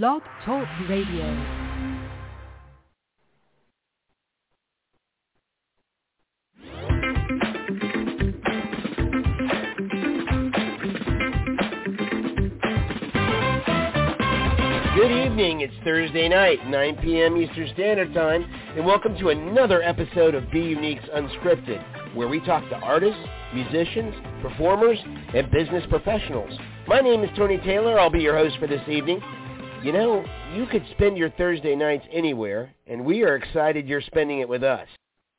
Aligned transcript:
Blog 0.00 0.22
Talk 0.46 0.66
Radio. 0.88 1.26
Good 14.96 15.10
evening. 15.10 15.60
It's 15.60 15.74
Thursday 15.84 16.26
night, 16.30 16.66
9 16.68 16.96
p.m. 17.02 17.36
Eastern 17.36 17.68
Standard 17.74 18.14
Time, 18.14 18.46
and 18.74 18.86
welcome 18.86 19.14
to 19.18 19.28
another 19.28 19.82
episode 19.82 20.34
of 20.34 20.50
Be 20.50 20.60
Unique's 20.60 21.04
Unscripted, 21.14 22.14
where 22.14 22.28
we 22.28 22.40
talk 22.40 22.66
to 22.70 22.76
artists, 22.76 23.20
musicians, 23.52 24.14
performers, 24.40 24.96
and 25.34 25.50
business 25.50 25.84
professionals. 25.90 26.58
My 26.88 27.00
name 27.00 27.22
is 27.22 27.30
Tony 27.36 27.58
Taylor. 27.58 28.00
I'll 28.00 28.08
be 28.08 28.20
your 28.20 28.38
host 28.38 28.56
for 28.58 28.66
this 28.66 28.80
evening. 28.88 29.20
You 29.82 29.90
know, 29.90 30.24
you 30.54 30.66
could 30.66 30.86
spend 30.92 31.18
your 31.18 31.30
Thursday 31.30 31.74
nights 31.74 32.06
anywhere, 32.12 32.72
and 32.86 33.04
we 33.04 33.24
are 33.24 33.34
excited 33.34 33.88
you're 33.88 34.00
spending 34.00 34.38
it 34.38 34.48
with 34.48 34.62
us. 34.62 34.86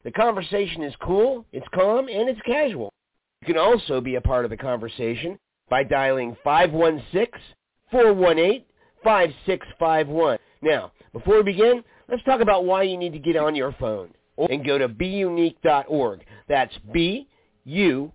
The 0.03 0.11
conversation 0.11 0.83
is 0.83 0.93
cool, 1.01 1.45
it's 1.53 1.65
calm, 1.73 2.09
and 2.09 2.27
it's 2.27 2.41
casual. 2.41 2.91
You 3.39 3.47
can 3.47 3.57
also 3.57 4.01
be 4.01 4.15
a 4.15 4.21
part 4.21 4.43
of 4.43 4.51
the 4.51 4.57
conversation 4.57 5.39
by 5.69 5.85
dialing 5.85 6.35
516-418 6.45 8.65
5651. 9.01 10.37
Now, 10.61 10.91
before 11.13 11.37
we 11.37 11.43
begin, 11.43 11.81
let's 12.09 12.23
talk 12.23 12.41
about 12.41 12.65
why 12.65 12.83
you 12.83 12.97
need 12.97 13.13
to 13.13 13.19
get 13.19 13.37
on 13.37 13.55
your 13.55 13.71
phone 13.79 14.09
and 14.49 14.65
go 14.65 14.77
to 14.77 14.89
beunique.org. 14.89 16.25
That's 16.49 16.77
B-U-N-E-K-E 16.91 18.11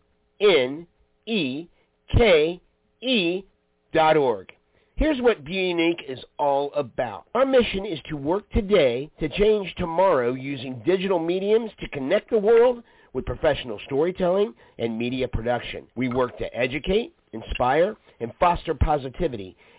dot 3.95 4.17
org. 4.19 4.53
Here's 4.99 5.23
what 5.23 5.45
Be 5.45 5.53
Unique 5.53 6.03
is 6.09 6.19
all 6.41 6.73
about. 6.75 7.27
Our 7.33 7.47
mission 7.47 7.87
is 7.87 8.01
to 8.09 8.17
work 8.17 8.51
today 8.51 9.09
to 9.21 9.29
change 9.29 9.73
tomorrow 9.77 10.35
using 10.35 10.83
digital 10.85 11.21
mediums 11.21 11.71
to 11.79 11.89
connect 11.91 12.31
the 12.31 12.39
world 12.39 12.83
with 13.13 13.25
professional 13.25 13.79
storytelling 13.85 14.55
and 14.81 14.99
media 14.99 15.29
production. 15.29 15.85
We 15.95 16.09
work 16.09 16.37
to 16.39 16.53
educate, 16.53 17.15
inspire, 17.33 17.97
and 18.19 18.33
foster 18.41 18.75
positivity 18.75 19.57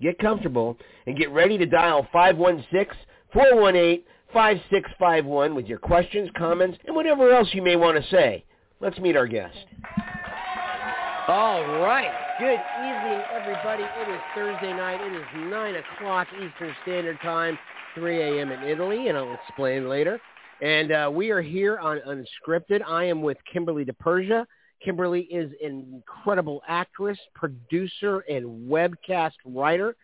get 0.00 0.18
comfortable, 0.18 0.76
and 1.06 1.16
get 1.16 1.30
ready 1.30 1.58
to 1.58 1.66
dial 1.66 2.06
516-418-5651 3.34 5.54
with 5.54 5.66
your 5.66 5.78
questions, 5.78 6.30
comments, 6.36 6.78
and 6.86 6.94
whatever 6.94 7.30
else 7.30 7.48
you 7.52 7.62
may 7.62 7.76
want 7.76 8.02
to 8.02 8.10
say. 8.10 8.44
Let's 8.80 8.98
meet 8.98 9.16
our 9.16 9.26
guest. 9.26 9.56
All 11.26 11.62
right. 11.80 12.12
Good 12.38 12.52
evening, 12.52 13.22
everybody. 13.32 13.82
It 13.82 14.12
is 14.12 14.20
Thursday 14.34 14.72
night. 14.72 15.00
It 15.00 15.14
is 15.14 15.50
9 15.50 15.74
o'clock 15.76 16.26
Eastern 16.34 16.74
Standard 16.82 17.18
Time, 17.22 17.58
3 17.94 18.20
a.m. 18.20 18.50
in 18.50 18.62
Italy, 18.64 19.08
and 19.08 19.16
I'll 19.16 19.34
explain 19.34 19.88
later. 19.88 20.20
And 20.60 20.92
uh, 20.92 21.10
we 21.12 21.30
are 21.30 21.40
here 21.40 21.78
on 21.78 22.00
Unscripted. 22.06 22.82
I 22.86 23.04
am 23.04 23.22
with 23.22 23.38
Kimberly 23.50 23.84
DiPersia. 23.84 24.44
Kimberly 24.84 25.22
is 25.22 25.50
an 25.62 25.86
incredible 25.92 26.62
actress, 26.68 27.18
producer, 27.34 28.20
and 28.28 28.68
webcast 28.68 29.32
writer. 29.46 29.96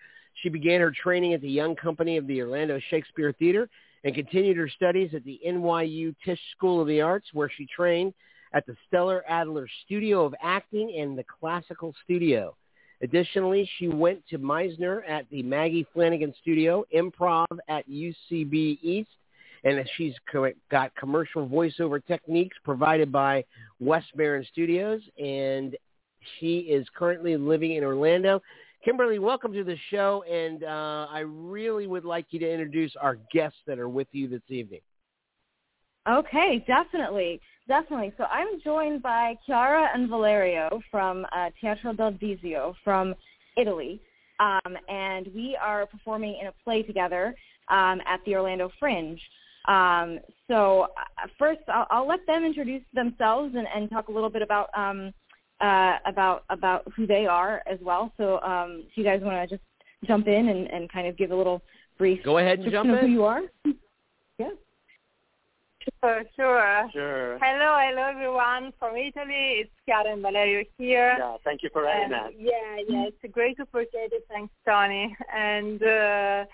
She 0.42 0.48
began 0.48 0.80
her 0.80 0.90
training 0.90 1.34
at 1.34 1.42
the 1.42 1.50
Young 1.50 1.76
Company 1.76 2.16
of 2.16 2.26
the 2.26 2.40
Orlando 2.40 2.80
Shakespeare 2.88 3.32
Theater 3.32 3.68
and 4.04 4.14
continued 4.14 4.56
her 4.56 4.68
studies 4.68 5.10
at 5.14 5.24
the 5.24 5.38
NYU 5.46 6.14
Tisch 6.24 6.40
School 6.56 6.80
of 6.80 6.88
the 6.88 7.00
Arts, 7.00 7.26
where 7.34 7.50
she 7.54 7.66
trained 7.66 8.14
at 8.52 8.66
the 8.66 8.74
Stella 8.88 9.20
Adler 9.28 9.68
Studio 9.84 10.24
of 10.24 10.34
Acting 10.42 10.96
and 10.98 11.16
the 11.16 11.24
Classical 11.24 11.94
Studio. 12.04 12.56
Additionally, 13.02 13.68
she 13.78 13.88
went 13.88 14.26
to 14.28 14.38
Meisner 14.38 15.02
at 15.08 15.28
the 15.30 15.42
Maggie 15.42 15.86
Flanigan 15.94 16.34
Studio, 16.40 16.84
Improv 16.94 17.46
at 17.68 17.88
UCB 17.88 18.78
East, 18.82 19.10
and 19.64 19.88
she's 19.96 20.14
got 20.70 20.94
commercial 20.96 21.46
voiceover 21.46 22.04
techniques 22.06 22.56
provided 22.64 23.12
by 23.12 23.44
West 23.78 24.08
Baron 24.16 24.46
Studios, 24.50 25.00
and 25.22 25.76
she 26.38 26.58
is 26.60 26.86
currently 26.94 27.36
living 27.36 27.72
in 27.72 27.84
Orlando. 27.84 28.42
Kimberly, 28.84 29.18
welcome 29.18 29.52
to 29.52 29.64
the 29.64 29.76
show, 29.90 30.24
and 30.30 30.64
uh, 30.64 31.06
I 31.10 31.20
really 31.20 31.86
would 31.86 32.04
like 32.04 32.26
you 32.30 32.38
to 32.40 32.50
introduce 32.50 32.92
our 32.96 33.18
guests 33.32 33.58
that 33.66 33.78
are 33.78 33.90
with 33.90 34.08
you 34.12 34.28
this 34.28 34.42
evening. 34.48 34.80
Okay, 36.08 36.64
definitely, 36.66 37.40
definitely. 37.68 38.14
So 38.16 38.24
I'm 38.24 38.58
joined 38.64 39.02
by 39.02 39.36
Chiara 39.44 39.90
and 39.92 40.08
Valerio 40.08 40.80
from 40.90 41.26
uh, 41.36 41.50
Teatro 41.60 41.92
del 41.92 42.12
Vizio 42.12 42.74
from 42.82 43.14
Italy, 43.58 44.00
um, 44.38 44.78
and 44.88 45.28
we 45.34 45.58
are 45.60 45.84
performing 45.84 46.38
in 46.40 46.46
a 46.46 46.52
play 46.64 46.82
together 46.82 47.34
um, 47.68 48.00
at 48.06 48.20
the 48.24 48.34
Orlando 48.34 48.70
Fringe. 48.78 49.20
Um, 49.66 50.20
so 50.48 50.88
uh, 50.96 51.28
first, 51.38 51.60
I'll, 51.68 51.86
I'll, 51.90 52.08
let 52.08 52.26
them 52.26 52.44
introduce 52.44 52.82
themselves 52.94 53.54
and, 53.54 53.66
and, 53.74 53.90
talk 53.90 54.08
a 54.08 54.12
little 54.12 54.30
bit 54.30 54.42
about 54.42 54.70
um, 54.76 55.12
uh, 55.60 55.98
about 56.06 56.44
about 56.48 56.90
who 56.96 57.06
they 57.06 57.26
are 57.26 57.62
as 57.70 57.78
well. 57.82 58.12
So, 58.16 58.40
um, 58.40 58.84
if 58.88 58.96
you 58.96 59.04
guys 59.04 59.20
want 59.22 59.36
to 59.48 59.56
just 59.56 59.66
jump 60.06 60.28
in 60.28 60.48
and, 60.48 60.66
and, 60.68 60.90
kind 60.90 61.06
of 61.06 61.16
give 61.18 61.30
a 61.30 61.36
little 61.36 61.60
brief 61.98 62.22
go 62.24 62.38
ahead 62.38 62.60
and 62.60 62.72
jump 62.72 62.88
in. 62.88 62.96
Who 62.96 63.06
you 63.06 63.24
are? 63.24 63.42
yeah. 64.38 64.50
Sure, 66.02 66.22
sure. 66.36 66.90
Sure. 66.92 67.38
Hello, 67.40 67.76
hello 67.78 68.02
everyone 68.02 68.72
from 68.78 68.96
Italy. 68.96 69.60
It's 69.60 69.70
Karen 69.86 70.22
Valerio 70.22 70.64
here. 70.78 71.16
Yeah, 71.18 71.36
thank 71.44 71.62
you 71.62 71.70
for 71.72 71.86
having 71.86 72.12
us. 72.12 72.32
Yeah, 72.38 72.76
yeah, 72.88 73.06
it's 73.06 73.16
a 73.24 73.28
great 73.28 73.58
opportunity. 73.60 74.16
Thanks, 74.28 74.52
Tony. 74.66 75.16
And 75.34 75.82
uh, 75.82 76.44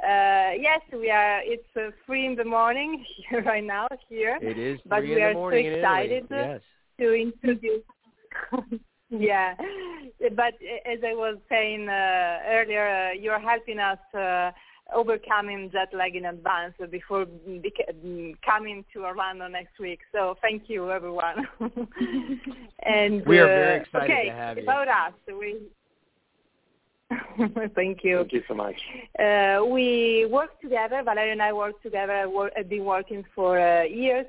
uh, 0.00 0.50
yes, 0.58 0.80
we 0.92 1.10
are. 1.10 1.40
It's 1.44 1.76
uh, 1.76 1.90
three 2.06 2.26
in 2.26 2.34
the 2.34 2.44
morning 2.44 3.04
here 3.28 3.42
right 3.46 3.64
now 3.64 3.86
here. 4.08 4.38
It 4.40 4.58
is, 4.58 4.80
but 4.86 5.02
we 5.02 5.20
are 5.20 5.34
so 5.34 5.48
excited 5.48 6.26
yes. 6.30 6.60
to 6.98 7.14
introduce. 7.14 7.82
yeah, 9.10 9.54
but 10.34 10.54
as 10.86 10.98
I 11.06 11.14
was 11.14 11.36
saying 11.48 11.88
uh, 11.88 12.38
earlier, 12.48 12.88
uh, 12.88 13.12
you're 13.12 13.38
helping 13.38 13.78
us 13.78 13.98
uh, 14.14 14.50
overcoming 14.94 15.70
jet 15.70 15.92
lag 15.92 16.16
in 16.16 16.24
advance 16.24 16.74
before 16.90 17.26
beca- 17.26 18.34
coming 18.44 18.84
to 18.92 19.04
Orlando 19.04 19.46
next 19.48 19.78
week. 19.78 20.00
So 20.10 20.36
thank 20.40 20.68
you, 20.68 20.90
everyone. 20.90 21.46
and 22.82 23.24
we 23.26 23.38
are 23.38 23.46
very 23.46 23.78
uh, 23.78 23.82
excited 23.82 24.10
okay, 24.10 24.24
to 24.26 24.32
have 24.32 24.56
you. 24.56 24.62
About 24.64 24.88
us, 24.88 25.12
we 25.28 25.58
Thank 27.74 28.04
you. 28.04 28.18
Thank 28.18 28.32
you 28.32 28.42
so 28.48 28.54
much. 28.54 28.76
Uh, 29.18 29.64
we 29.66 30.26
work 30.30 30.60
together. 30.60 31.02
Valerio 31.02 31.32
and 31.32 31.42
I 31.42 31.52
work 31.52 31.82
together. 31.82 32.26
I've 32.56 32.68
been 32.68 32.84
working 32.84 33.24
for 33.34 33.58
uh, 33.58 33.82
years, 33.84 34.26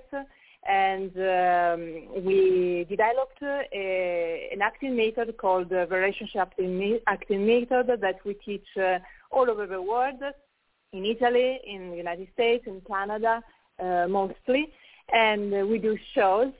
and 0.67 1.11
um, 1.17 2.23
we 2.23 2.85
developed 2.89 3.41
a, 3.41 4.49
an 4.51 4.61
acting 4.61 4.95
method 4.95 5.37
called 5.37 5.69
the 5.69 5.87
relationship 5.87 6.41
acting, 6.41 6.99
acting 7.07 7.45
method 7.45 7.99
that 8.01 8.19
we 8.25 8.33
teach 8.35 8.67
uh, 8.77 8.99
all 9.31 9.49
over 9.49 9.65
the 9.67 9.81
world, 9.81 10.21
in 10.91 11.05
Italy, 11.05 11.59
in 11.65 11.91
the 11.91 11.97
United 11.97 12.27
States, 12.33 12.65
in 12.67 12.81
Canada, 12.81 13.43
uh, 13.79 14.07
mostly, 14.07 14.71
and 15.11 15.67
we 15.69 15.79
do 15.79 15.97
shows. 16.13 16.53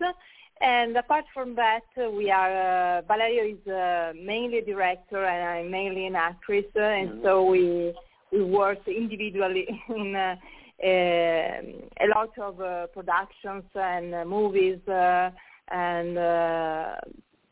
And 0.64 0.96
apart 0.96 1.26
from 1.34 1.56
that, 1.56 1.82
uh, 2.02 2.10
we 2.10 2.32
are, 2.32 3.00
uh, 3.00 3.02
Valerio 3.02 3.54
is 3.54 3.68
uh, 3.68 4.14
mainly 4.16 4.60
a 4.60 4.66
director 4.66 5.26
and 5.26 5.44
I'm 5.50 5.70
mainly 5.70 6.08
an 6.08 6.16
actress, 6.16 6.64
uh, 6.78 6.80
and 6.80 7.10
mm-hmm. 7.10 7.24
so 7.24 7.44
we, 7.44 7.94
we 8.32 8.44
work 8.44 8.80
individually 8.88 9.68
in 9.90 10.16
uh, 10.16 10.36
uh, 10.82 10.88
a 10.88 12.08
lot 12.16 12.30
of 12.40 12.62
uh, 12.62 12.88
productions 12.88 13.64
and 13.76 14.16
uh, 14.16 14.26
movies, 14.26 14.80
uh, 14.88 15.32
and 15.70 16.18
uh, 16.18 16.96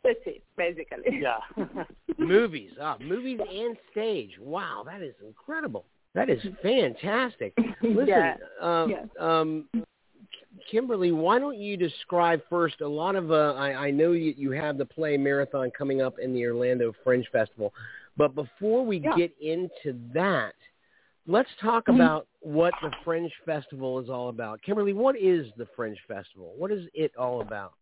that's 0.03 0.19
it, 0.25 0.43
basically. 0.57 1.19
Yeah. 1.21 1.37
movies, 2.17 2.71
ah, 2.81 2.97
movies 3.01 3.39
and 3.39 3.75
stage. 3.91 4.31
Wow, 4.39 4.83
that 4.85 5.01
is 5.01 5.15
incredible. 5.25 5.85
That 6.13 6.29
is 6.29 6.41
fantastic. 6.61 7.53
Listen, 7.81 8.07
yeah. 8.07 8.35
Uh, 8.61 8.87
yeah. 8.87 9.03
Um, 9.19 9.65
Kimberly, 10.69 11.11
why 11.11 11.39
don't 11.39 11.57
you 11.57 11.77
describe 11.77 12.41
first 12.49 12.81
a 12.81 12.87
lot 12.87 13.15
of, 13.15 13.31
uh, 13.31 13.53
I, 13.57 13.87
I 13.87 13.91
know 13.91 14.11
you, 14.11 14.33
you 14.37 14.51
have 14.51 14.77
the 14.77 14.85
play 14.85 15.17
marathon 15.17 15.71
coming 15.77 16.01
up 16.01 16.19
in 16.19 16.33
the 16.33 16.45
Orlando 16.45 16.93
Fringe 17.03 17.27
Festival, 17.31 17.73
but 18.17 18.35
before 18.35 18.85
we 18.85 18.99
yeah. 18.99 19.15
get 19.15 19.33
into 19.41 19.97
that, 20.13 20.53
let's 21.27 21.49
talk 21.61 21.85
mm-hmm. 21.85 22.01
about 22.01 22.27
what 22.41 22.73
the 22.81 22.91
Fringe 23.03 23.31
Festival 23.45 23.99
is 23.99 24.09
all 24.09 24.29
about. 24.29 24.61
Kimberly, 24.61 24.93
what 24.93 25.17
is 25.17 25.47
the 25.57 25.67
Fringe 25.75 25.99
Festival? 26.07 26.53
What 26.57 26.71
is 26.71 26.87
it 26.93 27.11
all 27.17 27.41
about? 27.41 27.73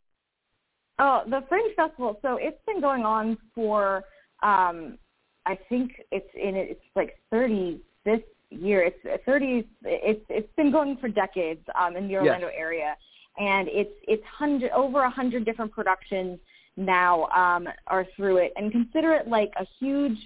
Oh, 0.99 1.21
the 1.27 1.43
Fringe 1.47 1.73
Festival. 1.75 2.19
So 2.21 2.37
it's 2.39 2.59
been 2.65 2.81
going 2.81 3.03
on 3.03 3.37
for, 3.55 4.03
um, 4.43 4.97
I 5.45 5.57
think 5.69 5.93
it's 6.11 6.29
in 6.35 6.55
it's 6.55 6.81
like 6.95 7.17
30 7.31 7.79
this 8.05 8.19
year. 8.49 8.83
It's 8.83 9.25
30. 9.25 9.67
It's 9.83 10.25
it's 10.29 10.55
been 10.55 10.71
going 10.71 10.97
for 10.97 11.07
decades 11.07 11.61
um, 11.79 11.95
in 11.95 12.07
the 12.07 12.15
Orlando 12.15 12.47
yes. 12.47 12.55
area, 12.57 12.95
and 13.37 13.67
it's 13.69 13.93
it's 14.07 14.23
hundred 14.25 14.71
over 14.71 15.03
a 15.03 15.09
hundred 15.09 15.45
different 15.45 15.71
productions 15.71 16.39
now 16.77 17.25
um, 17.27 17.67
are 17.87 18.05
through 18.15 18.37
it, 18.37 18.53
and 18.55 18.71
consider 18.71 19.13
it 19.13 19.27
like 19.27 19.51
a 19.59 19.65
huge, 19.79 20.17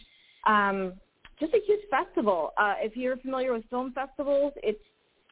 um, 0.48 0.94
just 1.40 1.54
a 1.54 1.60
huge 1.66 1.82
festival. 1.90 2.52
Uh, 2.58 2.76
if 2.78 2.96
you're 2.96 3.18
familiar 3.18 3.54
with 3.54 3.64
film 3.70 3.92
festivals, 3.94 4.54
it's 4.58 4.82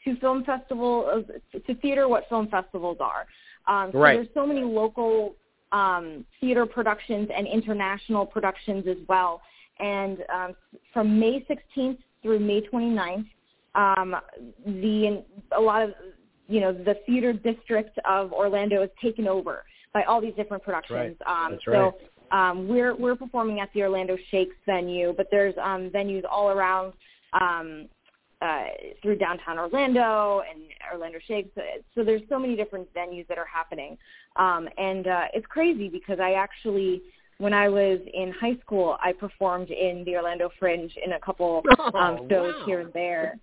to 0.04 0.16
film 0.20 0.44
festival 0.44 1.24
to 1.66 1.76
theater 1.76 2.08
what 2.08 2.28
film 2.28 2.48
festivals 2.48 2.98
are. 3.00 3.26
Um, 3.68 3.92
so 3.92 4.00
right. 4.00 4.16
there's 4.16 4.28
so 4.34 4.46
many 4.48 4.62
local 4.62 5.36
um, 5.72 6.26
theater 6.40 6.66
productions 6.66 7.30
and 7.36 7.48
international 7.48 8.26
productions 8.26 8.88
as 8.88 8.98
well. 9.08 9.42
And 9.80 10.20
um, 10.34 10.56
from 10.94 11.20
May 11.20 11.46
16th 11.50 12.00
through 12.22 12.40
May 12.40 12.62
29th, 12.62 13.26
um, 13.76 14.16
the 14.66 15.24
a 15.56 15.62
lot 15.62 15.82
of 15.82 15.92
you 16.48 16.60
know 16.60 16.74
the 16.74 16.96
theater 17.06 17.34
district 17.34 17.98
of 18.08 18.34
Orlando 18.34 18.84
is 18.84 18.90
taken 19.02 19.28
over 19.28 19.64
by 19.94 20.04
all 20.04 20.22
these 20.22 20.34
different 20.36 20.64
productions. 20.64 21.18
Right. 21.26 21.46
Um, 21.46 21.52
That's 21.54 21.66
so 21.66 21.96
right. 22.32 22.50
um, 22.50 22.68
we're 22.68 22.96
we're 22.96 23.16
performing 23.16 23.60
at 23.60 23.70
the 23.74 23.84
Orlando 23.84 24.18
Shakes 24.30 24.56
venue, 24.66 25.14
but 25.16 25.28
there's 25.32 25.56
um, 25.62 25.90
venues 25.90 26.24
all 26.30 26.50
around 26.50 26.94
um, 27.40 27.88
uh, 28.42 28.64
through 29.02 29.18
downtown 29.18 29.58
Orlando 29.58 30.42
and 30.50 30.64
Orlando 30.92 31.20
Shakes. 31.28 31.50
So 31.96 32.04
there's 32.04 32.22
so 32.28 32.38
many 32.40 32.56
different 32.56 32.94
venues 32.94 33.28
that 33.28 33.38
are 33.38 33.48
happening, 33.52 33.98
um, 34.36 34.68
and 34.78 35.08
uh, 35.08 35.24
it's 35.34 35.48
crazy 35.48 35.90
because 35.90 36.20
I 36.20 36.34
actually. 36.34 37.02
When 37.42 37.54
I 37.56 37.70
was 37.70 38.00
in 38.14 38.32
high 38.40 38.56
school, 38.64 38.98
I 39.04 39.14
performed 39.14 39.72
in 39.72 40.04
the 40.06 40.16
Orlando 40.16 40.52
Fringe 40.60 40.92
in 41.04 41.14
a 41.14 41.20
couple 41.20 41.64
um, 41.96 42.20
Oh, 42.20 42.28
shows 42.30 42.54
wow. 42.60 42.66
here 42.68 42.80
and 42.82 42.94
there. 42.94 43.40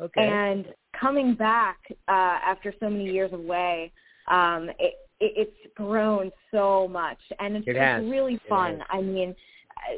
Okay. 0.00 0.26
And 0.26 0.64
coming 0.98 1.34
back 1.34 1.76
uh, 2.08 2.38
after 2.52 2.72
so 2.80 2.88
many 2.88 3.04
years 3.04 3.34
away, 3.34 3.92
um, 4.28 4.70
it, 4.78 4.94
it, 5.20 5.32
it's 5.36 5.74
grown 5.76 6.32
so 6.50 6.88
much, 6.88 7.18
and 7.38 7.58
it's, 7.58 7.66
It 7.68 7.76
it's 7.76 8.10
really 8.10 8.36
It 8.36 8.48
fun. 8.48 8.78
has. 8.78 8.88
I 8.88 9.02
mean, 9.02 9.34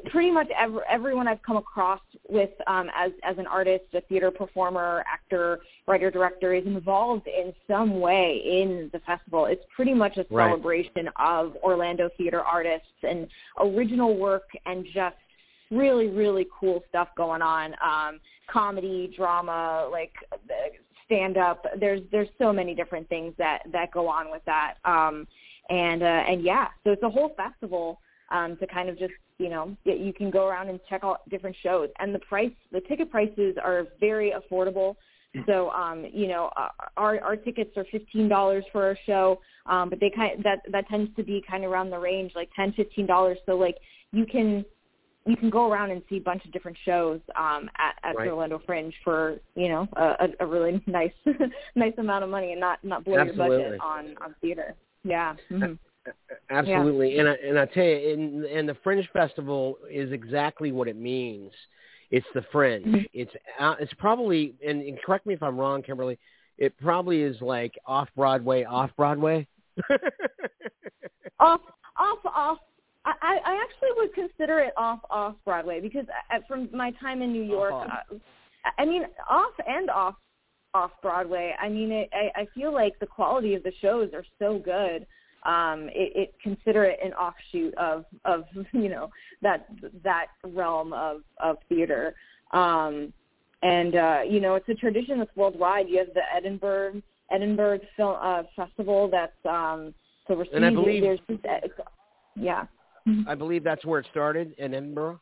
pretty 0.06 0.30
much 0.30 0.48
every, 0.58 0.80
everyone 0.88 1.28
I've 1.28 1.42
come 1.42 1.56
across 1.56 2.00
with 2.28 2.50
um, 2.66 2.90
as 2.96 3.12
as 3.22 3.38
an 3.38 3.46
artist, 3.46 3.84
a 3.94 4.00
theater 4.02 4.30
performer, 4.30 5.04
actor, 5.06 5.60
writer, 5.86 6.10
director 6.10 6.54
is 6.54 6.66
involved 6.66 7.26
in 7.26 7.52
some 7.68 8.00
way 8.00 8.42
in 8.44 8.90
the 8.92 8.98
festival. 9.00 9.46
It's 9.46 9.64
pretty 9.74 9.94
much 9.94 10.16
a 10.16 10.26
Right. 10.30 10.50
celebration 10.50 11.08
of 11.16 11.56
Orlando 11.62 12.10
theater 12.16 12.40
artists 12.40 12.88
and 13.02 13.28
original 13.60 14.16
work 14.16 14.48
and 14.66 14.84
just 14.92 15.16
really 15.70 16.08
really 16.08 16.46
cool 16.60 16.82
stuff 16.88 17.08
going 17.16 17.42
on 17.42 17.74
um 17.84 18.20
comedy 18.48 19.12
drama 19.16 19.88
like 19.90 20.12
stand 21.04 21.36
up 21.36 21.64
there's 21.80 22.02
there's 22.12 22.28
so 22.38 22.52
many 22.52 22.72
different 22.74 23.08
things 23.08 23.34
that 23.36 23.62
that 23.72 23.90
go 23.90 24.06
on 24.06 24.30
with 24.30 24.42
that 24.46 24.74
um 24.84 25.26
and 25.68 26.02
uh 26.02 26.06
and 26.28 26.42
yeah 26.44 26.68
so 26.84 26.90
it's 26.92 27.02
a 27.02 27.10
whole 27.10 27.34
festival 27.36 28.00
um 28.30 28.56
to 28.58 28.66
kind 28.66 28.88
of 28.88 28.98
just 28.98 29.12
you 29.38 29.48
know 29.48 29.76
you 29.84 30.12
can 30.12 30.30
go 30.30 30.46
around 30.46 30.68
and 30.68 30.80
check 30.88 31.02
out 31.04 31.28
different 31.28 31.56
shows. 31.62 31.88
And 31.98 32.14
the 32.14 32.18
price 32.20 32.50
the 32.72 32.80
ticket 32.80 33.10
prices 33.10 33.56
are 33.62 33.86
very 34.00 34.32
affordable. 34.32 34.96
So 35.46 35.70
um 35.70 36.06
you 36.12 36.28
know 36.28 36.50
uh, 36.56 36.68
our 36.96 37.20
our 37.20 37.36
tickets 37.36 37.76
are 37.76 37.84
fifteen 37.92 38.28
dollars 38.28 38.64
for 38.72 38.92
a 38.92 38.96
show 39.04 39.38
um 39.66 39.90
but 39.90 40.00
they 40.00 40.10
kind 40.10 40.38
of, 40.38 40.44
that 40.44 40.60
that 40.72 40.88
tends 40.88 41.14
to 41.16 41.22
be 41.22 41.44
kind 41.48 41.64
of 41.64 41.70
around 41.70 41.90
the 41.90 41.98
range 41.98 42.32
like 42.34 42.48
ten 42.56 42.72
fifteen 42.72 43.06
dollars. 43.06 43.38
So 43.46 43.56
like 43.56 43.76
you 44.12 44.24
can 44.24 44.64
you 45.26 45.36
can 45.36 45.50
go 45.50 45.70
around 45.70 45.90
and 45.90 46.02
see 46.08 46.18
a 46.18 46.20
bunch 46.20 46.44
of 46.46 46.52
different 46.52 46.78
shows 46.84 47.20
um 47.38 47.68
at, 47.76 47.96
at 48.02 48.16
Right. 48.16 48.24
the 48.24 48.30
Orlando 48.30 48.62
Fringe 48.64 48.94
for 49.04 49.38
you 49.54 49.68
know 49.68 49.86
a, 49.94 50.28
a, 50.40 50.46
really 50.46 50.82
nice 50.86 51.12
nice 51.74 51.94
amount 51.98 52.24
of 52.24 52.30
money 52.30 52.52
and 52.52 52.60
not 52.60 52.82
not 52.82 53.04
blow 53.04 53.22
your 53.22 53.34
budget 53.34 53.78
on 53.80 54.16
on 54.22 54.34
theater. 54.40 54.74
Yeah. 55.04 55.34
Hmm 55.50 55.74
Absolutely, 56.50 57.18
and 57.18 57.28
I, 57.28 57.34
and 57.44 57.58
I 57.58 57.66
tell 57.66 57.84
you, 57.84 58.12
and 58.12 58.44
and 58.44 58.68
the 58.68 58.76
Fringe 58.84 59.08
Festival 59.12 59.78
is 59.90 60.12
exactly 60.12 60.72
what 60.72 60.88
it 60.88 60.96
means. 60.96 61.52
It's 62.10 62.26
the 62.34 62.42
Fringe. 62.52 62.86
Mhm. 62.86 63.08
It's 63.12 63.32
out, 63.58 63.80
it's 63.80 63.92
probably, 63.94 64.54
and, 64.64 64.80
and 64.82 64.98
correct 65.02 65.26
me 65.26 65.34
if 65.34 65.42
I'm 65.42 65.58
wrong, 65.58 65.82
Kimberly. 65.82 66.18
It 66.56 66.76
probably 66.78 67.22
is 67.22 67.40
like 67.40 67.74
off 67.84 68.08
Broadway, 68.16 68.64
off 68.64 68.90
Broadway. 68.96 69.46
off 71.40 71.60
off 71.98 72.18
off 72.24 72.58
I, 73.04 73.12
I 73.22 73.38
I 73.44 73.62
actually 73.62 73.90
would 73.96 74.14
consider 74.14 74.60
it 74.60 74.72
off 74.76 75.00
off 75.10 75.34
Broadway 75.44 75.80
because 75.80 76.06
I, 76.30 76.38
from 76.48 76.68
my 76.72 76.92
time 76.92 77.22
in 77.22 77.32
New 77.32 77.42
York, 77.42 77.72
Off. 77.72 77.90
uh, 78.10 78.70
I 78.78 78.84
mean 78.84 79.04
off 79.28 79.52
and 79.66 79.90
off 79.90 80.14
off 80.74 80.92
Broadway. 81.02 81.54
I 81.60 81.68
mean, 81.68 81.92
it, 81.92 82.10
I 82.12 82.42
I 82.42 82.46
feel 82.54 82.72
like 82.72 82.98
the 82.98 83.06
quality 83.06 83.54
of 83.54 83.62
the 83.62 83.72
shows 83.80 84.10
are 84.14 84.24
so 84.38 84.58
good. 84.58 85.06
Um, 85.46 85.88
it, 85.92 86.12
it 86.16 86.34
consider 86.42 86.84
it 86.84 86.98
an 87.04 87.12
offshoot 87.14 87.74
of 87.74 88.04
of 88.24 88.44
you 88.72 88.88
know 88.88 89.10
that 89.42 89.68
that 90.02 90.26
realm 90.44 90.92
of 90.92 91.22
of 91.42 91.56
theater. 91.68 92.14
Um, 92.52 93.12
and 93.62 93.96
uh, 93.96 94.20
you 94.28 94.40
know, 94.40 94.54
it's 94.54 94.68
a 94.68 94.74
tradition 94.74 95.18
that's 95.18 95.34
worldwide. 95.36 95.88
You 95.88 95.98
have 95.98 96.14
the 96.14 96.22
Edinburgh 96.34 97.02
Edinburgh 97.30 97.80
Film 97.96 98.16
uh, 98.20 98.42
Festival 98.54 99.08
that's 99.10 99.32
um, 99.48 99.94
so. 100.28 100.42
And 100.52 100.64
I 100.64 100.70
believe- 100.70 101.02
there's 101.02 101.20
just, 101.28 101.42
yeah. 102.34 102.66
I 103.28 103.36
believe 103.36 103.62
that's 103.62 103.84
where 103.84 104.00
it 104.00 104.06
started 104.10 104.52
in 104.58 104.74
Edinburgh. 104.74 105.20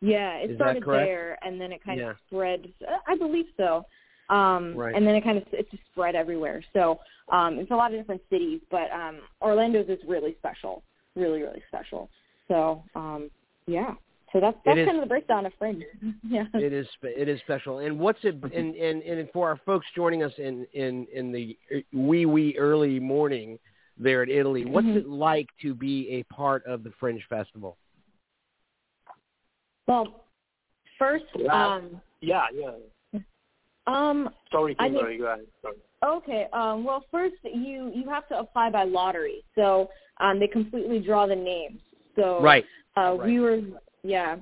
Yeah, 0.00 0.36
it 0.38 0.50
Is 0.50 0.56
started 0.56 0.82
there, 0.84 1.38
and 1.42 1.60
then 1.60 1.72
it 1.72 1.84
kind 1.84 2.00
Yeah. 2.00 2.10
of 2.10 2.16
spread. 2.26 2.72
uh, 2.88 2.96
I 3.06 3.16
believe 3.16 3.46
so. 3.56 3.84
Um, 4.30 4.76
Right. 4.76 4.94
And 4.94 5.06
then 5.06 5.14
it 5.16 5.22
kind 5.24 5.36
of 5.38 5.44
it 5.52 5.70
just 5.70 5.82
spread 5.92 6.14
everywhere. 6.14 6.62
So 6.72 7.00
um, 7.30 7.58
it's 7.58 7.70
a 7.70 7.74
lot 7.76 7.92
of 7.92 8.00
different 8.00 8.22
cities, 8.30 8.60
but 8.70 8.90
um, 8.92 9.20
Orlando's 9.42 9.88
is 9.88 9.98
really 10.06 10.36
special, 10.38 10.82
really 11.16 11.42
really 11.42 11.62
special. 11.68 12.08
So 12.48 12.82
um, 12.94 13.30
yeah, 13.66 13.94
so 14.32 14.40
that's 14.40 14.56
that's 14.64 14.78
is- 14.78 14.86
kind 14.86 14.98
of 14.98 15.02
the 15.02 15.08
breakdown 15.08 15.46
of 15.46 15.52
Fringe. 15.58 15.82
yeah. 16.28 16.44
It 16.54 16.72
is 16.72 16.86
it 17.02 17.28
is 17.28 17.40
special. 17.40 17.80
And 17.80 17.98
what's 17.98 18.20
it? 18.22 18.36
And 18.54 18.74
and, 18.76 19.02
and 19.02 19.28
for 19.32 19.48
our 19.48 19.58
folks 19.66 19.86
joining 19.96 20.22
us 20.22 20.32
in 20.38 20.66
in 20.72 21.06
in 21.12 21.32
the 21.32 21.56
wee 21.92 22.26
wee 22.26 22.54
early 22.56 23.00
morning 23.00 23.58
there 23.98 24.22
at 24.22 24.28
Italy, 24.30 24.64
what's 24.64 24.86
Mhm. 24.86 24.96
it 24.96 25.08
like 25.08 25.48
to 25.62 25.74
be 25.74 26.08
a 26.10 26.22
part 26.32 26.64
of 26.66 26.84
the 26.84 26.90
Fringe 27.00 27.22
Festival? 27.28 27.76
Well, 29.86 30.24
first, 30.98 31.24
Wow. 31.34 31.78
um, 31.78 32.00
Yeah, 32.20 32.46
yeah. 32.54 32.72
Um, 33.90 34.30
Sorry, 34.52 34.76
I 34.78 34.88
Kimberly, 34.88 35.18
go 35.18 35.26
ahead. 35.26 35.46
Sorry. 35.62 35.76
Okay. 36.02 36.46
Um, 36.52 36.84
well, 36.84 37.04
first 37.10 37.36
you 37.44 37.92
you 37.94 38.08
have 38.08 38.26
to 38.28 38.38
apply 38.38 38.70
by 38.70 38.84
lottery, 38.84 39.44
so 39.54 39.90
um, 40.18 40.38
they 40.38 40.46
completely 40.46 41.00
draw 41.00 41.26
the 41.26 41.36
names. 41.36 41.80
So 42.16 42.40
Right. 42.40 42.64
uh, 42.96 43.16
Right. 43.18 43.26
we 43.26 43.40
were 43.40 43.60
yeah. 44.02 44.36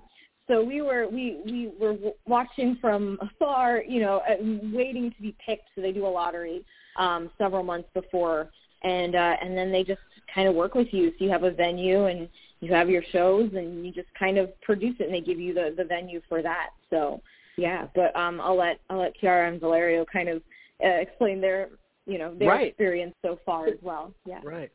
So 0.47 0.63
we 0.65 0.83
were 0.83 1.09
we 1.09 1.41
we 1.45 1.73
were 1.79 1.97
watching 2.27 2.77
from 2.81 3.19
afar, 3.21 3.83
you 3.83 4.01
know, 4.01 4.23
uh, 4.29 4.37
waiting 4.73 5.11
to 5.11 5.23
be 5.23 5.35
picked. 5.45 5.69
So 5.75 5.83
they 5.83 5.93
do 5.93 6.07
a 6.07 6.09
lottery 6.09 6.65
um, 6.97 7.31
several 7.39 7.63
months 7.63 7.89
before, 7.93 8.51
and 8.83 9.15
uh, 9.15 9.37
and 9.43 9.57
then 9.57 9.73
they 9.73 9.85
just 9.85 10.01
kind 10.35 10.49
of 10.49 10.55
work 10.55 10.75
with 10.75 10.89
you. 10.93 11.11
So 11.19 11.25
you 11.25 11.31
have 11.31 11.43
a 11.43 11.51
venue 11.51 12.07
and 12.07 12.29
you 12.61 12.73
have 12.73 12.89
your 12.89 13.03
shows, 13.13 13.51
and 13.55 13.85
you 13.85 13.93
just 13.93 14.09
kind 14.19 14.39
of 14.39 14.59
produce 14.63 14.97
it, 15.01 15.05
and 15.05 15.15
they 15.15 15.21
give 15.21 15.41
you 15.41 15.55
the 15.55 15.75
the 15.77 15.85
venue 15.85 16.21
for 16.29 16.41
that. 16.43 16.71
So 16.89 17.21
yeah, 17.59 17.89
but 17.95 18.15
um, 18.17 18.41
I'll 18.41 18.57
let 18.57 18.81
I'll 18.89 18.99
let 18.99 19.17
Chiara 19.17 19.51
and 19.51 19.61
Valerio 19.61 20.05
kind 20.11 20.29
of 20.29 20.43
uh, 20.83 20.89
explain 20.89 21.41
their 21.41 21.71
you 22.07 22.17
know 22.19 22.33
their 22.35 22.49
Right. 22.49 22.69
experience 22.69 23.15
so 23.21 23.39
far 23.45 23.67
as 23.67 23.79
well. 23.83 24.15
Yeah. 24.25 24.41
Right. 24.45 24.71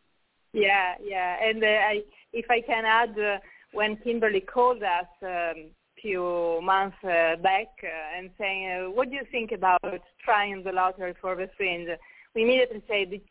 Yeah, 0.52 0.96
yeah. 1.02 1.38
And 1.42 1.64
uh, 1.64 1.68
I, 1.68 2.04
if 2.34 2.46
I 2.52 2.62
can 2.62 2.86
add, 2.86 3.18
uh, 3.18 3.40
when 3.72 3.96
Kimberly 3.98 4.42
called 4.42 4.84
us 4.84 5.08
um, 5.24 5.72
few 6.00 6.60
months 6.62 6.98
uh, 7.04 7.38
back 7.38 7.70
uh, 7.84 8.18
and 8.18 8.30
saying, 8.38 8.70
uh, 8.70 8.92
"What 8.92 9.10
do 9.10 9.16
you 9.16 9.26
think 9.32 9.54
about 9.54 9.80
trying 10.24 10.62
the 10.64 10.74
lottery 10.74 11.16
for 11.22 11.36
the 11.36 11.50
fringe?" 11.56 11.90
We 12.36 12.44
immediately 12.44 12.84
said, 12.88 13.22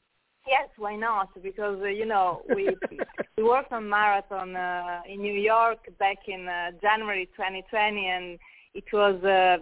"Yes, 0.47 0.69
why 0.79 0.97
not?" 0.97 1.29
Because 1.43 1.79
uh, 1.83 1.89
you 1.89 2.07
know 2.07 2.43
we 2.49 2.75
we 3.37 3.43
worked 3.43 3.73
on 3.73 3.89
marathon 3.89 4.57
uh, 4.57 5.03
in 5.07 5.21
New 5.21 5.35
York 5.35 5.81
back 5.99 6.21
in 6.27 6.49
uh, 6.49 6.71
January 6.81 7.27
2020, 7.37 8.07
and 8.07 8.39
it 8.75 8.85
was 8.93 9.23
a 9.25 9.59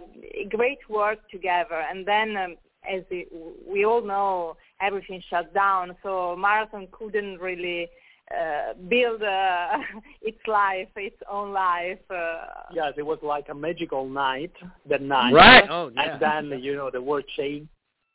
great 0.49 0.79
work 0.89 1.19
together. 1.29 1.83
And 1.89 2.05
then, 2.05 2.37
um, 2.37 2.55
as 2.89 3.03
we, 3.09 3.27
we 3.67 3.85
all 3.85 4.01
know, 4.01 4.57
everything 4.81 5.21
shut 5.29 5.53
down, 5.53 5.95
so 6.01 6.35
marathon 6.35 6.87
couldn't 6.91 7.39
really 7.39 7.89
uh, 8.31 8.73
build 8.87 9.21
uh, 9.21 9.77
its 10.21 10.39
life, 10.47 10.87
its 10.95 11.21
own 11.29 11.51
life. 11.51 11.99
Uh, 12.09 12.45
yes, 12.73 12.93
it 12.97 13.05
was 13.05 13.19
like 13.21 13.49
a 13.49 13.55
magical 13.55 14.07
night 14.07 14.53
that 14.89 15.01
night. 15.01 15.33
Right. 15.33 15.67
Oh, 15.69 15.91
yeah. 15.93 16.13
And 16.13 16.51
then 16.51 16.59
you 16.63 16.75
know 16.75 16.89
the 16.89 17.01
world 17.01 17.25
changed. 17.35 17.69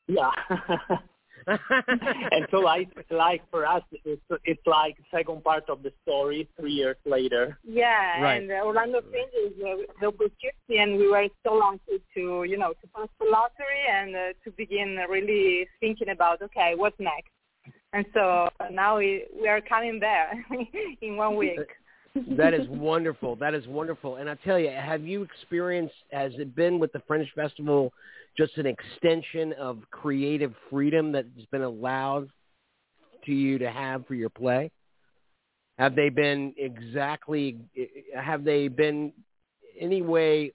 Yeah. 0.07 0.31
and 1.47 2.47
so 2.51 2.59
like 2.59 2.89
like 3.11 3.43
for 3.51 3.67
us 3.67 3.83
it's 4.05 4.21
it's 4.45 4.67
like 4.67 4.97
second 5.13 5.45
part 5.45 5.65
of 5.69 5.83
the 5.83 5.93
story 6.03 6.49
three 6.59 6.73
years 6.73 6.97
later 7.05 7.57
yeah 7.65 8.21
right. 8.21 8.43
and 8.43 8.51
uh, 8.51 8.55
orlando 8.65 9.01
fringe 9.11 9.31
is 9.47 9.53
uh, 9.63 9.77
the 10.01 10.07
opportunity 10.09 10.79
and 10.79 10.97
we 10.99 11.09
were 11.09 11.29
so 11.47 11.55
lucky 11.55 12.03
to 12.13 12.45
you 12.45 12.59
know 12.59 12.73
to 12.81 12.87
pass 12.95 13.09
the 13.21 13.27
lottery 13.31 13.85
and 13.93 14.17
uh, 14.17 14.19
to 14.45 14.51
begin 14.57 14.99
really 15.09 15.69
thinking 15.79 16.09
about 16.09 16.43
okay 16.43 16.73
what's 16.75 16.99
next 16.99 17.31
and 17.93 18.05
so 18.13 18.49
now 18.73 18.99
we 18.99 19.25
we 19.41 19.47
are 19.47 19.61
coming 19.61 20.01
there 20.01 20.33
in 21.01 21.17
one 21.17 21.37
week 21.37 21.61
that 22.37 22.55
is 22.55 22.67
wonderful. 22.69 23.37
That 23.37 23.55
is 23.55 23.67
wonderful. 23.67 24.17
And 24.17 24.31
I 24.31 24.37
tell 24.37 24.59
you, 24.59 24.71
have 24.71 25.03
you 25.03 25.23
experienced? 25.23 25.95
Has 26.11 26.33
it 26.39 26.55
been 26.57 26.79
with 26.79 26.93
the 26.93 27.03
Fringe 27.07 27.31
Festival 27.35 27.93
just 28.37 28.57
an 28.59 28.67
extension 28.67 29.53
of 29.55 29.79
creative 29.91 30.55
freedom 30.71 31.13
that's 31.13 31.27
been 31.51 31.63
allowed 31.63 32.29
to 33.25 33.33
you 33.33 33.59
to 33.59 33.71
have 33.71 34.07
for 34.07 34.15
your 34.15 34.31
play? 34.31 34.71
Have 35.79 35.95
they 35.95 36.09
been 36.09 36.55
exactly? 36.57 37.59
Have 38.15 38.45
they 38.45 38.69
been 38.69 39.13
any 39.79 40.03
way? 40.03 40.53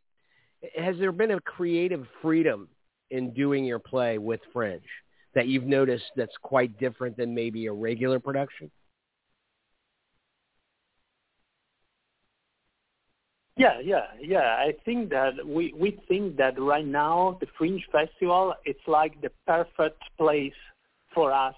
Has 0.75 0.95
there 0.99 1.11
been 1.11 1.31
a 1.31 1.41
creative 1.41 2.05
freedom 2.21 2.67
in 3.09 3.33
doing 3.33 3.65
your 3.65 3.79
play 3.79 4.17
with 4.17 4.39
Fringe 4.53 4.81
that 5.33 5.47
you've 5.47 5.63
noticed 5.63 6.05
that's 6.15 6.35
quite 6.41 6.77
different 6.79 7.17
than 7.17 7.35
maybe 7.35 7.67
a 7.67 7.73
regular 7.73 8.19
production? 8.19 8.71
Yeah, 13.61 13.79
yeah, 13.79 14.07
yeah. 14.19 14.55
I 14.67 14.73
think 14.85 15.11
that 15.11 15.33
we 15.45 15.71
we 15.77 15.89
think 16.07 16.37
that 16.37 16.59
right 16.59 16.85
now 17.05 17.37
the 17.41 17.47
Fringe 17.57 17.83
Festival 17.91 18.55
it's 18.65 18.87
like 18.87 19.21
the 19.21 19.31
perfect 19.45 20.01
place 20.17 20.61
for 21.13 21.31
us 21.31 21.53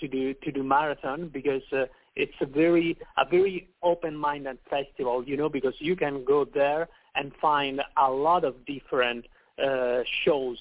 to 0.00 0.06
do 0.08 0.34
to 0.34 0.52
do 0.52 0.62
marathon 0.62 1.30
because 1.32 1.62
uh, 1.72 1.86
it's 2.16 2.38
a 2.42 2.46
very 2.62 2.98
a 3.16 3.24
very 3.24 3.68
open-minded 3.82 4.58
festival, 4.68 5.24
you 5.24 5.38
know, 5.38 5.48
because 5.48 5.74
you 5.78 5.96
can 5.96 6.22
go 6.22 6.44
there 6.44 6.86
and 7.14 7.32
find 7.40 7.80
a 7.96 8.10
lot 8.10 8.44
of 8.44 8.54
different 8.66 9.24
uh, 9.66 10.00
shows. 10.24 10.58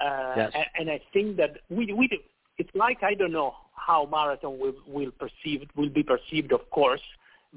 Uh, 0.00 0.34
yes. 0.36 0.52
and, 0.54 0.66
and 0.78 0.90
I 0.90 1.00
think 1.12 1.36
that 1.38 1.52
we 1.68 1.92
we 1.92 2.06
do, 2.06 2.18
it's 2.58 2.74
like 2.76 3.02
I 3.02 3.14
don't 3.14 3.32
know 3.32 3.54
how 3.88 4.06
marathon 4.06 4.60
will 4.60 4.78
will 4.86 5.14
perceived 5.24 5.68
will 5.74 5.90
be 6.00 6.04
perceived, 6.04 6.52
of 6.52 6.64
course, 6.70 7.06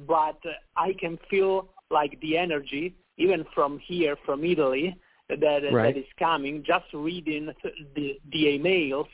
but 0.08 0.40
uh, 0.46 0.54
I 0.76 0.94
can 1.00 1.20
feel 1.30 1.70
like 1.92 2.20
the 2.22 2.38
energy, 2.38 2.96
even 3.18 3.46
from 3.54 3.80
here, 3.80 4.16
from 4.26 4.44
Italy, 4.44 4.98
that 5.30 5.62
right. 5.72 5.94
that 5.94 6.00
is 6.00 6.06
coming. 6.18 6.64
Just 6.66 6.86
reading 6.94 7.52
the 7.96 8.20
the 8.32 8.44
emails 8.46 9.08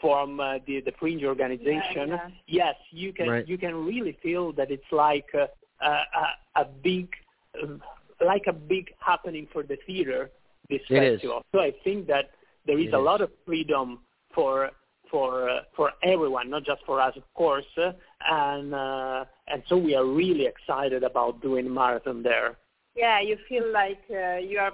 from 0.00 0.40
uh, 0.40 0.58
the 0.66 0.80
the 0.80 0.92
Fringe 0.98 1.24
organization, 1.24 2.08
yeah, 2.08 2.28
yeah. 2.28 2.28
yes, 2.46 2.74
you 2.90 3.12
can 3.12 3.28
right. 3.28 3.48
you 3.48 3.58
can 3.58 3.74
really 3.74 4.18
feel 4.22 4.52
that 4.52 4.70
it's 4.70 4.90
like 4.90 5.26
a 5.34 5.48
a, 5.84 6.60
a 6.60 6.64
big 6.82 7.08
like 8.24 8.44
a 8.46 8.52
big 8.52 8.90
happening 8.98 9.46
for 9.52 9.62
the 9.62 9.76
theater 9.86 10.30
this 10.68 10.80
it 10.88 11.12
festival. 11.14 11.38
Is. 11.38 11.44
So 11.52 11.60
I 11.60 11.72
think 11.84 12.06
that 12.08 12.30
there 12.66 12.78
is 12.78 12.88
it 12.88 12.94
a 12.94 12.98
is. 12.98 13.04
lot 13.04 13.20
of 13.20 13.30
freedom 13.46 14.00
for 14.34 14.70
for 15.12 15.48
uh, 15.48 15.60
for 15.76 15.92
everyone, 16.02 16.50
not 16.50 16.64
just 16.64 16.82
for 16.84 17.00
us, 17.00 17.14
of 17.16 17.22
course. 17.34 17.70
Uh, 17.76 17.92
and 18.28 18.74
uh, 18.74 19.24
and 19.46 19.62
so 19.68 19.76
we 19.76 19.94
are 19.94 20.04
really 20.04 20.46
excited 20.46 21.04
about 21.04 21.40
doing 21.42 21.72
marathon 21.72 22.22
there. 22.24 22.56
Yeah, 22.96 23.20
you 23.20 23.36
feel 23.48 23.70
like 23.72 24.02
uh, 24.10 24.36
you 24.50 24.58
are, 24.58 24.72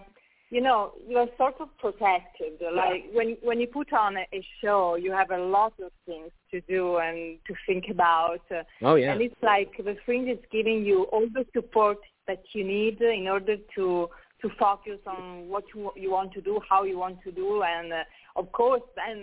you 0.50 0.60
know, 0.60 0.92
you 1.06 1.18
are 1.18 1.28
sort 1.36 1.56
of 1.60 1.68
protected. 1.78 2.54
Like 2.74 3.04
when 3.12 3.36
when 3.42 3.60
you 3.60 3.66
put 3.66 3.92
on 3.92 4.16
a, 4.16 4.26
a 4.32 4.42
show, 4.62 4.94
you 4.94 5.12
have 5.12 5.30
a 5.30 5.38
lot 5.56 5.74
of 5.84 5.92
things 6.06 6.30
to 6.52 6.60
do 6.62 6.96
and 6.98 7.38
to 7.48 7.54
think 7.66 7.84
about. 7.90 8.40
Uh, 8.50 8.62
Oh 8.82 8.94
yeah. 8.94 9.12
and 9.12 9.20
it's 9.20 9.42
like 9.42 9.72
the 9.76 9.96
fringe 10.06 10.28
is 10.30 10.42
giving 10.50 10.84
you 10.84 11.02
all 11.12 11.26
the 11.34 11.44
support 11.54 11.98
that 12.28 12.42
you 12.54 12.64
need 12.64 13.00
in 13.00 13.26
order 13.28 13.56
to 13.76 14.08
to 14.42 14.48
focus 14.58 15.00
on 15.06 15.48
what 15.48 15.64
you, 15.74 15.90
you 15.96 16.10
want 16.12 16.32
to 16.32 16.40
do, 16.40 16.60
how 16.70 16.84
you 16.84 16.96
want 16.96 17.18
to 17.24 17.32
do, 17.32 17.62
and 17.64 17.92
uh, 17.92 18.02
of 18.38 18.46
course 18.52 18.82
then 18.96 19.18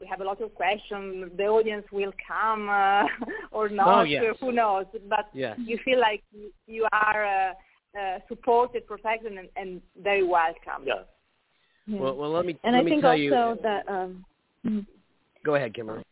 we 0.00 0.06
have 0.06 0.20
a 0.20 0.24
lot 0.24 0.40
of 0.42 0.54
questions. 0.54 1.30
The 1.38 1.46
audience 1.46 1.86
will 1.90 2.12
come 2.30 2.68
uh, 2.68 3.04
or 3.56 3.68
not. 3.70 4.00
Oh, 4.00 4.02
yes. 4.02 4.36
Who 4.40 4.52
knows? 4.52 4.84
But 5.08 5.26
Yes. 5.32 5.56
you 5.70 5.78
feel 5.86 5.98
like 6.08 6.22
you- 6.32 6.52
you 6.66 6.86
are 6.92 7.20
uh, 7.24 7.52
uh, 8.00 8.18
supported, 8.28 8.86
protected, 8.86 9.32
and, 9.32 9.48
and 9.56 9.80
very 10.08 10.22
welcome. 10.22 10.82
Yeah. 10.84 11.02
Yeah. 11.86 12.00
Well, 12.00 12.14
well, 12.16 12.30
let 12.32 12.44
me 12.44 12.58
and 12.64 12.72
let 12.74 12.80
I 12.80 12.82
me 12.84 12.90
think 12.90 13.02
tell 13.02 13.10
also 13.12 13.22
you. 13.22 13.58
that 13.62 13.82
um 13.88 14.24
mhm. 14.66 14.86
Go 15.44 15.54
ahead, 15.54 15.72
Kimberly. 15.74 16.02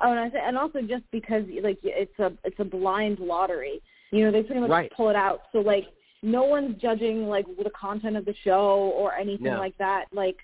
Oh, 0.00 0.10
and, 0.10 0.18
I 0.20 0.28
th- 0.30 0.42
and 0.46 0.56
also 0.56 0.80
just 0.82 1.04
because 1.10 1.42
like 1.62 1.78
it's 1.82 2.18
a 2.18 2.32
it's 2.44 2.58
a 2.58 2.64
blind 2.64 3.18
lottery. 3.18 3.82
You 4.12 4.24
know, 4.24 4.32
they 4.32 4.42
pretty 4.42 4.60
much 4.60 4.70
Right. 4.70 4.90
pull 4.96 5.10
it 5.10 5.16
out. 5.16 5.40
So 5.52 5.58
like 5.58 5.84
no 6.22 6.44
one's 6.44 6.80
judging 6.80 7.26
like 7.26 7.46
the 7.62 7.70
content 7.78 8.16
of 8.16 8.24
the 8.24 8.34
show 8.44 8.92
or 8.96 9.14
anything 9.14 9.46
No. 9.54 9.58
like 9.58 9.76
that. 9.78 10.04
Like 10.12 10.36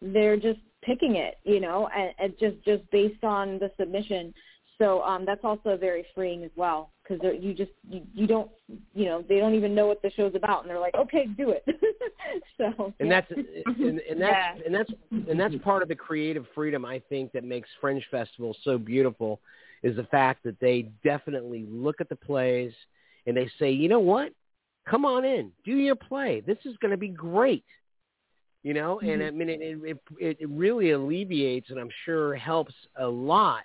they're 0.00 0.36
just 0.36 0.60
picking 0.82 1.16
it, 1.16 1.36
you 1.44 1.60
know, 1.60 1.88
and, 1.96 2.12
and 2.18 2.38
just 2.38 2.62
just 2.64 2.88
based 2.90 3.24
on 3.24 3.58
the 3.58 3.70
submission. 3.78 4.32
So 4.78 5.02
um 5.02 5.24
that's 5.24 5.44
also 5.44 5.76
very 5.76 6.04
freeing 6.14 6.44
as 6.44 6.50
well 6.54 6.90
because 7.02 7.22
you 7.40 7.54
just 7.54 7.70
you, 7.88 8.02
you 8.14 8.26
don't 8.26 8.50
you 8.94 9.06
know 9.06 9.24
they 9.28 9.38
don't 9.38 9.54
even 9.54 9.74
know 9.74 9.86
what 9.86 10.02
the 10.02 10.10
show's 10.10 10.34
about 10.34 10.62
and 10.62 10.70
they're 10.70 10.78
like 10.78 10.94
okay 10.94 11.26
do 11.26 11.50
it. 11.50 11.64
so 12.58 12.92
and 13.00 13.08
yeah. 13.08 13.20
that's 13.20 13.32
and, 13.66 14.00
and 14.00 14.20
that's 14.20 14.58
Yeah. 14.58 14.64
and 14.66 14.74
that's 14.74 14.90
and 15.30 15.40
that's 15.40 15.54
part 15.64 15.82
of 15.82 15.88
the 15.88 15.94
creative 15.94 16.44
freedom 16.54 16.84
I 16.84 17.00
think 17.08 17.32
that 17.32 17.44
makes 17.44 17.68
Fringe 17.80 18.04
Festival 18.10 18.54
so 18.64 18.76
beautiful 18.76 19.40
is 19.82 19.96
the 19.96 20.04
fact 20.04 20.42
that 20.44 20.58
they 20.60 20.90
definitely 21.04 21.66
look 21.70 22.00
at 22.00 22.08
the 22.08 22.16
plays 22.16 22.72
and 23.26 23.36
they 23.36 23.50
say, 23.58 23.70
you 23.70 23.88
know 23.88 24.00
what, 24.00 24.32
come 24.88 25.04
on 25.04 25.24
in, 25.24 25.52
do 25.64 25.72
your 25.72 25.96
play. 25.96 26.42
This 26.46 26.58
is 26.64 26.76
going 26.78 26.92
to 26.92 26.96
be 26.96 27.08
great. 27.08 27.64
You 28.66 28.74
know, 28.74 28.98
and 28.98 29.20
mm-hmm. 29.20 29.28
I 29.28 29.30
mean, 29.30 29.48
it, 29.48 29.60
it 29.60 29.98
it 30.18 30.36
it 30.40 30.48
really 30.48 30.90
alleviates 30.90 31.70
and 31.70 31.78
I'm 31.78 31.88
sure 32.04 32.34
helps 32.34 32.74
a 32.98 33.06
lot 33.06 33.62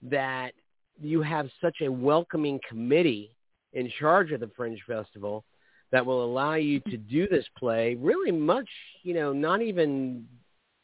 that 0.00 0.52
you 0.98 1.20
have 1.20 1.50
such 1.60 1.82
a 1.82 1.92
welcoming 1.92 2.58
committee 2.66 3.36
in 3.74 3.92
charge 4.00 4.32
of 4.32 4.40
the 4.40 4.50
Fringe 4.56 4.80
Festival 4.86 5.44
that 5.92 6.06
will 6.06 6.24
allow 6.24 6.54
you 6.54 6.80
to 6.80 6.96
mm-hmm. 6.96 7.10
do 7.10 7.28
this 7.28 7.44
play 7.58 7.94
really 7.96 8.32
much, 8.32 8.70
you 9.02 9.12
know, 9.12 9.34
not 9.34 9.60
even, 9.60 10.24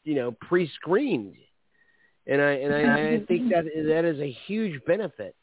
you 0.03 0.13
know, 0.13 0.35
pre-screened. 0.47 1.33
And 2.27 2.39
I 2.39 2.51
and 2.51 2.71
I, 2.71 2.81
I 2.81 2.83
mm-hmm. 2.83 3.25
think 3.25 3.49
that 3.49 3.65
that 3.87 4.05
is 4.05 4.19
a 4.19 4.37
huge 4.45 4.79
benefit. 4.85 5.35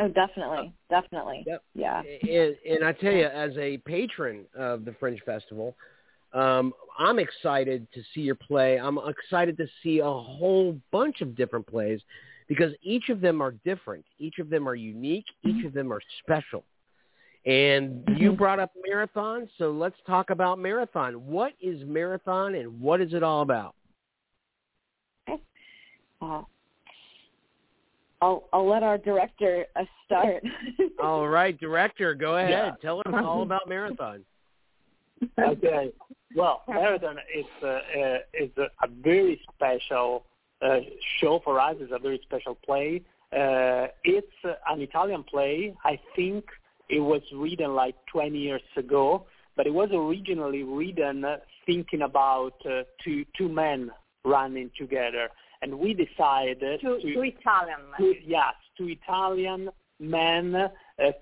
Oh 0.00 0.08
definitely 0.08 0.72
definitely 0.90 1.44
Yep. 1.46 1.62
yeah. 1.74 2.02
And, 2.22 2.56
and 2.68 2.84
I 2.84 2.92
tell 2.92 3.12
you, 3.12 3.26
as 3.26 3.52
a 3.56 3.78
patron 3.78 4.44
of 4.56 4.84
the 4.84 4.94
Fringe 4.98 5.20
Festival, 5.24 5.76
um, 6.32 6.72
I'm 6.98 7.18
excited 7.18 7.86
to 7.94 8.02
see 8.12 8.22
your 8.22 8.34
play. 8.34 8.78
I'm 8.78 8.98
excited 9.06 9.56
to 9.58 9.66
see 9.82 10.00
a 10.00 10.04
whole 10.04 10.78
bunch 10.90 11.20
of 11.20 11.36
different 11.36 11.66
plays 11.66 12.00
because 12.48 12.72
each 12.82 13.08
of 13.08 13.20
them 13.20 13.40
are 13.40 13.52
different. 13.64 14.04
Each 14.18 14.38
of 14.38 14.50
them 14.50 14.68
are 14.68 14.74
unique. 14.74 15.26
Each 15.44 15.64
of 15.64 15.72
them 15.72 15.92
are 15.92 16.00
special. 16.22 16.64
And 17.46 18.08
you 18.16 18.32
brought 18.32 18.58
up 18.58 18.72
marathon, 18.86 19.48
so 19.58 19.70
let's 19.70 19.96
talk 20.06 20.30
about 20.30 20.58
marathon. 20.58 21.26
What 21.26 21.52
is 21.60 21.82
marathon 21.84 22.54
and 22.54 22.80
what 22.80 23.02
is 23.02 23.12
it 23.12 23.22
all 23.22 23.42
about? 23.42 23.74
Uh, 26.22 26.42
I'll 28.24 28.44
I'll 28.54 28.68
let 28.68 28.82
our 28.82 28.96
director 28.96 29.66
uh, 29.76 29.84
start. 30.06 30.42
All 31.02 31.28
right, 31.28 31.58
director, 31.60 32.14
go 32.14 32.36
ahead. 32.38 32.50
Yeah. 32.50 32.70
Tell 32.80 33.00
us 33.00 33.12
all 33.12 33.42
about 33.42 33.68
marathon. 33.68 34.24
okay. 35.38 35.92
Well, 36.34 36.62
Marathon 36.66 37.18
is 37.36 37.44
uh, 37.62 37.66
uh, 37.66 38.18
is 38.32 38.50
a, 38.56 38.62
a 38.82 38.88
very 39.02 39.40
special 39.52 40.24
uh, 40.62 40.78
show 41.20 41.40
for 41.44 41.60
us. 41.60 41.76
It's 41.78 41.92
a 41.94 41.98
very 41.98 42.18
special 42.22 42.54
play. 42.54 43.02
Uh, 43.30 43.88
it's 44.04 44.26
uh, 44.44 44.54
an 44.70 44.80
Italian 44.80 45.22
play. 45.24 45.74
I 45.84 45.98
think 46.16 46.46
it 46.88 47.00
was 47.00 47.22
written 47.34 47.74
like 47.74 47.94
20 48.10 48.38
years 48.38 48.62
ago, 48.76 49.26
but 49.56 49.66
it 49.66 49.74
was 49.74 49.90
originally 49.92 50.62
written 50.62 51.24
uh, 51.24 51.36
thinking 51.66 52.02
about 52.02 52.54
uh, 52.64 52.84
two 53.04 53.26
two 53.36 53.48
men 53.50 53.90
running 54.24 54.70
together, 54.78 55.28
and 55.64 55.78
we 55.78 55.94
decided 55.94 56.60
To, 56.60 57.00
to 57.00 57.14
to 57.14 57.20
Italian. 57.22 57.80
two, 57.98 58.14
yes, 58.26 58.54
two 58.76 58.88
Italian 58.88 59.70
men 59.98 60.54
uh, 60.54 60.68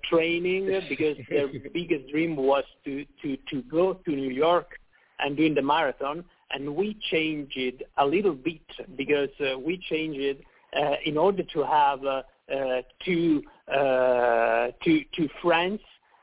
training 0.09 0.65
because 0.89 1.17
their 1.29 1.47
biggest 1.73 2.09
dream 2.11 2.35
was 2.35 2.65
to, 2.83 3.05
to, 3.21 3.37
to 3.49 3.61
go 3.63 3.93
to 3.93 4.11
New 4.11 4.31
York 4.31 4.69
and 5.19 5.37
doing 5.37 5.55
the 5.55 5.61
marathon. 5.61 6.25
And 6.51 6.75
we 6.75 6.97
changed 7.09 7.55
it 7.55 7.87
a 7.97 8.05
little 8.05 8.33
bit 8.33 8.61
because 8.97 9.29
uh, 9.39 9.57
we 9.57 9.77
changed 9.89 10.19
it 10.19 10.41
uh, 10.77 10.95
in 11.05 11.17
order 11.17 11.43
to 11.53 11.63
have 11.63 12.03
uh, 12.03 12.23
uh, 12.53 12.81
two, 13.05 13.43
uh, 13.73 14.67
two, 14.83 14.99
two 15.15 15.29
friends, 15.41 15.79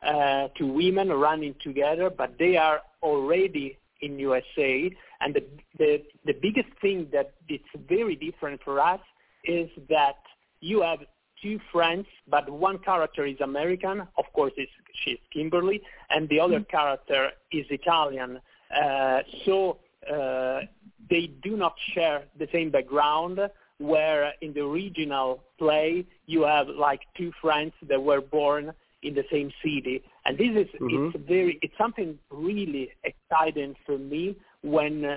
uh, 0.06 0.48
two 0.58 0.66
women 0.66 1.08
running 1.08 1.54
together, 1.62 2.10
but 2.10 2.36
they 2.38 2.56
are 2.56 2.82
already 3.02 3.78
in 4.02 4.18
USA. 4.18 4.90
And 5.20 5.34
the, 5.34 5.44
the, 5.78 6.02
the 6.24 6.32
biggest 6.32 6.68
thing 6.80 7.08
that 7.12 7.34
it's 7.48 7.64
very 7.88 8.16
different 8.16 8.60
for 8.62 8.80
us 8.80 9.00
is 9.44 9.68
that 9.88 10.16
you 10.60 10.82
have 10.82 11.00
two 11.42 11.58
friends, 11.72 12.06
but 12.28 12.48
one 12.50 12.78
character 12.78 13.24
is 13.24 13.40
American, 13.40 14.00
of 14.00 14.24
course 14.34 14.52
it's, 14.56 14.70
she's 15.04 15.18
Kimberly, 15.32 15.80
and 16.10 16.28
the 16.28 16.38
other 16.40 16.60
mm-hmm. 16.60 16.70
character 16.70 17.30
is 17.52 17.66
Italian. 17.70 18.40
Uh, 18.74 19.20
so 19.44 19.78
uh, 20.10 20.60
they 21.08 21.30
do 21.42 21.56
not 21.56 21.74
share 21.94 22.24
the 22.38 22.48
same 22.52 22.70
background, 22.70 23.40
where 23.78 24.32
in 24.42 24.52
the 24.52 24.60
original 24.60 25.42
play 25.58 26.06
you 26.26 26.42
have 26.42 26.68
like 26.68 27.00
two 27.16 27.32
friends 27.40 27.72
that 27.88 28.02
were 28.02 28.20
born 28.20 28.72
in 29.02 29.14
the 29.14 29.24
same 29.32 29.50
city. 29.62 30.02
And 30.30 30.38
this 30.38 30.64
is 30.64 30.80
mm-hmm. 30.80 31.16
it's 31.16 31.26
very 31.26 31.58
it's 31.60 31.76
something 31.76 32.16
really 32.30 32.92
exciting 33.02 33.74
for 33.84 33.98
me 33.98 34.36
when 34.62 35.04
uh, 35.04 35.16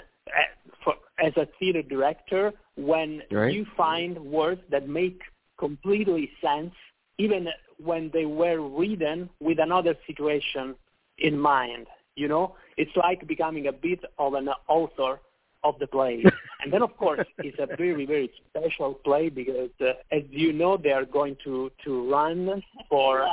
for, 0.83 0.95
as 1.23 1.33
a 1.37 1.47
theater 1.59 1.83
director 1.83 2.51
when 2.77 3.21
right. 3.31 3.53
you 3.53 3.67
find 3.77 4.17
words 4.17 4.61
that 4.71 4.89
make 4.89 5.21
completely 5.59 6.31
sense 6.43 6.73
even 7.19 7.47
when 7.77 8.09
they 8.11 8.25
were 8.25 8.59
written 8.59 9.29
with 9.39 9.59
another 9.59 9.93
situation 10.07 10.73
in 11.19 11.37
mind. 11.37 11.85
You 12.15 12.27
know, 12.27 12.55
it's 12.75 12.95
like 12.95 13.27
becoming 13.27 13.67
a 13.67 13.71
bit 13.71 13.99
of 14.17 14.33
an 14.33 14.49
author 14.67 15.19
of 15.63 15.79
the 15.79 15.87
play. 15.87 16.23
and 16.63 16.71
then, 16.71 16.81
of 16.81 16.95
course, 16.97 17.27
it's 17.39 17.57
a 17.59 17.67
very, 17.75 18.05
very 18.05 18.31
special 18.49 18.95
play 18.95 19.29
because, 19.29 19.69
uh, 19.81 19.93
as 20.11 20.23
you 20.29 20.53
know, 20.53 20.77
they 20.77 20.91
are 20.91 21.05
going 21.05 21.35
to 21.43 21.71
to 21.85 22.11
run 22.11 22.63
for 22.89 23.27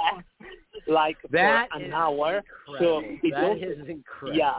like 0.86 1.16
that 1.30 1.68
for 1.72 1.78
an 1.78 1.92
hour. 1.92 2.42
Incredible. 2.68 3.18
So 3.22 3.28
that 3.30 3.44
also, 3.44 3.62
is 3.62 3.88
incredible. 3.88 4.38
Yeah. 4.38 4.58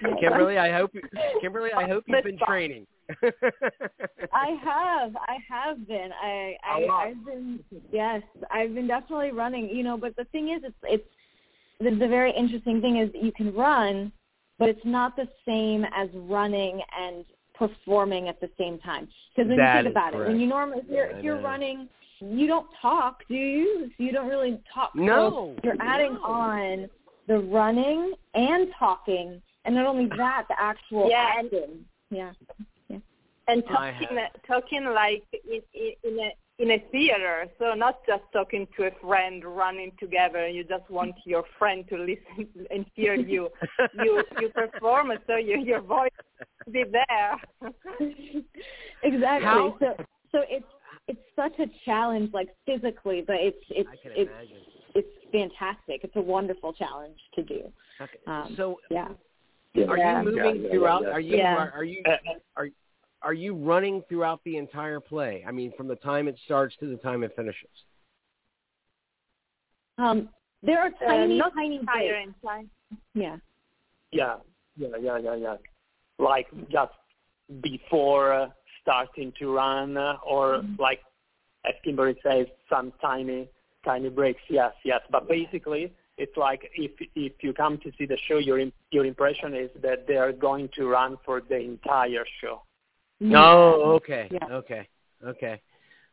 Kimberly, 0.20 0.58
I 0.58 0.72
hope 0.72 0.92
Kimberly, 1.40 1.70
I 1.72 1.86
hope 1.88 2.04
you've 2.06 2.24
been 2.24 2.38
training. 2.46 2.86
I 4.32 4.56
have, 4.62 5.16
I 5.16 5.36
have 5.48 5.88
been. 5.88 6.10
I, 6.22 6.56
I, 6.64 6.86
I've 6.86 7.24
been, 7.24 7.58
yes, 7.92 8.22
I've 8.50 8.74
been 8.74 8.86
definitely 8.86 9.32
running. 9.32 9.68
You 9.68 9.82
know, 9.82 9.96
but 9.96 10.14
the 10.16 10.24
thing 10.24 10.50
is, 10.50 10.62
it's, 10.64 10.74
it's 10.84 11.04
the, 11.80 11.90
the 11.90 12.08
very 12.08 12.32
interesting 12.32 12.80
thing 12.80 12.98
is 12.98 13.10
you 13.14 13.32
can 13.32 13.52
run, 13.54 14.12
but 14.60 14.68
it's 14.68 14.84
not 14.84 15.16
the 15.16 15.26
same 15.44 15.84
as 15.96 16.08
running 16.14 16.80
and 16.96 17.24
performing 17.54 18.28
at 18.28 18.40
the 18.40 18.50
same 18.56 18.78
time. 18.78 19.08
Because 19.34 19.48
when 19.48 19.56
that 19.56 19.78
you 19.78 19.82
think 19.84 19.94
about 19.94 20.12
correct. 20.12 20.28
it, 20.28 20.32
when 20.32 20.40
you 20.40 20.46
normally, 20.46 20.82
if 20.84 20.88
you're, 20.88 21.06
if 21.06 21.24
you're 21.24 21.40
running, 21.40 21.88
you 22.20 22.46
don't 22.46 22.66
talk, 22.80 23.22
do 23.26 23.34
you? 23.34 23.90
So 23.96 24.04
you 24.04 24.12
don't 24.12 24.28
really 24.28 24.60
talk. 24.72 24.94
No. 24.94 25.56
So 25.56 25.60
you're 25.64 25.76
adding 25.80 26.14
no. 26.14 26.22
on 26.22 26.90
the 27.26 27.38
running 27.38 28.12
and 28.34 28.68
talking, 28.78 29.40
and 29.64 29.74
not 29.74 29.86
only 29.86 30.08
that, 30.18 30.44
the 30.48 30.60
actual 30.60 31.08
yeah, 31.08 31.32
acting. 31.38 31.62
And, 31.62 31.84
yeah. 32.10 32.32
yeah. 32.88 32.98
And 33.48 33.64
talking, 33.66 34.18
uh, 34.18 34.26
talking 34.46 34.84
like 34.84 35.22
in, 35.32 35.62
in 36.04 36.18
a 36.20 36.32
in 36.60 36.72
a 36.72 36.78
theater, 36.92 37.46
so 37.58 37.72
not 37.74 38.06
just 38.06 38.22
talking 38.32 38.66
to 38.76 38.84
a 38.84 38.90
friend 39.00 39.42
running 39.44 39.92
together. 39.98 40.46
You 40.46 40.62
just 40.64 40.88
want 40.90 41.14
your 41.24 41.44
friend 41.58 41.84
to 41.88 41.96
listen 41.96 42.66
and 42.70 42.84
hear 42.94 43.14
you. 43.14 43.48
you 43.94 44.22
you 44.40 44.48
perform, 44.50 45.12
so 45.26 45.36
your 45.36 45.58
your 45.58 45.80
voice 45.80 46.10
be 46.70 46.84
there. 46.84 47.36
exactly. 49.02 49.46
How? 49.46 49.76
So 49.80 49.96
so 50.32 50.42
it's 50.48 50.66
it's 51.08 51.20
such 51.34 51.58
a 51.58 51.66
challenge, 51.84 52.30
like 52.32 52.48
physically, 52.66 53.24
but 53.26 53.36
it's 53.40 53.64
it's 53.70 53.88
it's 54.04 54.30
imagine. 54.30 54.56
it's 54.94 55.08
fantastic. 55.32 56.04
It's 56.04 56.16
a 56.16 56.20
wonderful 56.20 56.72
challenge 56.72 57.18
to 57.34 57.42
do. 57.42 57.72
Okay. 58.00 58.18
Um, 58.26 58.54
so 58.56 58.80
yeah. 58.90 59.08
Are 59.88 59.96
yeah. 59.96 60.22
you 60.22 60.30
moving 60.30 60.62
yeah, 60.62 60.70
throughout? 60.70 61.02
Yeah, 61.02 61.08
are 61.10 61.20
you 61.20 61.36
yeah. 61.36 61.56
are, 61.56 61.70
are 61.70 61.84
you 61.84 62.02
are 62.56 62.68
are 63.22 63.34
you 63.34 63.54
running 63.54 64.02
throughout 64.08 64.40
the 64.44 64.56
entire 64.56 65.00
play? 65.00 65.44
I 65.46 65.52
mean, 65.52 65.72
from 65.76 65.88
the 65.88 65.96
time 65.96 66.28
it 66.28 66.38
starts 66.44 66.74
to 66.80 66.86
the 66.86 66.96
time 66.96 67.22
it 67.22 67.32
finishes. 67.36 67.68
Um, 69.98 70.28
there 70.62 70.80
are 70.80 70.90
tiny, 70.90 71.40
uh, 71.40 71.50
tiny 71.50 71.78
breaks. 71.78 72.32
Yeah. 73.14 73.36
Yeah, 74.12 74.36
yeah, 74.76 74.88
yeah, 75.00 75.18
yeah, 75.18 75.34
yeah. 75.34 75.56
Like 76.18 76.46
just 76.70 76.92
before 77.60 78.32
uh, 78.32 78.48
starting 78.82 79.32
to 79.38 79.54
run, 79.54 79.96
uh, 79.96 80.16
or 80.26 80.58
mm-hmm. 80.58 80.80
like 80.80 81.00
as 81.66 81.74
Kimberly 81.84 82.16
says, 82.22 82.46
some 82.68 82.92
tiny, 83.00 83.48
tiny 83.84 84.08
breaks. 84.08 84.40
Yes, 84.48 84.72
yes. 84.84 85.00
But 85.10 85.28
basically, 85.28 85.92
it's 86.16 86.36
like 86.36 86.70
if 86.74 86.92
if 87.14 87.32
you 87.40 87.52
come 87.52 87.78
to 87.78 87.92
see 87.98 88.06
the 88.06 88.18
show, 88.28 88.38
your 88.38 88.60
your 88.90 89.04
impression 89.04 89.54
is 89.54 89.70
that 89.82 90.06
they 90.06 90.16
are 90.16 90.32
going 90.32 90.68
to 90.76 90.86
run 90.86 91.18
for 91.24 91.40
the 91.40 91.56
entire 91.56 92.24
show. 92.40 92.62
Oh, 93.22 93.92
okay, 93.96 94.28
Yeah. 94.30 94.46
okay, 94.50 94.88
okay, 95.24 95.60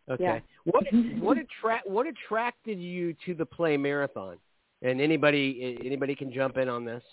okay. 0.09 0.23
Yeah. 0.23 0.39
What 0.65 0.85
what 1.19 1.37
attract 1.37 1.87
what 1.87 2.05
attracted 2.07 2.79
you 2.79 3.13
to 3.25 3.33
the 3.33 3.45
play 3.45 3.77
marathon? 3.77 4.37
And 4.81 5.01
anybody 5.01 5.77
anybody 5.83 6.15
can 6.15 6.31
jump 6.31 6.57
in 6.57 6.69
on 6.69 6.85
this. 6.85 7.03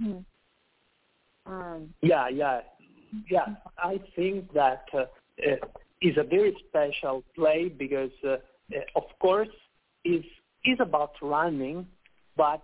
Hmm. 0.00 0.18
Um, 1.46 1.94
Yeah, 2.00 2.28
yeah, 2.28 2.60
yeah. 3.28 3.46
I 3.78 4.00
think 4.14 4.52
that 4.52 4.84
uh, 4.94 4.98
uh, 4.98 5.56
is 6.00 6.16
a 6.16 6.22
very 6.22 6.56
special 6.68 7.24
play 7.34 7.68
because, 7.68 8.12
uh, 8.24 8.36
uh, 8.74 8.80
of 8.94 9.04
course, 9.20 9.48
is 10.04 10.24
is 10.64 10.78
about 10.80 11.12
running, 11.20 11.86
but 12.36 12.62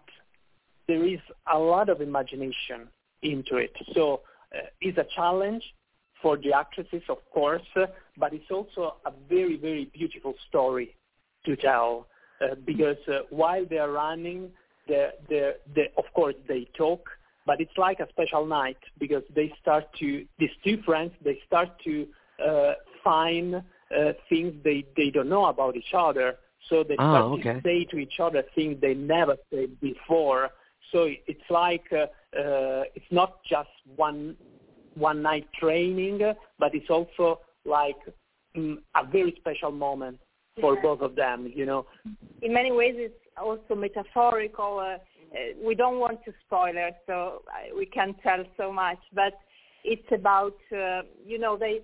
there 0.87 1.05
is 1.05 1.21
a 1.53 1.59
lot 1.59 1.89
of 1.89 2.01
imagination 2.01 2.89
into 3.23 3.57
it. 3.57 3.75
So 3.93 4.21
uh, 4.55 4.67
it's 4.81 4.99
a 4.99 5.07
challenge 5.15 5.65
for 6.23 6.37
the 6.37 6.53
actresses, 6.53 7.03
of 7.09 7.19
course, 7.33 7.63
but 8.17 8.33
it's 8.33 8.51
also 8.51 8.97
a 9.05 9.13
very, 9.29 9.57
very 9.57 9.87
beautiful 9.93 10.35
story 10.49 10.95
to 11.45 11.57
tell 11.57 12.07
uh, 12.41 12.55
because 12.65 12.97
uh, 13.09 13.21
while 13.31 13.65
they're 13.69 13.91
running, 13.91 14.51
they're, 14.89 15.13
they're, 15.29 15.55
they 15.75 15.91
of 15.97 16.05
course, 16.15 16.35
they 16.49 16.69
talk, 16.77 17.09
but 17.47 17.61
it's 17.61 17.77
like 17.77 18.01
a 18.01 18.09
special 18.09 18.45
night 18.47 18.79
because 18.99 19.23
they 19.35 19.53
start 19.61 19.85
to, 19.99 20.27
these 20.39 20.51
two 20.65 20.83
friends, 20.83 21.13
they 21.25 21.39
start 21.47 21.69
to 21.85 22.07
uh, 22.45 22.73
find 23.03 23.55
uh, 23.55 24.13
things 24.29 24.53
they, 24.65 24.85
they 24.97 25.11
don't 25.11 25.29
know 25.29 25.47
about 25.47 25.77
each 25.77 25.95
other. 25.97 26.37
So 26.69 26.83
they 26.83 26.95
start 26.95 27.25
oh, 27.25 27.35
okay. 27.35 27.55
to 27.55 27.61
say 27.63 27.85
to 27.85 27.99
each 27.99 28.19
other 28.19 28.43
things 28.55 28.81
they 28.81 28.95
never 28.95 29.37
said 29.51 29.81
before. 29.81 30.51
So 30.91 31.09
it's 31.27 31.49
like 31.49 31.85
uh, 31.93 32.07
uh, 32.37 32.85
it's 32.95 33.07
not 33.11 33.45
just 33.45 33.69
one 33.95 34.37
one 34.97 35.23
night 35.23 35.47
training, 35.59 36.21
but 36.59 36.75
it's 36.75 36.91
also 36.91 37.41
like 37.65 37.97
mm, 38.57 38.77
a 38.95 39.07
very 39.07 39.35
special 39.39 39.71
moment 39.71 40.19
for 40.61 40.81
both 40.81 41.01
of 41.01 41.15
them. 41.15 41.53
You 41.55 41.67
know. 41.67 41.87
In 42.43 42.53
many 42.53 42.73
ways, 42.73 42.95
it's 42.97 43.15
also 43.41 43.75
metaphorical. 43.75 44.79
Uh, 44.79 44.99
uh, 45.33 45.39
we 45.63 45.75
don't 45.75 45.99
want 45.99 46.25
to 46.25 46.33
spoil 46.47 46.73
it, 46.75 46.95
so 47.07 47.43
uh, 47.49 47.77
we 47.77 47.87
can't 47.87 48.17
tell 48.23 48.45
so 48.57 48.73
much. 48.73 48.99
But 49.13 49.35
it's 49.85 50.11
about 50.13 50.57
uh, 50.73 51.03
you 51.25 51.39
know 51.39 51.57
they 51.57 51.81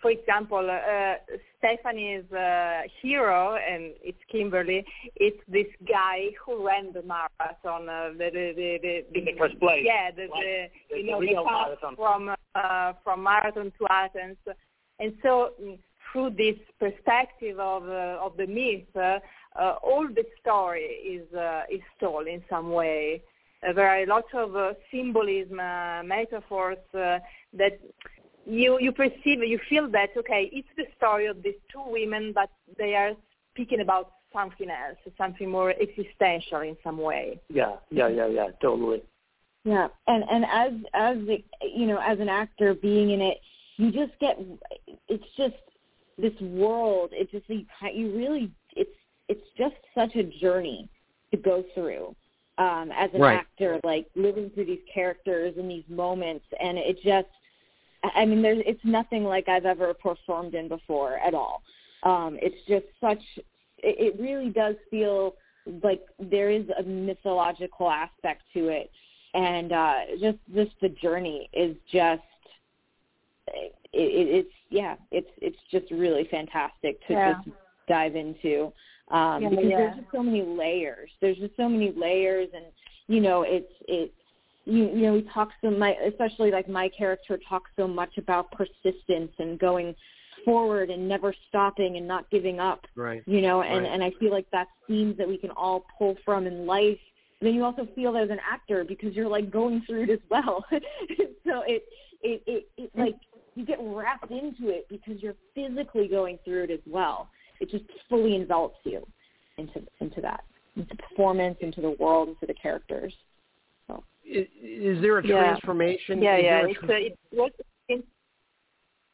for 0.00 0.10
example, 0.10 0.68
uh, 0.70 1.14
Stephanie's 1.58 2.30
uh, 2.32 2.82
hero, 3.00 3.54
and 3.54 3.92
it's 4.02 4.18
Kimberly, 4.30 4.84
it's 5.16 5.38
this 5.48 5.66
guy 5.88 6.30
who 6.44 6.66
ran 6.66 6.92
the 6.92 7.02
marathon, 7.02 7.88
uh, 7.88 8.10
the, 8.18 8.30
the, 8.32 8.52
the, 8.56 9.04
the, 9.12 9.18
in 9.18 9.24
the 9.24 9.34
first 9.38 9.58
place. 9.60 9.84
Yeah, 9.84 10.10
the, 10.10 10.22
like, 10.22 10.42
the, 10.90 10.96
you 10.96 11.06
the 11.06 11.10
know, 11.10 11.20
real 11.20 11.44
the 11.44 11.50
marathon. 11.50 11.96
from 11.96 12.34
uh, 12.54 12.92
from 13.04 13.22
marathon 13.22 13.72
to 13.78 13.86
Athens, 13.90 14.36
and 14.98 15.14
so 15.22 15.52
mm, 15.62 15.78
through 16.10 16.30
this 16.30 16.56
perspective 16.78 17.58
of 17.58 17.88
uh, 17.88 18.18
of 18.20 18.36
the 18.36 18.46
myth, 18.46 18.84
uh, 18.96 19.20
uh, 19.60 19.76
all 19.82 20.06
the 20.08 20.24
story 20.40 20.82
is 20.82 21.32
uh, 21.34 21.62
is 21.70 21.80
told 22.00 22.26
in 22.26 22.42
some 22.50 22.70
way. 22.72 23.22
Uh, 23.66 23.72
there 23.72 23.88
are 23.88 24.02
a 24.02 24.06
lot 24.06 24.24
of 24.34 24.56
uh, 24.56 24.72
symbolism, 24.90 25.60
uh, 25.60 26.02
metaphors 26.02 26.78
uh, 26.94 27.18
that 27.54 27.78
you 28.46 28.78
you 28.80 28.92
perceive 28.92 29.42
you 29.42 29.58
feel 29.68 29.88
that 29.90 30.10
okay 30.16 30.50
it's 30.52 30.68
the 30.76 30.84
story 30.96 31.26
of 31.26 31.42
these 31.42 31.54
two 31.72 31.82
women 31.86 32.32
but 32.34 32.50
they 32.78 32.94
are 32.94 33.12
speaking 33.52 33.80
about 33.80 34.12
something 34.32 34.68
else 34.68 34.96
something 35.16 35.48
more 35.48 35.70
existential 35.70 36.60
in 36.60 36.76
some 36.82 36.98
way 36.98 37.40
yeah 37.48 37.76
yeah 37.90 38.08
yeah 38.08 38.26
yeah 38.26 38.48
totally 38.60 39.02
yeah 39.64 39.88
and 40.06 40.24
and 40.30 40.44
as 40.44 40.72
as 40.94 41.16
the, 41.26 41.44
you 41.74 41.86
know 41.86 41.98
as 41.98 42.18
an 42.18 42.28
actor 42.28 42.74
being 42.74 43.10
in 43.10 43.20
it 43.20 43.38
you 43.76 43.92
just 43.92 44.12
get 44.20 44.38
it's 45.08 45.24
just 45.36 45.54
this 46.18 46.38
world 46.40 47.10
it 47.12 47.30
just 47.30 47.48
you, 47.48 47.64
you 47.92 48.16
really 48.16 48.50
it's 48.74 48.90
it's 49.28 49.46
just 49.56 49.74
such 49.94 50.14
a 50.16 50.24
journey 50.40 50.88
to 51.30 51.36
go 51.36 51.64
through 51.74 52.14
um 52.58 52.90
as 52.94 53.08
an 53.14 53.20
right. 53.20 53.38
actor 53.38 53.78
like 53.84 54.06
living 54.16 54.50
through 54.50 54.66
these 54.66 54.80
characters 54.92 55.54
and 55.56 55.70
these 55.70 55.84
moments 55.88 56.44
and 56.60 56.76
it 56.76 56.96
just 57.04 57.28
I 58.02 58.24
mean, 58.24 58.42
there's 58.42 58.62
it's 58.66 58.84
nothing 58.84 59.24
like 59.24 59.48
I've 59.48 59.66
ever 59.66 59.94
performed 59.94 60.54
in 60.54 60.68
before 60.68 61.18
at 61.18 61.34
all. 61.34 61.62
Um, 62.02 62.38
it's 62.40 62.56
just 62.66 62.86
such. 63.00 63.20
It, 63.78 64.14
it 64.16 64.20
really 64.20 64.50
does 64.50 64.76
feel 64.90 65.34
like 65.82 66.02
there 66.18 66.50
is 66.50 66.64
a 66.78 66.82
mythological 66.82 67.90
aspect 67.90 68.42
to 68.54 68.68
it, 68.68 68.90
and 69.34 69.72
uh, 69.72 69.94
just 70.20 70.38
just 70.54 70.72
the 70.80 70.88
journey 70.88 71.48
is 71.52 71.76
just. 71.92 72.22
It, 73.48 73.74
it, 73.92 74.46
it's 74.46 74.54
yeah, 74.70 74.96
it's 75.10 75.30
it's 75.40 75.58
just 75.70 75.90
really 75.90 76.26
fantastic 76.30 77.04
to 77.06 77.12
Yeah. 77.14 77.34
just 77.34 77.56
dive 77.88 78.16
into 78.16 78.72
um, 79.10 79.42
Yeah, 79.42 79.48
because 79.50 79.64
yeah. 79.64 79.76
there's 79.76 79.96
just 79.96 80.12
so 80.12 80.22
many 80.22 80.42
layers. 80.42 81.10
There's 81.20 81.36
just 81.36 81.56
so 81.56 81.68
many 81.68 81.92
layers, 81.92 82.48
and 82.54 82.64
you 83.08 83.20
know, 83.20 83.42
it's 83.42 83.72
it's 83.86 84.12
you 84.64 84.84
you 84.88 85.02
know 85.06 85.12
we 85.14 85.22
talk 85.34 85.50
so 85.60 85.70
my 85.70 85.94
especially 86.08 86.50
like 86.50 86.68
my 86.68 86.88
character 86.96 87.38
talks 87.48 87.70
so 87.76 87.86
much 87.88 88.16
about 88.18 88.50
persistence 88.52 89.32
and 89.38 89.58
going 89.58 89.94
forward 90.44 90.90
and 90.90 91.08
never 91.08 91.34
stopping 91.48 91.96
and 91.96 92.06
not 92.06 92.28
giving 92.30 92.58
up 92.60 92.84
Right. 92.94 93.22
you 93.26 93.40
know 93.40 93.62
and 93.62 93.84
Right. 93.84 93.92
and 93.92 94.02
i 94.02 94.10
feel 94.18 94.30
like 94.30 94.46
that's 94.52 94.70
themes 94.86 95.16
that 95.18 95.28
we 95.28 95.38
can 95.38 95.50
all 95.50 95.84
pull 95.98 96.16
from 96.24 96.46
in 96.46 96.66
life 96.66 96.98
and 97.40 97.48
then 97.48 97.54
you 97.54 97.64
also 97.64 97.88
feel 97.94 98.16
as 98.16 98.30
an 98.30 98.38
actor 98.48 98.84
because 98.84 99.14
you're 99.14 99.28
like 99.28 99.50
going 99.50 99.82
through 99.86 100.04
it 100.04 100.10
as 100.10 100.20
well 100.30 100.64
so 100.70 101.62
it 101.66 101.84
it 102.22 102.42
it, 102.46 102.68
it 102.76 102.90
like 102.94 103.14
you 103.54 103.66
get 103.66 103.78
wrapped 103.80 104.30
into 104.30 104.68
it 104.68 104.86
because 104.88 105.20
you're 105.20 105.36
physically 105.54 106.08
going 106.08 106.38
through 106.44 106.64
it 106.64 106.70
as 106.70 106.80
well 106.86 107.28
it 107.60 107.70
just 107.70 107.84
fully 108.08 108.36
envelops 108.36 108.78
you 108.84 109.04
into 109.58 109.82
into 110.00 110.20
that 110.20 110.44
into 110.76 110.94
performance 110.96 111.56
into 111.60 111.80
the 111.80 111.90
world 112.00 112.28
into 112.28 112.46
the 112.46 112.54
characters 112.54 113.12
Is, 114.24 114.46
is 114.62 115.02
there 115.02 115.18
a 115.18 115.26
Yeah. 115.26 115.36
transformation? 115.36 116.22
Yeah, 116.22 116.36
Is 116.36 116.44
yeah. 116.44 116.50
there 116.50 116.66
a 116.66 116.70
It's, 116.70 116.80
tra- 116.80 116.94
uh, 116.94 116.98
it, 116.98 117.18
what, 117.30 117.52
in, 117.88 118.02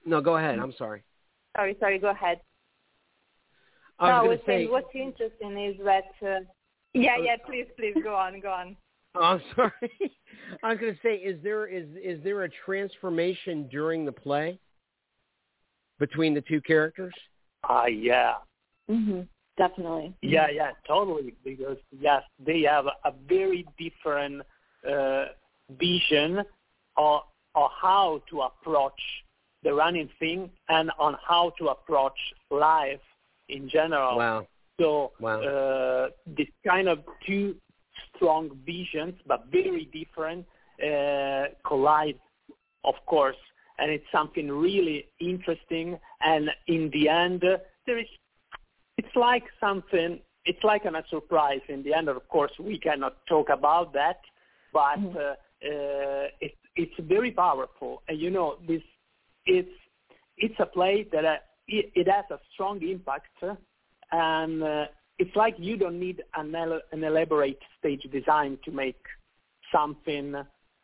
no, 0.04 0.20
go 0.20 0.36
ahead. 0.36 0.58
I'm 0.58 0.72
sorry. 0.72 1.02
sorry, 1.56 1.76
sorry. 1.80 1.98
Go 1.98 2.10
ahead. 2.10 2.40
I 3.98 4.08
no, 4.08 4.14
I 4.14 4.22
was 4.22 4.28
was 4.30 4.38
saying 4.46 4.66
say. 4.68 4.70
what's 4.72 4.94
interesting 4.94 5.58
is 5.58 5.76
that. 5.84 6.04
Uh, 6.22 6.40
yeah, 6.94 7.16
yeah. 7.18 7.36
Please, 7.44 7.66
please 7.76 7.94
go 8.02 8.14
on, 8.14 8.40
go 8.40 8.50
on. 8.50 8.76
Oh, 9.14 9.20
I'm 9.22 9.42
sorry. 9.56 9.72
I 10.62 10.70
was 10.70 10.78
going 10.78 10.94
to 10.94 11.00
say, 11.02 11.16
is 11.16 11.42
there 11.42 11.66
is 11.66 11.86
is 12.02 12.22
there 12.22 12.44
a 12.44 12.48
transformation 12.64 13.68
during 13.68 14.04
the 14.04 14.12
play 14.12 14.58
between 15.98 16.34
the 16.34 16.42
two 16.42 16.60
characters? 16.60 17.14
Ah, 17.64 17.86
yeah. 17.86 18.34
mhm 18.90 19.26
definitely 19.56 20.14
Yeah, 20.22 20.46
yeah, 20.48 20.70
totally. 20.86 21.34
Because 21.44 21.76
yes, 21.90 22.22
they 22.38 22.62
have 22.62 22.86
a 22.86 23.12
very 23.28 23.66
different 23.76 24.42
uh, 24.86 25.26
vision 25.78 26.42
or, 26.96 27.22
of 27.54 27.70
how 27.80 28.22
to 28.30 28.42
approach 28.42 29.00
the 29.62 29.72
running 29.72 30.08
thing 30.18 30.50
and 30.68 30.90
on 30.98 31.16
how 31.26 31.52
to 31.58 31.68
approach 31.68 32.18
life 32.50 33.00
in 33.48 33.68
general. 33.68 34.18
Wow. 34.18 34.46
So 34.80 35.12
Wow. 35.18 35.40
uh, 35.42 36.08
this 36.26 36.48
kind 36.64 36.88
of 36.88 37.00
two 37.26 37.56
strong 38.14 38.50
visions, 38.64 39.14
but 39.26 39.46
very 39.50 39.86
different, 39.86 40.46
uh, 40.82 41.46
collide, 41.66 42.18
of 42.84 42.94
course, 43.06 43.36
and 43.78 43.90
it's 43.90 44.06
something 44.12 44.50
really 44.50 45.06
interesting. 45.18 45.98
And 46.20 46.50
in 46.68 46.90
the 46.92 47.08
end, 47.08 47.44
uh, 47.44 47.58
there 47.86 47.98
is, 47.98 48.06
it's 48.96 49.16
like 49.16 49.44
something, 49.58 50.20
it's 50.44 50.62
like 50.62 50.84
an, 50.84 50.94
a 50.94 51.02
surprise. 51.10 51.60
In 51.68 51.82
the 51.82 51.94
end, 51.94 52.08
of 52.08 52.28
course, 52.28 52.52
we 52.60 52.78
cannot 52.78 53.14
talk 53.26 53.48
about 53.48 53.92
that, 53.94 54.20
but 54.72 54.98
Mhm. 54.98 55.16
uh, 55.16 55.20
uh, 55.20 56.28
it's 56.40 56.56
it's 56.76 56.94
very 57.00 57.32
powerful. 57.32 58.02
And 58.08 58.18
you 58.20 58.30
know, 58.30 58.58
this 58.66 58.82
it's 59.46 59.76
it's 60.36 60.58
a 60.60 60.66
play 60.66 61.04
that 61.12 61.24
uh, 61.24 61.36
it, 61.66 61.90
it 61.94 62.08
has 62.08 62.24
a 62.30 62.38
strong 62.52 62.82
impact, 62.82 63.42
and 64.12 64.62
uh, 64.62 64.86
it's 65.18 65.34
like 65.34 65.54
you 65.58 65.76
don't 65.76 65.98
need 65.98 66.22
an, 66.36 66.54
el- 66.54 66.80
an 66.92 67.02
elaborate 67.04 67.58
stage 67.78 68.02
design 68.12 68.58
to 68.64 68.70
make 68.70 69.02
something 69.72 70.34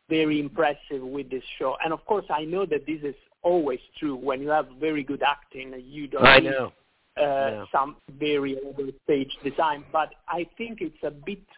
very 0.09 0.39
impressive 0.41 1.03
with 1.03 1.31
this 1.31 1.45
show. 1.59 1.77
And 1.83 1.93
of 1.93 2.05
course, 2.05 2.27
I 2.31 2.45
know 2.45 2.67
that 2.67 2.85
this 2.87 3.01
is 3.03 3.15
always 3.43 3.81
true. 3.99 4.17
When 4.17 4.43
you 4.43 4.49
have 4.51 4.69
very 4.81 5.03
good 5.03 5.23
acting, 5.23 5.73
you 5.79 6.09
don't 6.09 6.27
I 6.27 6.41
need 6.41 6.51
know. 6.51 6.73
uh, 7.17 7.21
Yeah. 7.23 7.65
some 7.71 7.97
very 8.19 8.59
elaborate 8.59 9.01
stage 9.05 9.33
design. 9.43 9.85
But 9.93 10.13
I 10.29 10.45
think 10.59 10.81
it's 10.81 11.03
a 11.03 11.11
bit 11.11 11.39
it- 11.39 11.49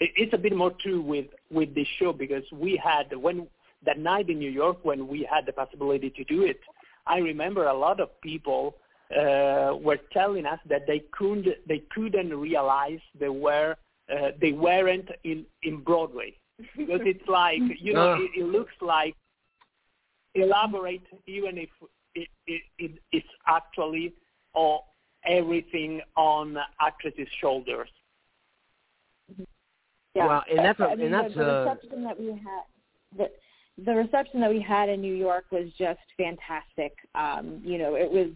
it's 0.00 0.32
a 0.32 0.38
bit 0.38 0.56
more 0.56 0.72
true 0.80 1.00
with 1.00 1.26
with 1.50 1.74
this 1.74 1.86
show 1.98 2.12
because 2.12 2.44
we 2.52 2.80
had 2.82 3.14
when 3.16 3.46
that 3.84 3.98
night 3.98 4.28
in 4.30 4.38
New 4.38 4.50
York 4.50 4.78
when 4.82 5.08
we 5.08 5.28
had 5.30 5.46
the 5.46 5.52
possibility 5.52 6.10
to 6.10 6.24
do 6.24 6.42
it. 6.42 6.60
I 7.06 7.18
remember 7.18 7.66
a 7.66 7.74
lot 7.74 7.98
of 8.00 8.08
people 8.20 8.76
uh, 9.16 9.74
were 9.80 9.98
telling 10.12 10.46
us 10.46 10.60
that 10.68 10.86
they 10.86 11.02
couldn't 11.12 11.46
they 11.66 11.82
couldn't 11.94 12.34
realize 12.34 13.00
they 13.18 13.28
were 13.28 13.76
uh, 14.12 14.30
they 14.40 14.52
weren't 14.52 15.08
in 15.24 15.44
in 15.62 15.82
Broadway 15.82 16.34
because 16.76 17.00
it's 17.04 17.26
like 17.28 17.60
you 17.80 17.94
know 17.94 18.14
Ah. 18.16 18.18
it, 18.20 18.40
it 18.40 18.44
looks 18.46 18.74
like 18.80 19.14
elaborate 20.34 21.02
even 21.26 21.58
if 21.58 21.68
it, 22.14 22.28
it, 22.46 22.62
it 22.78 22.92
it's 23.12 23.26
actually 23.46 24.14
all 24.54 24.86
everything 25.24 26.00
on 26.16 26.56
actresses' 26.80 27.28
shoulders. 27.40 27.88
Yeah. 30.14 30.26
Wow, 30.26 30.42
and 30.50 30.58
that's 30.58 30.80
a- 30.80 30.84
I 30.84 30.94
mean, 30.96 31.06
and 31.06 31.14
that's 31.14 31.34
the, 31.34 31.40
the 31.44 31.50
a- 31.50 31.64
reception 31.64 32.04
that 32.04 32.18
we 32.18 32.26
had. 32.28 32.62
The, 33.16 33.30
the 33.84 33.94
reception 33.94 34.40
that 34.40 34.50
we 34.50 34.60
had 34.60 34.88
in 34.88 35.00
New 35.00 35.14
York 35.14 35.46
was 35.50 35.68
just 35.78 36.00
fantastic. 36.16 36.94
Um, 37.14 37.60
you 37.64 37.78
know, 37.78 37.94
it 37.94 38.10
was, 38.10 38.28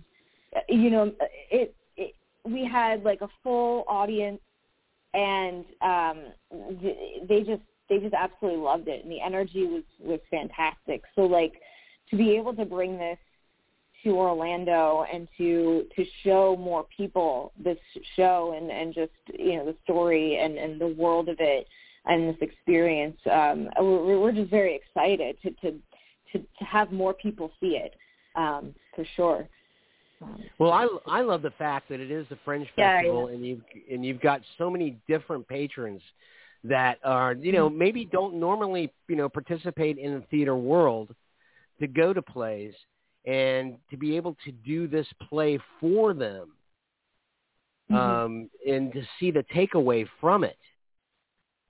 you 0.69 0.91
know, 0.91 1.13
it, 1.51 1.75
it 1.97 2.15
we 2.45 2.65
had 2.65 3.03
like 3.03 3.21
a 3.21 3.29
full 3.43 3.85
audience, 3.89 4.41
and 5.13 5.65
um, 5.83 6.23
they 7.29 7.43
just 7.43 7.63
they 7.89 7.99
just 7.99 8.15
absolutely 8.15 8.61
loved 8.61 8.89
it, 8.89 9.03
and 9.05 9.13
the 9.13 9.21
energy 9.21 9.67
was 9.67 9.83
was 10.01 10.21
fantastic. 10.31 11.03
So 11.15 11.23
like 11.23 11.55
to 12.11 12.17
be 12.17 12.37
able 12.37 12.55
to 12.55 12.65
bring 12.65 12.97
this 12.97 13.19
to 14.05 14.11
Orlando 14.11 15.05
and 15.13 15.27
to 15.39 15.85
to 15.97 16.05
show 16.23 16.57
more 16.57 16.87
people 16.97 17.53
this 17.63 17.79
show 18.17 18.55
and 18.57 18.71
and 18.71 18.95
just 18.95 19.13
you 19.39 19.57
know 19.57 19.65
the 19.67 19.77
story 19.85 20.39
and 20.39 20.57
and 20.57 20.81
the 20.81 20.89
world 20.89 21.29
of 21.29 21.37
it 21.41 21.67
and 22.07 22.29
this 22.29 22.37
experience 22.41 23.19
um 23.31 23.69
we're, 23.79 24.21
we're 24.21 24.33
just 24.33 24.51
very 24.51 24.75
excited 24.77 25.37
to 25.43 25.51
to 25.63 25.79
to, 26.33 26.39
to 26.39 26.65
have 26.65 26.93
more 26.93 27.15
people 27.15 27.51
see 27.61 27.77
it 27.83 27.95
um 28.37 28.75
for 28.95 29.05
sure. 29.17 29.49
Well, 30.59 30.73
I 30.73 30.89
I 31.07 31.21
love 31.21 31.43
the 31.43 31.51
fact 31.53 31.89
that 31.91 32.01
it 32.01 32.11
is 32.11 32.27
the 32.31 32.39
Fringe 32.45 32.69
Yeah, 32.79 33.01
Festival, 33.01 33.27
and 33.29 33.45
you've 33.45 33.61
and 33.91 34.05
you've 34.05 34.21
got 34.21 34.41
so 34.59 34.71
many 34.71 34.97
different 35.09 35.47
patrons 35.49 36.01
that 36.63 36.99
are 37.05 37.35
you 37.35 37.53
know 37.53 37.69
maybe 37.69 38.07
don't 38.07 38.35
normally 38.35 38.93
you 39.09 39.17
know 39.17 39.29
participate 39.29 39.99
in 39.99 40.15
the 40.15 40.21
theater 40.31 40.57
world 40.57 41.15
to 41.81 41.87
go 41.87 42.13
to 42.13 42.23
plays 42.23 42.73
and 43.25 43.77
to 43.91 43.97
be 43.97 44.17
able 44.17 44.37
to 44.45 44.53
do 44.53 44.87
this 44.87 45.07
play 45.29 45.59
for 45.81 46.13
them 46.15 46.53
Mhm. 47.91 47.97
um, 47.97 48.51
and 48.67 48.93
to 48.93 49.03
see 49.19 49.31
the 49.31 49.45
takeaway 49.45 50.09
from 50.21 50.45
it 50.45 50.59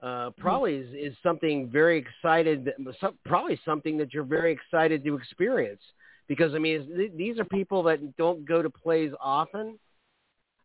uh, 0.02 0.30
probably 0.36 0.74
is, 0.76 1.12
is 1.12 1.16
something 1.22 1.68
very 1.70 1.96
excited 1.98 2.70
some, 3.00 3.18
probably 3.24 3.58
something 3.64 3.96
that 3.96 4.12
you're 4.12 4.22
very 4.22 4.52
excited 4.52 5.02
to 5.04 5.16
experience 5.16 5.80
because 6.28 6.54
I 6.54 6.58
mean 6.58 6.86
th- 6.94 7.12
these 7.16 7.38
are 7.38 7.44
people 7.44 7.82
that 7.84 8.16
don't 8.16 8.44
go 8.44 8.62
to 8.62 8.70
plays 8.70 9.12
often. 9.20 9.78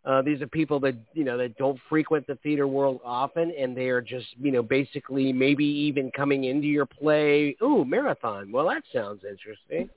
Uh, 0.05 0.21
these 0.21 0.41
are 0.41 0.47
people 0.47 0.79
that 0.79 0.95
you 1.13 1.23
know 1.23 1.37
that 1.37 1.57
don't 1.57 1.79
frequent 1.89 2.25
the 2.27 2.35
theater 2.35 2.67
world 2.67 2.99
often, 3.03 3.51
and 3.57 3.75
they 3.75 3.89
are 3.89 4.01
just 4.01 4.27
you 4.41 4.51
know 4.51 4.63
basically 4.63 5.31
maybe 5.31 5.65
even 5.65 6.11
coming 6.11 6.45
into 6.45 6.67
your 6.67 6.85
play. 6.85 7.55
Ooh, 7.61 7.85
marathon. 7.85 8.51
Well, 8.51 8.67
that 8.67 8.83
sounds 8.93 9.23
interesting. 9.23 9.89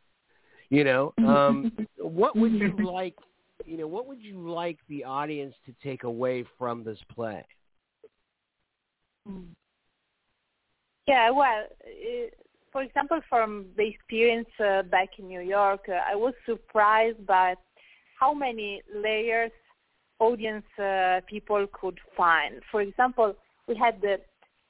You 0.73 0.85
know, 0.85 1.13
um, 1.19 1.71
what 1.99 2.35
would 2.35 2.53
you 2.53 2.75
like? 2.93 3.15
You 3.67 3.77
know, 3.77 3.87
what 3.87 4.09
would 4.09 4.23
you 4.23 4.51
like 4.51 4.79
the 4.89 5.05
audience 5.05 5.55
to 5.67 5.75
take 5.87 6.03
away 6.03 6.45
from 6.59 6.83
this 6.83 6.99
play? 7.15 7.45
Yeah, 11.07 11.31
well, 11.31 11.65
uh, 11.85 12.27
for 12.73 12.83
example, 12.83 13.21
from 13.29 13.67
the 13.77 13.87
experience 13.87 14.49
uh, 14.59 14.83
back 14.83 15.11
in 15.19 15.29
New 15.29 15.43
York, 15.43 15.83
uh, 15.89 16.01
I 16.11 16.17
was 16.17 16.33
surprised 16.47 17.25
by 17.27 17.55
how 18.19 18.33
many 18.33 18.83
layers 18.93 19.53
audience 20.19 20.65
uh, 20.79 21.21
people 21.29 21.67
could 21.73 21.99
find. 22.17 22.63
For 22.71 22.81
example, 22.81 23.35
we 23.69 23.77
had 23.77 24.03
uh, 24.05 24.17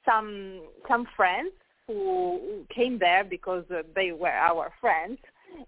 some 0.05 0.63
some 0.87 1.07
friends 1.15 1.51
who 1.87 2.65
came 2.75 2.99
there 2.99 3.23
because 3.23 3.63
uh, 3.71 3.83
they 3.95 4.11
were 4.11 4.37
our 4.49 4.71
friends, 4.81 5.17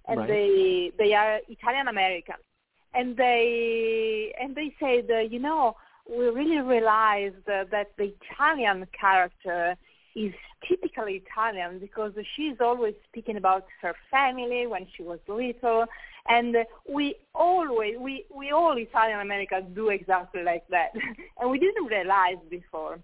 and 0.08 0.18
Right. 0.20 0.28
they 0.28 0.92
they 0.98 1.14
are 1.14 1.40
Italian 1.48 1.88
American, 1.88 2.36
and 2.94 3.16
they 3.18 4.34
and 4.40 4.56
they 4.56 4.74
said, 4.80 5.10
uh, 5.12 5.20
you 5.20 5.40
know, 5.40 5.76
we 6.10 6.26
really 6.28 6.60
realized 6.60 7.48
uh, 7.50 7.66
that 7.72 7.92
the 7.98 8.14
Italian 8.22 8.88
character 9.00 9.76
is 10.16 10.34
typically 10.68 11.24
Italian 11.26 11.80
because 11.80 12.14
she's 12.36 12.56
always 12.62 12.96
speaking 13.10 13.38
about 13.38 13.66
her 13.82 13.94
family 14.10 14.66
when 14.66 14.88
she 14.96 15.04
was 15.04 15.20
little, 15.28 15.86
and 16.30 16.56
we 16.90 17.16
always 17.34 17.98
we 18.00 18.26
we 18.34 18.52
all 18.52 18.78
Italian 18.78 19.20
Americans 19.20 19.66
do 19.76 19.90
exactly 19.90 20.44
like 20.44 20.68
that, 20.70 20.92
and 21.40 21.50
we 21.50 21.60
didn't 21.60 21.86
realize 21.86 22.38
before. 22.50 23.00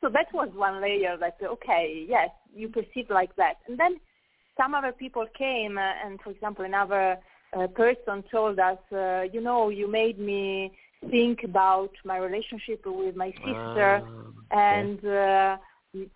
So 0.00 0.10
that 0.10 0.26
was 0.34 0.50
one 0.54 0.82
layer 0.82 1.16
that 1.16 1.38
okay, 1.42 2.04
yes, 2.08 2.28
you 2.54 2.68
perceive 2.68 3.08
like 3.08 3.34
that, 3.36 3.54
and 3.66 3.78
then 3.78 3.98
some 4.56 4.74
other 4.74 4.92
people 4.92 5.26
came, 5.36 5.78
uh, 5.78 5.92
and 6.04 6.20
for 6.20 6.30
example, 6.30 6.64
another 6.64 7.18
uh, 7.56 7.66
person 7.68 8.24
told 8.30 8.58
us, 8.58 8.78
uh, 8.92 9.22
you 9.32 9.40
know, 9.40 9.68
you 9.68 9.90
made 9.90 10.18
me 10.18 10.72
think 11.10 11.44
about 11.44 11.90
my 12.04 12.18
relationship 12.18 12.82
with 12.86 13.16
my 13.16 13.32
sister, 13.44 14.02
and. 14.50 15.04
Uh, 15.04 15.56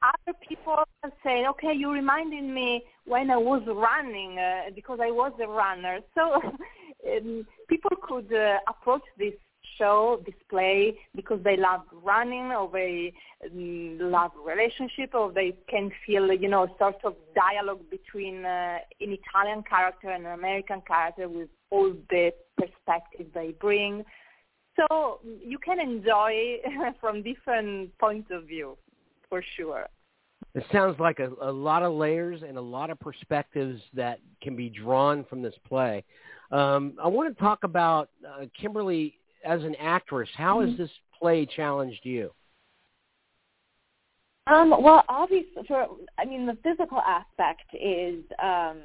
other 0.03 0.37
people 0.49 0.83
saying, 1.23 1.47
okay, 1.47 1.73
you 1.73 1.91
reminded 1.93 2.43
me 2.43 2.83
when 3.05 3.31
I 3.31 3.37
was 3.37 3.63
running 3.67 4.39
uh, 4.39 4.71
because 4.75 4.99
I 5.01 5.11
was 5.11 5.33
a 5.41 5.47
runner. 5.47 6.01
So 6.17 6.35
um, 7.17 7.47
people 7.69 7.97
could 8.03 8.33
uh, 8.33 8.59
approach 8.69 9.03
this 9.17 9.35
show, 9.79 10.23
display 10.25 10.99
because 11.15 11.41
they 11.45 11.57
love 11.57 11.83
running 12.03 12.53
or 12.53 12.69
they 12.73 13.13
um, 13.45 13.99
love 14.01 14.33
relationship 14.45 15.15
or 15.15 15.33
they 15.33 15.57
can 15.69 15.91
feel, 16.07 16.33
you 16.33 16.49
know, 16.49 16.65
a 16.65 16.69
sort 16.79 16.97
of 17.05 17.15
dialogue 17.35 17.83
between 17.91 18.45
uh, 18.45 18.79
an 19.01 19.17
Italian 19.21 19.63
character 19.63 20.11
and 20.11 20.27
an 20.27 20.33
American 20.33 20.83
character 20.87 21.29
with 21.29 21.49
all 21.71 21.93
the 22.11 22.33
perspectives 22.57 23.31
they 23.35 23.55
bring. 23.61 24.05
So 24.77 25.21
you 25.25 25.59
can 25.59 25.81
enjoy 25.81 26.59
from 27.01 27.23
different 27.23 27.97
points 27.99 28.29
of 28.31 28.45
view 28.45 28.77
for 29.29 29.43
sure. 29.57 29.87
It 30.55 30.65
sounds 30.73 30.99
like 30.99 31.19
a, 31.19 31.31
a 31.43 31.53
lot 31.53 31.83
of 31.83 31.93
layers 31.93 32.43
and 32.47 32.57
a 32.57 32.61
lot 32.61 32.91
of 32.91 32.99
perspectives 32.99 33.81
that 33.95 34.21
can 34.43 34.57
be 34.57 34.71
drawn 34.71 35.25
from 35.25 35.43
this 35.43 35.55
play. 35.69 36.05
Um, 36.51 36.95
I 37.03 37.09
want 37.09 37.35
to 37.35 37.41
talk 37.41 37.65
about 37.65 38.09
uh, 38.27 38.47
Kimberly 38.59 39.18
as 39.45 39.63
an 39.63 39.75
actress. 39.77 40.29
How 40.37 40.61
has 40.61 40.71
mm-hmm. 40.71 40.83
this 40.83 40.91
play 41.19 41.47
challenged 41.47 42.01
you? 42.03 42.31
Um, 44.47 44.71
well, 44.71 45.05
obviously, 45.09 45.63
for 45.67 45.87
I 46.19 46.25
mean, 46.25 46.47
the 46.47 46.57
physical 46.63 47.01
aspect 47.01 47.65
is 47.75 48.25
um, 48.43 48.79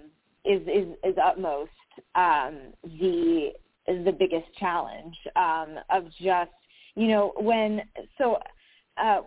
is 0.44 0.62
is 0.64 0.88
is 1.04 1.16
utmost 1.24 1.72
um, 2.16 2.74
the 2.84 3.52
is 3.88 4.04
the 4.06 4.12
biggest 4.12 4.48
challenge 4.60 5.16
um, 5.36 5.80
of 5.90 6.06
just 6.22 6.52
you 6.96 7.08
know 7.08 7.34
when 7.38 7.82
so 8.18 8.38
uh, 9.02 9.22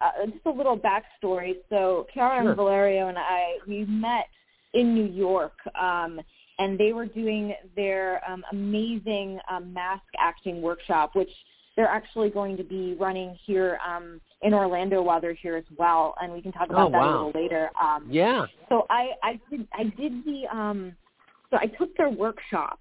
uh, 0.00 0.26
just 0.26 0.46
a 0.46 0.50
little 0.50 0.78
backstory. 0.78 1.54
So 1.68 2.06
Chiara 2.12 2.40
sure. 2.40 2.48
and 2.48 2.56
Valerio 2.56 3.08
and 3.08 3.18
I, 3.18 3.58
we 3.66 3.84
met 3.84 4.26
in 4.74 4.94
New 4.94 5.06
York, 5.06 5.58
um, 5.80 6.20
and 6.58 6.78
they 6.78 6.92
were 6.92 7.06
doing 7.06 7.54
their 7.76 8.22
um, 8.28 8.44
amazing 8.52 9.38
um, 9.50 9.72
mask 9.72 10.04
acting 10.18 10.62
workshop, 10.62 11.14
which 11.14 11.30
they're 11.76 11.86
actually 11.86 12.30
going 12.30 12.56
to 12.56 12.64
be 12.64 12.94
running 12.98 13.36
here 13.46 13.78
um, 13.86 14.20
in 14.42 14.52
Orlando 14.52 15.02
while 15.02 15.20
they're 15.20 15.32
here 15.34 15.56
as 15.56 15.64
well, 15.78 16.14
and 16.20 16.32
we 16.32 16.42
can 16.42 16.52
talk 16.52 16.68
about 16.68 16.88
oh, 16.88 16.92
that 16.92 16.98
wow. 16.98 17.08
a 17.08 17.12
little 17.26 17.42
later. 17.42 17.70
Um, 17.80 18.06
yeah. 18.10 18.46
So 18.68 18.86
I, 18.90 19.10
I 19.22 19.40
did 19.50 19.66
I 19.72 19.84
did 19.84 20.24
the 20.24 20.44
um, 20.54 20.94
so 21.50 21.58
I 21.58 21.66
took 21.66 21.96
their 21.96 22.10
workshop 22.10 22.78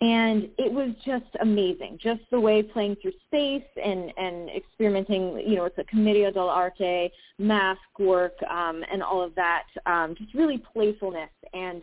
and 0.00 0.48
it 0.58 0.70
was 0.70 0.90
just 1.06 1.24
amazing 1.40 1.98
just 2.02 2.20
the 2.30 2.38
way 2.38 2.62
playing 2.62 2.96
through 3.00 3.12
space 3.26 3.66
and 3.82 4.12
and 4.18 4.50
experimenting 4.50 5.42
you 5.46 5.56
know 5.56 5.64
it's 5.64 5.78
a 5.78 5.84
commedia 5.84 6.30
dell'arte 6.30 7.10
mask 7.38 7.80
work 7.98 8.34
um 8.50 8.84
and 8.92 9.02
all 9.02 9.22
of 9.22 9.34
that 9.34 9.64
um 9.86 10.14
just 10.18 10.34
really 10.34 10.62
playfulness 10.72 11.30
and 11.54 11.80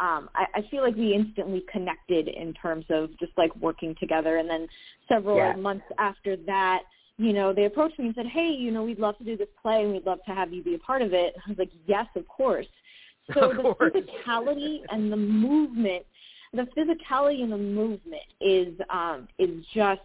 um 0.00 0.28
I, 0.34 0.46
I 0.56 0.68
feel 0.70 0.82
like 0.82 0.96
we 0.96 1.14
instantly 1.14 1.64
connected 1.70 2.28
in 2.28 2.52
terms 2.54 2.84
of 2.90 3.10
just 3.18 3.32
like 3.36 3.54
working 3.56 3.94
together 4.00 4.38
and 4.38 4.48
then 4.48 4.66
several 5.08 5.36
yeah. 5.36 5.54
months 5.56 5.84
after 5.98 6.36
that 6.46 6.82
you 7.16 7.32
know 7.32 7.52
they 7.52 7.64
approached 7.64 7.98
me 7.98 8.06
and 8.06 8.14
said 8.14 8.26
hey 8.26 8.48
you 8.48 8.70
know 8.70 8.84
we'd 8.84 8.98
love 8.98 9.16
to 9.18 9.24
do 9.24 9.36
this 9.36 9.48
play 9.60 9.82
and 9.82 9.92
we'd 9.92 10.06
love 10.06 10.18
to 10.26 10.34
have 10.34 10.52
you 10.52 10.62
be 10.62 10.74
a 10.74 10.78
part 10.78 11.02
of 11.02 11.12
it 11.12 11.34
i 11.46 11.48
was 11.48 11.58
like 11.58 11.70
yes 11.86 12.06
of 12.16 12.26
course 12.28 12.66
so 13.34 13.50
of 13.50 13.56
the 13.56 13.62
course. 13.62 13.92
physicality 13.92 14.80
and 14.90 15.10
the 15.12 15.16
movement 15.16 16.04
the 16.52 16.66
physicality 16.76 17.42
and 17.42 17.52
the 17.52 17.58
movement 17.58 18.22
is 18.40 18.74
um, 18.90 19.28
is 19.38 19.64
just 19.74 20.00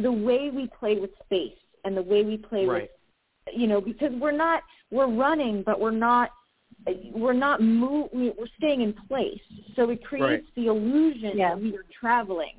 the 0.00 0.10
way 0.10 0.50
we 0.50 0.68
play 0.78 0.98
with 0.98 1.10
space 1.24 1.56
and 1.84 1.96
the 1.96 2.02
way 2.02 2.22
we 2.22 2.36
play 2.36 2.66
right. 2.66 2.82
with 2.82 3.54
you 3.54 3.66
know 3.66 3.80
because 3.80 4.10
we're 4.20 4.32
not 4.32 4.62
we're 4.90 5.10
running 5.10 5.62
but 5.64 5.78
we're 5.78 5.90
not 5.90 6.30
we're 7.14 7.32
not 7.32 7.62
move 7.62 8.08
we're 8.12 8.46
staying 8.58 8.82
in 8.82 8.94
place 9.08 9.40
so 9.76 9.90
it 9.90 10.04
creates 10.04 10.44
right. 10.44 10.54
the 10.56 10.66
illusion 10.66 11.32
yeah. 11.34 11.50
that 11.50 11.60
we 11.60 11.74
are 11.76 11.84
traveling 11.98 12.54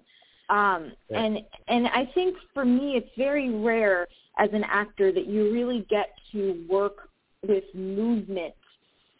um 0.49 0.91
yeah. 1.09 1.21
and 1.21 1.39
and 1.67 1.87
i 1.87 2.09
think 2.13 2.35
for 2.53 2.65
me 2.65 2.93
it's 2.95 3.09
very 3.17 3.49
rare 3.49 4.07
as 4.39 4.49
an 4.53 4.63
actor 4.63 5.11
that 5.11 5.27
you 5.27 5.51
really 5.53 5.85
get 5.89 6.09
to 6.31 6.65
work 6.69 7.09
with 7.47 7.63
movement 7.75 8.53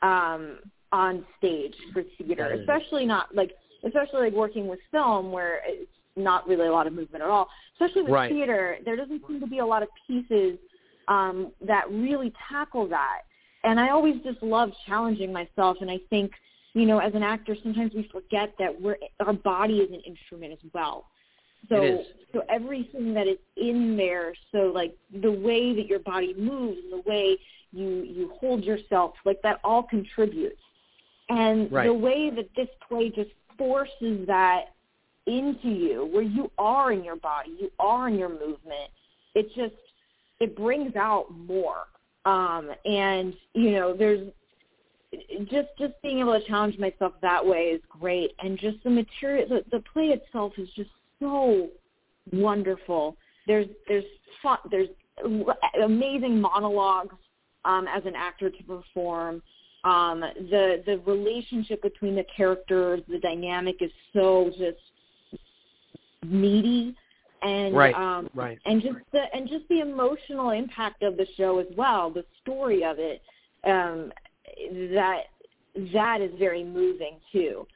um 0.02 0.58
on 0.96 1.26
stage 1.38 1.76
for 1.92 2.04
theater, 2.18 2.54
especially 2.54 3.06
not 3.06 3.36
like 3.36 3.52
especially 3.86 4.22
like 4.22 4.34
working 4.34 4.68
with 4.68 4.80
film 4.92 5.32
where 5.32 5.60
it's 5.66 5.92
not 6.16 6.48
really 6.48 6.68
a 6.68 6.72
lot 6.72 6.88
of 6.88 6.94
movement 6.94 7.22
at 7.22 7.30
all. 7.30 7.50
Especially 7.74 8.04
with 8.04 8.12
right. 8.12 8.32
theater, 8.32 8.78
there 8.86 8.96
doesn't 8.96 9.22
seem 9.28 9.42
to 9.42 9.48
be 9.48 9.60
a 9.60 9.66
lot 9.66 9.84
of 9.84 9.90
pieces 10.08 10.58
um, 11.10 11.52
that 11.68 11.84
really 11.92 12.34
tackle 12.50 12.88
that. 12.88 13.24
And 13.66 13.80
I 13.80 13.90
always 13.90 14.16
just 14.24 14.42
love 14.44 14.72
challenging 14.86 15.34
myself. 15.34 15.78
And 15.82 15.90
I 15.90 16.00
think, 16.10 16.32
you 16.74 16.86
know, 16.86 17.00
as 17.00 17.14
an 17.16 17.24
actor, 17.24 17.56
sometimes 17.62 17.94
we 17.94 18.08
forget 18.12 18.54
that 18.60 18.80
we're 18.80 18.98
our 19.20 19.34
body 19.34 19.80
is 19.80 19.92
an 19.92 20.02
instrument 20.02 20.54
as 20.54 20.72
well. 20.74 21.08
So 21.68 22.04
so 22.32 22.44
everything 22.48 23.14
that 23.16 23.28
is 23.28 23.40
in 23.58 23.98
there, 23.98 24.34
so 24.52 24.72
like 24.74 24.96
the 25.22 25.32
way 25.32 25.74
that 25.74 25.88
your 25.88 26.00
body 26.00 26.36
moves 26.38 26.78
and 26.84 26.94
the 26.94 27.10
way 27.10 27.38
you 27.72 28.04
you 28.04 28.32
hold 28.40 28.64
yourself, 28.64 29.14
like 29.26 29.42
that 29.42 29.60
all 29.64 29.84
contributes. 29.84 30.62
And 31.30 31.72
right. 31.72 31.88
the 31.88 31.94
way 31.94 32.30
that 32.30 32.50
this 32.56 32.68
play 32.88 33.10
just 33.10 33.32
forces 33.58 34.28
that 34.28 34.66
into 35.26 35.70
you, 35.70 36.08
where 36.14 36.22
you 36.22 36.52
are 36.60 36.92
in 36.92 37.04
your 37.04 37.16
body, 37.16 37.56
you 37.60 37.72
are 37.80 38.10
in 38.10 38.20
your 38.20 38.30
movement, 38.30 38.92
it 39.34 39.48
just 39.56 39.74
it 40.40 40.56
brings 40.56 40.96
out 40.96 41.26
more. 41.32 41.86
Um, 42.26 42.72
and 42.86 43.34
you 43.54 43.72
know, 43.72 43.96
there's 43.96 44.28
just 45.50 45.70
just 45.80 45.94
being 46.02 46.20
able 46.20 46.40
to 46.40 46.46
challenge 46.48 46.78
myself 46.78 47.14
that 47.22 47.46
way 47.46 47.66
is 47.66 47.82
great. 47.90 48.32
And 48.40 48.58
just 48.58 48.78
the 48.84 48.90
material, 48.90 49.48
the, 49.48 49.64
the 49.72 49.84
play 49.94 50.08
itself 50.08 50.54
is 50.58 50.70
just 50.76 50.90
so 51.20 51.70
wonderful. 52.32 53.16
There's 53.48 53.68
there's 53.88 54.06
fun, 54.42 54.58
there's 54.72 54.90
amazing 55.82 56.42
monologues 56.42 57.16
um, 57.64 57.88
as 57.88 58.06
an 58.06 58.16
actor 58.16 58.50
to 58.50 58.64
perform 58.64 59.42
um, 59.86 60.22
the 60.22 60.84
the 60.86 61.00
relationship 61.06 61.82
between 61.84 62.16
the 62.16 62.26
characters, 62.36 63.02
the 63.08 63.20
dynamic 63.20 63.78
is 63.82 63.92
so 64.14 64.52
just 64.58 65.42
meaty 66.26 66.96
and 67.42 67.76
right, 67.76 67.96
um, 67.96 68.30
right. 68.34 68.58
and 68.66 68.82
just 68.82 68.98
the 69.12 69.24
and 69.34 69.48
just 69.48 69.68
the 69.70 69.80
emotional 69.80 70.52
impact 70.52 71.04
of 71.04 71.18
the 71.18 71.28
show 71.38 71.60
as 71.60 71.68
well, 71.78 72.10
the 72.10 72.26
story 72.42 72.84
of 72.84 72.98
it, 73.00 73.22
um, 73.66 74.12
that 74.94 75.24
that 75.94 76.22
is 76.22 76.32
very 76.40 76.64
moving 76.64 77.18
too. 77.32 77.68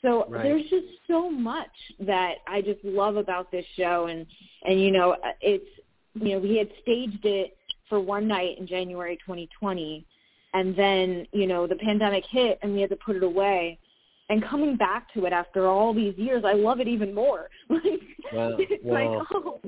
So 0.00 0.26
right. 0.28 0.42
there's 0.42 0.62
just 0.62 0.86
so 1.06 1.30
much 1.30 1.70
that 2.00 2.36
I 2.48 2.60
just 2.60 2.82
love 2.84 3.16
about 3.16 3.50
this 3.52 3.66
show, 3.76 4.06
and 4.06 4.26
and 4.64 4.80
you 4.80 4.90
know 4.90 5.16
it's 5.40 5.64
you 6.14 6.34
know 6.34 6.38
we 6.38 6.56
had 6.56 6.68
staged 6.82 7.24
it 7.24 7.56
for 7.88 8.00
one 8.00 8.26
night 8.26 8.58
in 8.58 8.66
January 8.66 9.16
2020 9.18 10.06
and 10.54 10.76
then 10.76 11.26
you 11.32 11.46
know 11.46 11.66
the 11.66 11.76
pandemic 11.76 12.24
hit 12.30 12.58
and 12.62 12.72
we 12.72 12.80
had 12.80 12.90
to 12.90 12.96
put 12.96 13.16
it 13.16 13.22
away 13.22 13.78
and 14.32 14.42
coming 14.48 14.76
back 14.76 15.12
to 15.12 15.26
it 15.26 15.32
after 15.32 15.66
all 15.66 15.92
these 15.92 16.14
years 16.16 16.42
i 16.46 16.54
love 16.54 16.80
it 16.80 16.88
even 16.88 17.14
more 17.14 17.48
like 17.68 17.82
wow. 18.32 18.56
it's 18.58 18.82
wow. 18.82 19.18
like 19.18 19.26
oh 19.34 19.60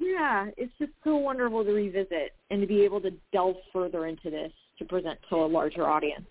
yeah 0.00 0.46
it's 0.56 0.72
just 0.78 0.92
so 1.04 1.16
wonderful 1.16 1.62
to 1.62 1.70
revisit 1.70 2.32
and 2.50 2.60
to 2.60 2.66
be 2.66 2.80
able 2.80 3.00
to 3.00 3.10
delve 3.32 3.56
further 3.72 4.06
into 4.06 4.30
this 4.30 4.52
to 4.78 4.84
present 4.84 5.18
to 5.28 5.36
a 5.36 5.46
larger 5.46 5.86
audience 5.86 6.26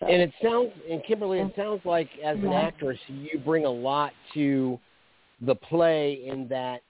so. 0.00 0.06
and 0.06 0.22
it 0.22 0.32
sounds 0.42 0.70
and 0.90 1.02
kimberly 1.04 1.38
it 1.40 1.52
sounds 1.54 1.80
like 1.84 2.08
as 2.24 2.38
an 2.38 2.52
actress 2.52 2.98
you 3.08 3.38
bring 3.44 3.66
a 3.66 3.70
lot 3.70 4.12
to 4.32 4.80
the 5.42 5.54
play 5.54 6.24
in 6.26 6.48
that 6.48 6.80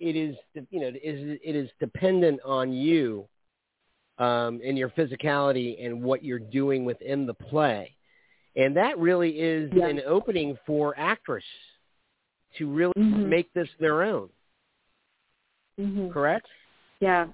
it 0.00 0.16
is 0.16 0.34
you 0.70 0.80
know 0.80 0.88
it 0.88 1.00
is 1.02 1.38
it 1.44 1.54
is 1.54 1.70
dependent 1.78 2.40
on 2.44 2.72
you 2.72 3.24
um, 4.18 4.60
and 4.64 4.76
your 4.76 4.88
physicality 4.90 5.84
and 5.84 6.02
what 6.02 6.24
you're 6.24 6.40
doing 6.40 6.84
within 6.84 7.24
the 7.24 7.34
play. 7.34 7.94
And 8.58 8.76
that 8.76 8.98
really 8.98 9.30
is 9.30 9.70
yeah. 9.74 9.86
an 9.86 10.00
opening 10.06 10.58
for 10.66 10.98
actors 10.98 11.44
to 12.58 12.68
really 12.68 12.92
mm-hmm. 12.98 13.28
make 13.28 13.52
this 13.54 13.68
their 13.78 14.02
own. 14.02 14.28
Mm-hmm. 15.80 16.10
Correct? 16.10 16.46
Yeah. 17.00 17.28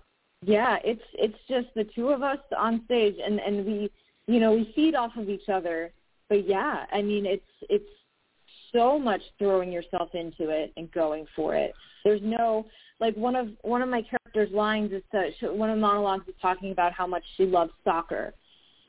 Yeah, 0.45 0.77
it's 0.85 1.03
it's 1.15 1.39
just 1.49 1.69
the 1.75 1.85
two 1.95 2.11
of 2.11 2.23
us 2.23 2.39
on 2.57 2.83
stage, 2.85 3.17
and 3.25 3.41
and 3.41 3.65
we 3.65 3.91
you 4.27 4.41
know 4.41 4.53
we 4.53 4.71
feed 4.75 4.95
off 4.95 5.13
of 5.17 5.31
each 5.31 5.49
other. 5.49 5.91
But 6.29 6.47
yeah, 6.47 6.85
I 6.93 7.01
mean 7.01 7.25
it's 7.25 7.43
it's 7.71 7.89
so 8.71 8.99
much 8.99 9.23
throwing 9.39 9.73
yourself 9.73 10.11
into 10.15 10.51
it 10.51 10.73
and 10.77 10.93
going 10.93 11.27
for 11.35 11.55
it. 11.55 11.73
There's 12.05 12.21
no 12.23 12.67
like 13.01 13.17
one 13.17 13.35
of 13.35 13.49
one 13.63 13.81
of 13.81 13.89
my 13.89 14.03
characters' 14.03 14.55
lines 14.55 14.93
is 14.93 15.03
to, 15.13 15.53
one 15.55 15.71
of 15.71 15.77
the 15.77 15.81
monologues 15.81 16.29
is 16.29 16.35
talking 16.43 16.73
about 16.73 16.93
how 16.93 17.07
much 17.07 17.23
she 17.39 17.47
loves 17.47 17.73
soccer, 17.83 18.35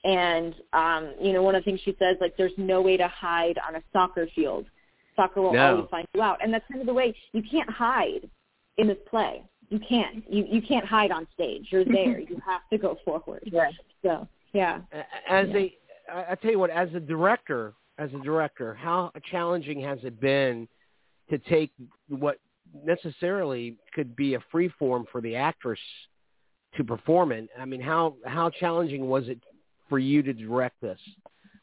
and 0.06 0.54
um, 0.74 1.14
you 1.20 1.34
know 1.34 1.42
one 1.42 1.56
of 1.56 1.64
the 1.64 1.66
things 1.66 1.82
she 1.84 1.96
says 2.00 2.16
like 2.22 2.38
there's 2.38 2.54
no 2.58 2.82
way 2.82 2.96
to 2.96 3.08
hide 3.08 3.58
on 3.68 3.76
a 3.76 3.84
soccer 3.92 4.28
field. 4.34 4.66
Soccer 5.16 5.42
will 5.42 5.54
no. 5.54 5.76
always 5.76 5.90
find 5.90 6.08
you 6.14 6.22
out, 6.22 6.38
and 6.44 6.54
that's 6.54 6.66
kind 6.70 6.82
of 6.82 6.88
the 6.88 6.94
way 6.94 7.16
you 7.32 7.42
can't 7.42 7.70
hide 7.70 8.30
in 8.78 8.88
this 8.88 8.98
play. 9.10 9.44
You 9.70 9.80
can't. 9.80 10.24
You 10.30 10.46
you 10.48 10.62
can't 10.62 10.86
hide 10.86 11.12
on 11.12 11.28
stage. 11.34 11.68
You're 11.72 11.86
there. 11.86 12.20
you 12.20 12.40
have 12.46 12.62
to 12.72 12.78
go 12.78 12.98
forward. 13.04 13.44
Yes. 13.46 13.74
So 14.04 14.28
yeah. 14.54 14.82
As 15.30 15.48
yeah. 15.50 15.58
a, 15.58 16.32
I 16.32 16.36
tell 16.36 16.52
you 16.52 16.60
what, 16.60 16.70
as 16.70 16.90
a 16.94 17.00
director, 17.00 17.74
as 17.98 18.12
a 18.14 18.24
director, 18.24 18.76
how 18.76 19.12
challenging 19.32 19.82
has 19.82 19.98
it 20.04 20.22
been 20.22 20.68
to 21.32 21.40
take 21.40 21.72
what 22.10 22.38
necessarily 22.84 23.78
could 23.96 24.16
be 24.16 24.36
a 24.36 24.40
free 24.52 24.70
form 24.78 25.06
for 25.12 25.22
the 25.22 25.36
actress 25.36 25.80
to 26.78 26.84
perform 26.84 27.32
in? 27.32 27.48
I 27.60 27.66
mean, 27.66 27.82
how 27.82 28.18
how 28.26 28.52
challenging 28.52 29.08
was 29.08 29.28
it 29.30 29.40
for 29.90 30.00
you 30.00 30.22
to 30.24 30.34
direct 30.34 30.80
this? 30.82 31.00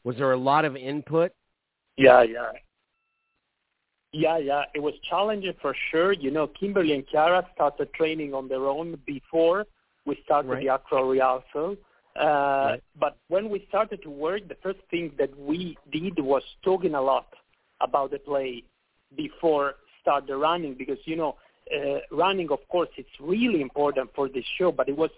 Was 0.03 0.17
there 0.17 0.31
a 0.31 0.37
lot 0.37 0.65
of 0.65 0.75
input? 0.75 1.31
Yeah, 1.97 2.23
yeah. 2.23 2.51
Yeah, 4.11 4.37
yeah, 4.37 4.63
it 4.75 4.79
was 4.79 4.93
challenging 5.09 5.53
for 5.61 5.75
sure. 5.89 6.13
You 6.13 6.29
know, 6.29 6.47
Kimberly 6.47 6.93
and 6.93 7.07
Chiara 7.07 7.47
started 7.55 7.91
training 7.93 8.33
on 8.33 8.47
their 8.47 8.67
own 8.67 8.99
before 9.07 9.65
we 10.05 10.19
started 10.23 10.49
right. 10.49 10.63
the 10.63 10.69
actual 10.69 11.03
rehearsal. 11.05 11.77
Uh, 12.19 12.23
right. 12.23 12.83
But 12.99 13.17
when 13.29 13.49
we 13.49 13.65
started 13.69 14.03
to 14.03 14.11
work, 14.11 14.47
the 14.47 14.57
first 14.61 14.79
thing 14.91 15.13
that 15.17 15.37
we 15.39 15.77
did 15.91 16.19
was 16.19 16.43
talking 16.63 16.93
a 16.93 17.01
lot 17.01 17.27
about 17.81 18.11
the 18.11 18.19
play 18.19 18.63
before 19.17 19.75
start 20.01 20.27
the 20.27 20.35
running 20.35 20.75
because 20.75 20.97
you 21.05 21.15
know 21.15 21.37
uh, 21.73 21.99
running, 22.11 22.51
of 22.51 22.59
course, 22.67 22.89
it's 22.97 23.09
really 23.19 23.61
important 23.61 24.09
for 24.15 24.27
this 24.27 24.45
show, 24.57 24.71
but 24.71 24.89
it 24.89 24.97
was 24.97 25.09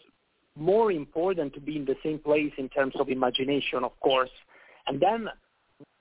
more 0.58 0.91
important 0.91 1.54
to 1.54 1.60
be 1.60 1.76
in 1.76 1.86
the 1.86 1.96
same 2.04 2.20
place 2.20 2.52
in 2.58 2.70
terms 2.70 2.94
of 3.00 3.10
imagination, 3.10 3.84
of 3.84 4.00
course. 4.00 4.30
And 4.88 5.00
then 5.02 5.30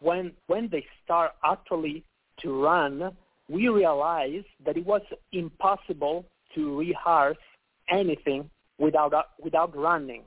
when 0.01 0.33
when 0.47 0.69
they 0.71 0.85
start 1.05 1.33
actually 1.45 2.05
to 2.41 2.63
run, 2.63 3.17
we 3.49 3.69
realized 3.69 4.47
that 4.65 4.77
it 4.77 4.87
was 4.87 5.03
impossible 5.33 6.25
to 6.55 6.79
rehearse 6.79 7.37
anything 7.91 8.49
without 8.79 9.13
uh, 9.13 9.23
without 9.43 9.77
running. 9.77 10.23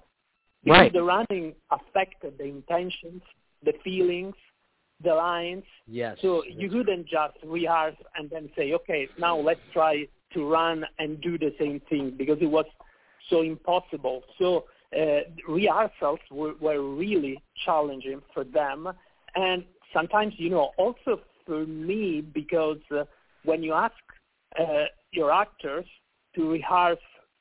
Because 0.64 0.80
right. 0.80 0.94
the 0.94 1.04
running 1.04 1.54
affected 1.72 2.38
the 2.38 2.44
intentions, 2.44 3.22
the 3.64 3.74
feelings, 3.84 4.36
the 5.04 5.14
lines. 5.14 5.64
Yes. 5.88 6.18
So 6.22 6.44
you 6.46 6.70
couldn't 6.70 7.08
just 7.08 7.38
rehearse 7.46 7.96
and 8.18 8.30
then 8.30 8.50
say, 8.58 8.74
okay, 8.74 9.08
now 9.18 9.38
let's 9.38 9.62
try 9.72 10.08
to 10.34 10.50
run 10.50 10.84
and 11.00 11.22
do 11.22 11.38
the 11.38 11.54
same 11.60 11.80
thing 11.90 12.16
because 12.18 12.38
it 12.42 12.50
was 12.50 12.66
so 13.30 13.42
impossible. 13.42 14.24
So 14.38 14.66
uh, 14.98 15.20
rehearsals 15.48 16.20
were, 16.32 16.54
were 16.60 16.82
really 16.82 17.42
challenging 17.66 18.22
for 18.34 18.44
them. 18.44 18.90
And 19.36 19.64
sometimes, 19.94 20.34
you 20.38 20.50
know, 20.50 20.72
also 20.78 21.22
for 21.46 21.66
me 21.66 22.22
because 22.22 22.80
uh, 22.92 23.04
when 23.44 23.64
you 23.64 23.74
ask 23.74 23.94
uh, 24.60 24.86
your 25.12 25.32
actors 25.32 25.86
to 26.36 26.50
rehearse 26.50 26.98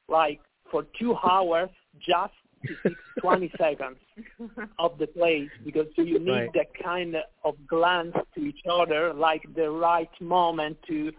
like 0.08 0.40
for 0.70 0.84
two 0.98 1.14
hours 1.16 1.70
just 1.98 2.32
to 2.66 2.76
fix 2.86 3.02
20 3.20 3.52
seconds 3.58 3.98
of 4.78 4.98
the 4.98 5.06
play 5.06 5.50
because 5.64 5.86
you 5.96 6.18
need 6.18 6.44
Right. 6.44 6.52
that 6.54 6.66
kind 6.82 7.16
of 7.44 7.54
glance 7.66 8.14
to 8.34 8.40
each 8.40 8.60
other, 8.70 9.12
like 9.12 9.42
the 9.54 9.70
right 9.70 10.10
moment 10.20 10.76
to 10.88 11.12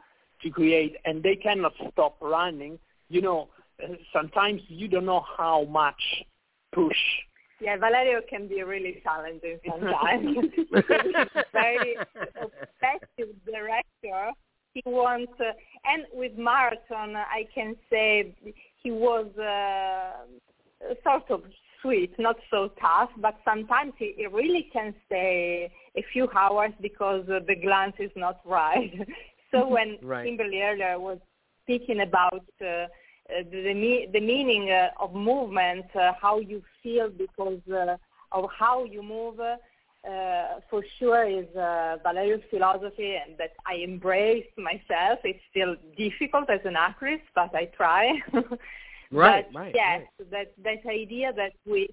to 0.43 0.49
create, 0.51 0.95
and 1.05 1.23
they 1.23 1.35
cannot 1.35 1.73
stop 1.91 2.17
running. 2.21 2.77
You 3.09 3.21
know, 3.21 3.49
sometimes 4.13 4.61
you 4.67 4.87
don't 4.87 5.05
know 5.05 5.23
how 5.37 5.65
much 5.65 6.01
push 6.73 6.97
Yeah, 7.59 7.77
Valerio 7.77 8.21
can 8.29 8.47
be 8.47 8.61
really 8.61 9.01
challenging 9.03 9.59
sometimes. 9.67 10.37
Very 11.53 11.97
obsessive 12.41 13.35
director. 13.45 14.31
He 14.73 14.83
wants, 14.85 15.33
uh, 15.39 15.53
and 15.85 16.05
with 16.13 16.37
marathon, 16.37 17.15
I 17.15 17.47
can 17.53 17.75
say 17.89 18.35
he 18.83 18.91
was 18.91 19.25
uh, 19.37 20.93
sort 21.03 21.31
of 21.31 21.41
sweet, 21.81 22.13
not 22.19 22.35
so 22.51 22.69
tough, 22.79 23.09
but 23.17 23.35
sometimes 23.43 23.93
he, 23.97 24.13
he 24.17 24.27
really 24.27 24.69
can 24.71 24.93
stay 25.07 25.71
a 25.95 26.03
few 26.13 26.29
hours 26.35 26.71
because 26.79 27.27
uh, 27.27 27.39
the 27.47 27.55
glance 27.55 27.95
is 27.97 28.11
not 28.15 28.39
right. 28.45 28.93
so 29.51 29.67
when 29.67 29.97
Right. 30.01 30.25
Kimberly 30.25 30.61
earlier 30.61 30.99
was 30.99 31.17
speaking 31.63 32.01
about 32.01 32.45
uh, 32.61 32.85
uh, 33.29 33.43
the, 33.51 33.61
the, 33.63 33.73
me- 33.73 34.07
the 34.11 34.19
meaning 34.19 34.71
uh, 34.71 34.89
of 34.99 35.13
movement, 35.13 35.85
uh, 35.95 36.13
how 36.21 36.39
you 36.39 36.61
feel 36.81 37.09
because 37.09 37.59
uh, 37.71 37.97
of 38.31 38.49
how 38.57 38.83
you 38.83 39.01
move, 39.01 39.39
uh, 39.39 40.59
for 40.69 40.83
sure 40.99 41.25
is 41.25 41.47
uh, 41.55 41.97
Valerio's 42.03 42.43
philosophy 42.49 43.15
and 43.15 43.37
that 43.37 43.51
I 43.65 43.75
embrace 43.75 44.45
myself. 44.57 45.19
It's 45.23 45.39
still 45.49 45.75
difficult 45.97 46.49
as 46.49 46.61
an 46.65 46.75
actress, 46.77 47.19
but 47.35 47.53
I 47.53 47.65
try. 47.65 48.13
Right, 49.11 49.45
but 49.51 49.59
right, 49.59 49.71
yes, 49.75 50.01
right. 50.19 50.31
that 50.31 50.53
that 50.63 50.89
idea 50.89 51.33
that 51.33 51.53
we 51.65 51.89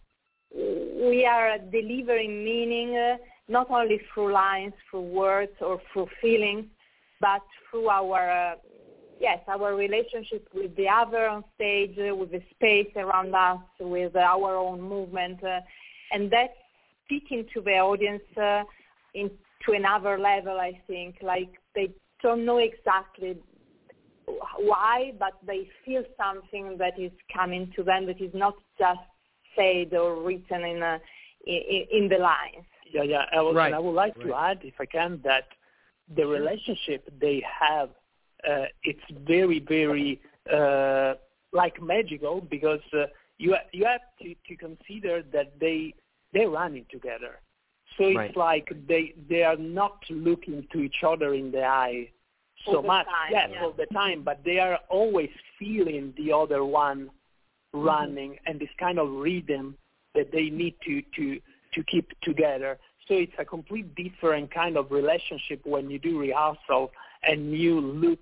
we 0.54 1.26
are 1.26 1.58
delivering 1.58 2.44
meaning 2.44 2.96
uh, 2.96 3.16
not 3.48 3.70
only 3.70 4.00
through 4.12 4.32
lines, 4.32 4.74
through 4.90 5.08
words, 5.10 5.52
or 5.60 5.80
through 5.92 6.08
feelings, 6.20 6.66
but 7.20 7.42
through 7.70 7.88
our 7.88 8.30
uh, 8.30 8.54
yes, 9.24 9.40
our 9.48 9.74
relationship 9.74 10.46
with 10.54 10.76
the 10.76 10.88
other 10.88 11.26
on 11.34 11.44
stage, 11.54 11.96
uh, 11.98 12.14
with 12.14 12.30
the 12.30 12.42
space 12.54 12.92
around 12.94 13.34
us, 13.34 13.58
with 13.80 14.14
our 14.16 14.54
own 14.56 14.80
movement, 14.80 15.42
uh, 15.42 15.60
and 16.12 16.30
that's 16.30 16.52
speaking 17.06 17.46
to 17.54 17.62
the 17.62 17.76
audience 17.90 18.28
uh, 18.37 18.62
into 19.14 19.70
another 19.80 20.18
level. 20.18 20.56
I 20.60 20.72
think 20.87 21.16
like 21.22 21.52
they 21.74 21.88
don't 22.22 22.44
know 22.44 22.58
exactly 22.58 23.38
why, 24.58 25.12
but 25.18 25.34
they 25.46 25.68
feel 25.84 26.02
something 26.22 26.76
that 26.78 26.98
is 26.98 27.12
coming 27.34 27.72
to 27.76 27.82
them 27.82 28.06
that 28.06 28.20
is 28.20 28.34
not 28.34 28.56
just 28.78 29.06
said 29.56 29.94
or 29.94 30.22
written 30.22 30.62
in 30.72 30.82
a, 30.82 31.00
in, 31.46 31.87
in 31.96 32.08
the 32.08 32.18
lines. 32.18 32.66
Yeah, 32.92 33.04
yeah. 33.04 33.24
I, 33.32 33.40
was, 33.40 33.54
Right, 33.54 33.66
and 33.66 33.74
I 33.74 33.78
would 33.78 33.92
like 33.92 34.14
to 34.20 34.34
add, 34.34 34.60
if 34.62 34.74
I 34.78 34.87
can, 34.87 35.20
that 35.24 35.48
the 36.16 36.26
relationship 36.26 37.02
they 37.20 37.42
have, 37.60 37.90
uh, 38.48 38.66
it's 38.83 39.00
very, 39.26 39.61
very 39.61 40.20
uh, 40.52 41.14
like 41.52 41.80
magical 41.83 42.40
because 42.40 42.80
uh, 42.92 43.07
you 43.38 43.57
you 43.72 43.85
have 43.85 44.00
to, 44.20 44.35
to 44.48 44.57
consider 44.57 45.22
that 45.33 45.59
they 45.61 45.94
they're 46.33 46.50
running 46.50 46.87
together. 46.90 47.40
So 47.96 48.04
it's 48.09 48.16
Right. 48.16 48.37
like 48.37 48.72
they 48.88 49.14
they 49.28 49.42
are 49.42 49.57
not 49.57 49.98
looking 50.11 50.66
to 50.72 50.80
each 50.80 51.02
other 51.04 51.35
in 51.35 51.50
the 51.52 51.64
eye 51.64 52.11
so 52.64 52.76
All 52.76 52.83
much, 52.83 53.07
time, 53.07 53.30
yes, 53.30 53.50
yeah. 53.52 53.62
all 53.62 53.72
the 53.72 53.87
time, 53.87 54.22
but 54.22 54.40
they 54.44 54.59
are 54.59 54.78
always 54.88 55.30
feeling 55.59 56.14
the 56.16 56.33
other 56.33 56.64
one 56.64 57.11
running 57.72 58.38
and 58.46 58.61
this 58.61 58.70
kind 58.78 58.98
of 58.98 59.11
rhythm 59.11 59.76
that 60.14 60.30
they 60.33 60.48
need 60.50 60.74
to 60.87 61.02
to 61.16 61.40
to 61.74 61.83
keep 61.85 62.09
together. 62.22 62.78
So 63.09 63.14
it's 63.14 63.33
a 63.38 63.44
complete 63.44 63.94
different 63.94 64.50
kind 64.54 64.76
of 64.78 64.90
relationship 64.90 65.61
when 65.64 65.90
you 65.90 65.98
do 65.98 66.18
rehearsal 66.18 66.92
and 67.28 67.52
you 67.52 67.80
look 67.80 68.20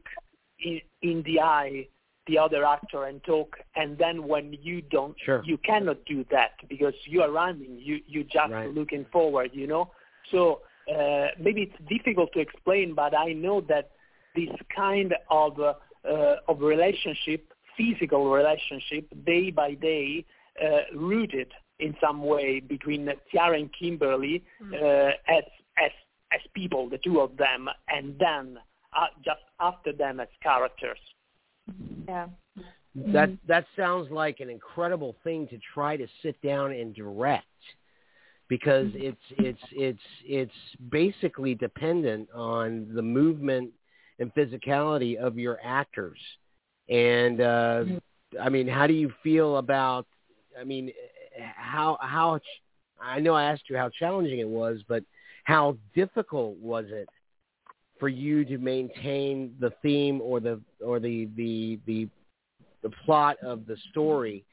in, 0.64 0.80
in 1.02 1.22
the 1.24 1.40
eye 1.40 1.86
the 2.28 2.38
other 2.38 2.64
actor 2.64 3.04
and 3.04 3.22
talk 3.24 3.56
and 3.74 3.98
then 3.98 4.26
when 4.28 4.56
you 4.62 4.80
don't 4.80 5.16
Sure. 5.24 5.42
you 5.44 5.58
cannot 5.58 6.04
do 6.04 6.24
that 6.30 6.52
because 6.68 6.94
you 7.04 7.20
are 7.22 7.30
running 7.30 7.78
you 7.80 8.00
you 8.06 8.22
just 8.24 8.52
Right. 8.52 8.72
looking 8.72 9.04
forward 9.12 9.50
you 9.52 9.66
know 9.66 9.90
so 10.30 10.60
uh, 10.92 11.28
maybe 11.38 11.62
it's 11.62 11.88
difficult 11.88 12.32
to 12.34 12.40
explain 12.40 12.94
but 12.94 13.16
i 13.16 13.32
know 13.32 13.60
that 13.62 13.90
this 14.34 14.50
kind 14.74 15.14
of 15.30 15.58
uh, 15.60 15.74
uh, 16.08 16.36
of 16.48 16.60
relationship 16.60 17.52
physical 17.76 18.30
relationship 18.30 19.06
day 19.26 19.50
by 19.50 19.74
day 19.74 20.24
uh, 20.62 20.82
rooted 20.94 21.50
in 21.78 21.96
some 22.00 22.22
way 22.22 22.60
between 22.60 23.08
Chiara 23.30 23.58
and 23.58 23.70
Kimberly 23.76 24.44
uh, 24.72 25.10
as 25.28 25.44
as 25.78 25.90
as 26.32 26.40
people, 26.54 26.88
the 26.88 26.98
two 26.98 27.20
of 27.20 27.36
them, 27.36 27.68
and 27.88 28.18
then 28.18 28.58
uh, 28.96 29.06
just 29.24 29.40
after 29.60 29.92
them 29.92 30.20
as 30.20 30.28
characters. 30.42 30.98
Yeah. 32.08 32.28
That 32.94 33.30
that 33.48 33.64
sounds 33.74 34.10
like 34.10 34.40
an 34.40 34.50
incredible 34.50 35.16
thing 35.24 35.48
to 35.48 35.58
try 35.72 35.96
to 35.96 36.06
sit 36.22 36.40
down 36.42 36.72
and 36.72 36.94
direct 36.94 37.46
because 38.48 38.88
it's 38.94 39.22
it's 39.38 39.62
it's 39.72 40.02
it's 40.24 40.52
basically 40.90 41.54
dependent 41.54 42.28
on 42.34 42.86
the 42.94 43.00
movement 43.00 43.70
and 44.18 44.34
physicality 44.34 45.16
of 45.16 45.38
your 45.38 45.58
actors 45.64 46.18
and 46.90 47.40
uh 47.40 47.84
I 48.40 48.48
mean, 48.48 48.66
how 48.68 48.86
do 48.86 48.94
you 48.94 49.12
feel 49.22 49.58
about? 49.58 50.06
I 50.58 50.64
mean, 50.64 50.90
how 51.56 51.98
how? 52.00 52.40
I 53.00 53.20
know 53.20 53.34
I 53.34 53.44
asked 53.44 53.64
you 53.68 53.76
how 53.76 53.90
challenging 53.90 54.38
it 54.38 54.48
was, 54.48 54.80
but 54.88 55.02
how 55.44 55.76
difficult 55.94 56.56
was 56.58 56.86
it 56.88 57.08
for 58.02 58.08
you 58.08 58.44
to 58.44 58.58
maintain 58.58 59.54
the 59.60 59.72
theme 59.80 60.20
or 60.20 60.40
the 60.40 60.60
or 60.84 60.98
the 60.98 61.28
the 61.36 61.78
the, 61.86 62.08
the 62.82 62.90
plot 63.04 63.36
of 63.44 63.64
the 63.64 63.76
story 63.92 64.44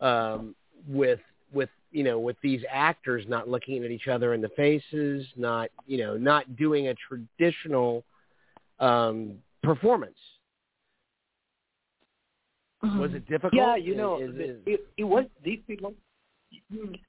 um, 0.00 0.52
with 0.88 1.20
with 1.52 1.68
you 1.92 2.02
know 2.02 2.18
with 2.18 2.34
these 2.42 2.60
actors 2.68 3.24
not 3.28 3.48
looking 3.48 3.84
at 3.84 3.92
each 3.92 4.08
other 4.08 4.34
in 4.34 4.40
the 4.40 4.48
faces, 4.56 5.24
not 5.36 5.70
you 5.86 5.98
know 5.98 6.16
not 6.16 6.56
doing 6.56 6.88
a 6.88 6.94
traditional 6.94 8.02
um, 8.80 9.34
performance. 9.62 10.18
Was 12.82 13.12
it 13.14 13.28
difficult? 13.28 13.54
Yeah, 13.54 13.76
you 13.76 13.94
know, 13.94 14.20
is, 14.20 14.34
is, 14.34 14.56
it, 14.66 14.86
it 14.96 15.04
was 15.04 15.24
difficult. 15.44 15.94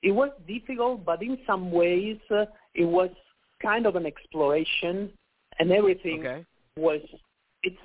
It 0.04 0.12
was 0.12 0.30
difficult, 0.48 1.04
but 1.04 1.24
in 1.24 1.40
some 1.48 1.72
ways, 1.72 2.20
uh, 2.30 2.46
it 2.76 2.86
was 2.86 3.10
kind 3.60 3.88
of 3.88 3.96
an 3.96 4.06
exploration, 4.06 5.12
and 5.60 5.72
everything 5.72 6.20
okay. 6.20 6.46
was. 6.76 7.02
It's 7.64 7.78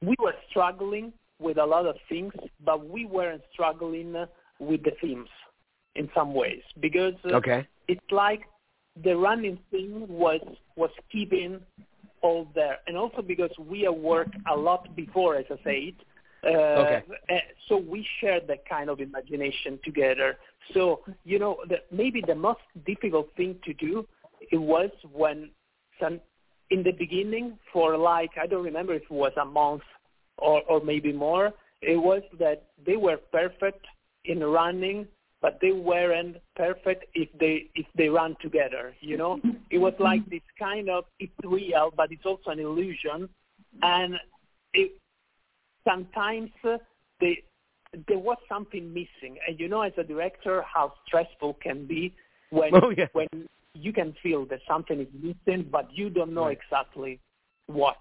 we 0.00 0.16
were 0.18 0.34
struggling 0.50 1.12
with 1.38 1.58
a 1.58 1.64
lot 1.64 1.86
of 1.86 1.96
things, 2.08 2.32
but 2.64 2.88
we 2.88 3.04
weren't 3.04 3.42
struggling 3.52 4.14
with 4.58 4.82
the 4.82 4.92
themes 5.00 5.28
in 5.94 6.08
some 6.14 6.34
ways 6.34 6.62
because 6.80 7.14
uh, 7.24 7.34
okay. 7.34 7.66
it's 7.88 8.00
like 8.10 8.42
the 9.04 9.16
running 9.16 9.58
thing 9.70 10.06
was 10.08 10.40
was 10.76 10.90
keeping 11.10 11.60
all 12.22 12.48
there, 12.54 12.78
and 12.86 12.96
also 12.96 13.22
because 13.22 13.50
we 13.58 13.82
have 13.82 13.94
worked 13.94 14.36
a 14.50 14.56
lot 14.56 14.94
before, 14.94 15.36
as 15.36 15.46
I 15.50 15.56
said. 15.64 15.94
Uh, 16.44 16.48
okay. 16.48 17.04
So 17.68 17.76
we 17.76 18.06
shared 18.20 18.48
that 18.48 18.68
kind 18.68 18.90
of 18.90 19.00
imagination 19.00 19.78
together. 19.84 20.38
So 20.74 21.00
you 21.24 21.38
know, 21.38 21.58
the, 21.68 21.76
maybe 21.90 22.22
the 22.26 22.34
most 22.34 22.60
difficult 22.84 23.28
thing 23.36 23.56
to 23.64 23.74
do 23.74 24.06
it 24.50 24.56
was 24.56 24.90
when 25.12 25.50
some 26.00 26.20
in 26.72 26.82
the 26.82 26.92
beginning 26.92 27.58
for 27.72 27.96
like 27.96 28.32
I 28.42 28.46
don't 28.46 28.64
remember 28.64 28.94
if 28.94 29.02
it 29.02 29.10
was 29.26 29.32
a 29.40 29.44
month 29.44 29.86
or 30.38 30.62
or 30.70 30.78
maybe 30.92 31.12
more. 31.12 31.52
It 31.80 31.96
was 31.96 32.22
that 32.38 32.58
they 32.86 32.96
were 32.96 33.18
perfect 33.32 33.84
in 34.24 34.38
running 34.40 34.98
but 35.42 35.58
they 35.60 35.72
weren't 35.72 36.36
perfect 36.54 37.04
if 37.14 37.28
they 37.38 37.66
if 37.74 37.84
they 37.96 38.08
run 38.08 38.36
together. 38.40 38.94
You 39.00 39.16
know, 39.18 39.40
it 39.70 39.78
was 39.78 39.92
mm-hmm. 39.94 40.04
like 40.04 40.30
this 40.30 40.46
kind 40.58 40.88
of 40.88 41.04
it's 41.18 41.32
real, 41.42 41.92
but 41.94 42.12
it's 42.12 42.24
also 42.24 42.50
an 42.50 42.60
illusion, 42.60 43.28
and 43.82 44.14
it 44.72 44.92
sometimes 45.86 46.50
they 47.20 47.42
there 48.08 48.18
was 48.18 48.38
something 48.48 48.94
missing. 48.94 49.36
And 49.46 49.58
you 49.58 49.68
know, 49.68 49.82
as 49.82 49.92
a 49.98 50.04
director, 50.04 50.62
how 50.62 50.94
stressful 51.06 51.54
can 51.54 51.86
be 51.86 52.14
when 52.50 52.74
oh, 52.74 52.90
yeah. 52.96 53.08
when 53.12 53.26
you 53.74 53.92
can 53.92 54.14
feel 54.22 54.44
that 54.46 54.60
something 54.68 55.00
is 55.00 55.08
missing, 55.14 55.68
but 55.70 55.88
you 55.92 56.10
don't 56.10 56.34
know 56.34 56.46
right. 56.46 56.58
exactly 56.62 57.20
what. 57.66 57.96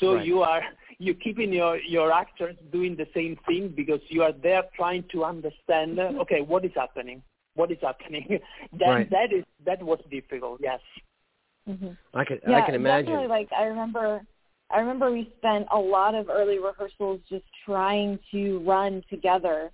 So 0.00 0.14
right. 0.14 0.26
you 0.26 0.42
are 0.42 0.62
you 0.98 1.14
keeping 1.14 1.52
your 1.52 1.78
your 1.78 2.12
actors 2.12 2.56
doing 2.72 2.96
the 2.96 3.06
same 3.14 3.38
thing 3.46 3.72
because 3.74 4.00
you 4.08 4.22
are 4.22 4.32
there 4.32 4.62
trying 4.76 5.04
to 5.12 5.24
understand. 5.24 5.98
Okay, 5.98 6.40
what 6.40 6.64
is 6.64 6.72
happening? 6.74 7.22
What 7.54 7.70
is 7.70 7.78
happening? 7.80 8.38
that 8.78 8.86
right. 8.86 9.10
that 9.10 9.32
is 9.32 9.44
that 9.64 9.82
was 9.82 9.98
difficult. 10.10 10.60
Yes. 10.62 10.80
Mm-hmm. 11.68 11.90
I 12.14 12.24
can 12.24 12.38
yeah, 12.46 12.58
I 12.58 12.66
can 12.66 12.74
imagine. 12.74 13.06
Definitely, 13.06 13.28
like 13.28 13.48
I 13.52 13.64
remember, 13.64 14.20
I 14.70 14.78
remember 14.78 15.10
we 15.10 15.32
spent 15.38 15.66
a 15.72 15.78
lot 15.78 16.14
of 16.14 16.28
early 16.28 16.58
rehearsals 16.58 17.20
just 17.28 17.44
trying 17.64 18.18
to 18.30 18.60
run 18.60 19.02
together 19.10 19.70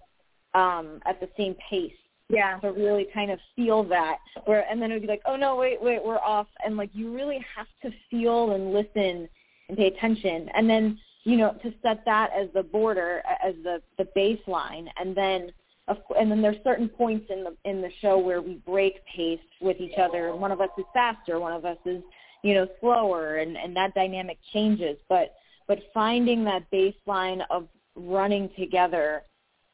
um, 0.55 1.01
at 1.05 1.21
the 1.21 1.29
same 1.37 1.57
pace. 1.69 1.93
Yeah. 2.29 2.59
To 2.61 2.73
really 2.73 3.07
kind 3.13 3.31
of 3.31 3.39
feel 3.55 3.85
that, 3.85 4.19
where 4.47 4.65
and 4.71 4.81
then 4.81 4.91
it 4.91 4.95
would 4.95 5.03
be 5.03 5.09
like, 5.09 5.23
oh 5.27 5.37
no, 5.37 5.57
wait, 5.57 5.83
wait, 5.83 6.03
we're 6.03 6.19
off, 6.19 6.47
and 6.65 6.77
like 6.77 6.91
you 6.95 7.15
really 7.15 7.45
have 7.55 7.67
to 7.83 7.91
feel 8.11 8.53
and 8.53 8.73
listen 8.73 9.29
and 9.69 9.77
pay 9.77 9.89
attention. 9.89 10.49
And 10.55 10.69
then, 10.69 10.99
you 11.25 11.37
know, 11.37 11.53
to 11.63 11.73
set 11.83 12.05
that 12.07 12.31
as 12.35 12.49
the 12.55 12.63
border, 12.63 13.23
as 13.45 13.55
the, 13.63 13.83
the 13.99 14.09
baseline. 14.17 14.87
And 14.99 15.15
then, 15.15 15.53
of, 15.89 15.99
and 16.19 16.31
then 16.31 16.41
there's 16.41 16.63
certain 16.65 16.89
points 16.89 17.27
in 17.31 17.45
the, 17.45 17.55
in 17.69 17.83
the 17.83 17.91
show 18.01 18.19
where 18.19 18.41
we 18.41 18.55
break 18.67 19.05
pace 19.05 19.39
with 19.61 19.81
each 19.81 19.99
other. 19.99 20.35
One 20.35 20.53
of 20.53 20.61
us 20.61 20.71
is 20.79 20.85
faster, 20.95 21.39
one 21.39 21.53
of 21.53 21.65
us 21.65 21.79
is, 21.85 22.03
you 22.43 22.55
know, 22.55 22.67
slower 22.81 23.37
and, 23.37 23.57
and 23.57 23.77
that 23.77 23.95
dynamic 23.95 24.39
changes. 24.53 24.97
But, 25.09 25.35
but 25.69 25.81
finding 25.93 26.45
that 26.45 26.71
baseline 26.73 27.43
of 27.51 27.69
running 27.95 28.49
together 28.59 29.23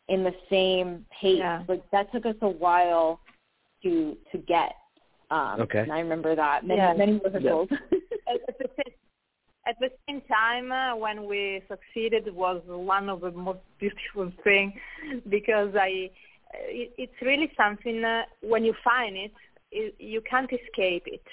in 0.08 0.24
the 0.24 0.34
same 0.50 1.04
pace, 1.20 1.38
yeah. 1.38 1.62
like 1.68 1.82
that 1.90 2.10
took 2.12 2.26
us 2.26 2.36
a 2.42 2.48
while 2.48 3.20
to, 3.82 4.16
to 4.32 4.38
get. 4.38 4.74
Um, 5.30 5.60
okay. 5.60 5.80
And 5.80 5.92
I 5.92 6.00
remember 6.00 6.34
that 6.34 6.66
many, 6.66 6.80
yeah. 6.80 6.94
many 6.94 7.20
rehearsals. 7.22 7.68
Yeah. 7.70 8.34
at 9.68 9.78
the 9.80 9.90
same 10.08 10.22
time, 10.22 10.72
uh, 10.72 10.96
when 10.96 11.26
we 11.26 11.62
succeeded, 11.68 12.34
was 12.34 12.62
one 12.66 13.10
of 13.10 13.20
the 13.20 13.30
most 13.30 13.60
beautiful 13.78 14.32
things 14.42 14.72
because 15.28 15.74
I, 15.74 16.10
it, 16.54 16.92
it's 16.96 17.20
really 17.22 17.52
something 17.56 18.02
uh, 18.02 18.22
when 18.40 18.64
you 18.64 18.74
find 18.82 19.16
it, 19.16 19.32
it, 19.70 19.94
you 19.98 20.22
can't 20.22 20.50
escape 20.50 21.04
it. 21.06 21.24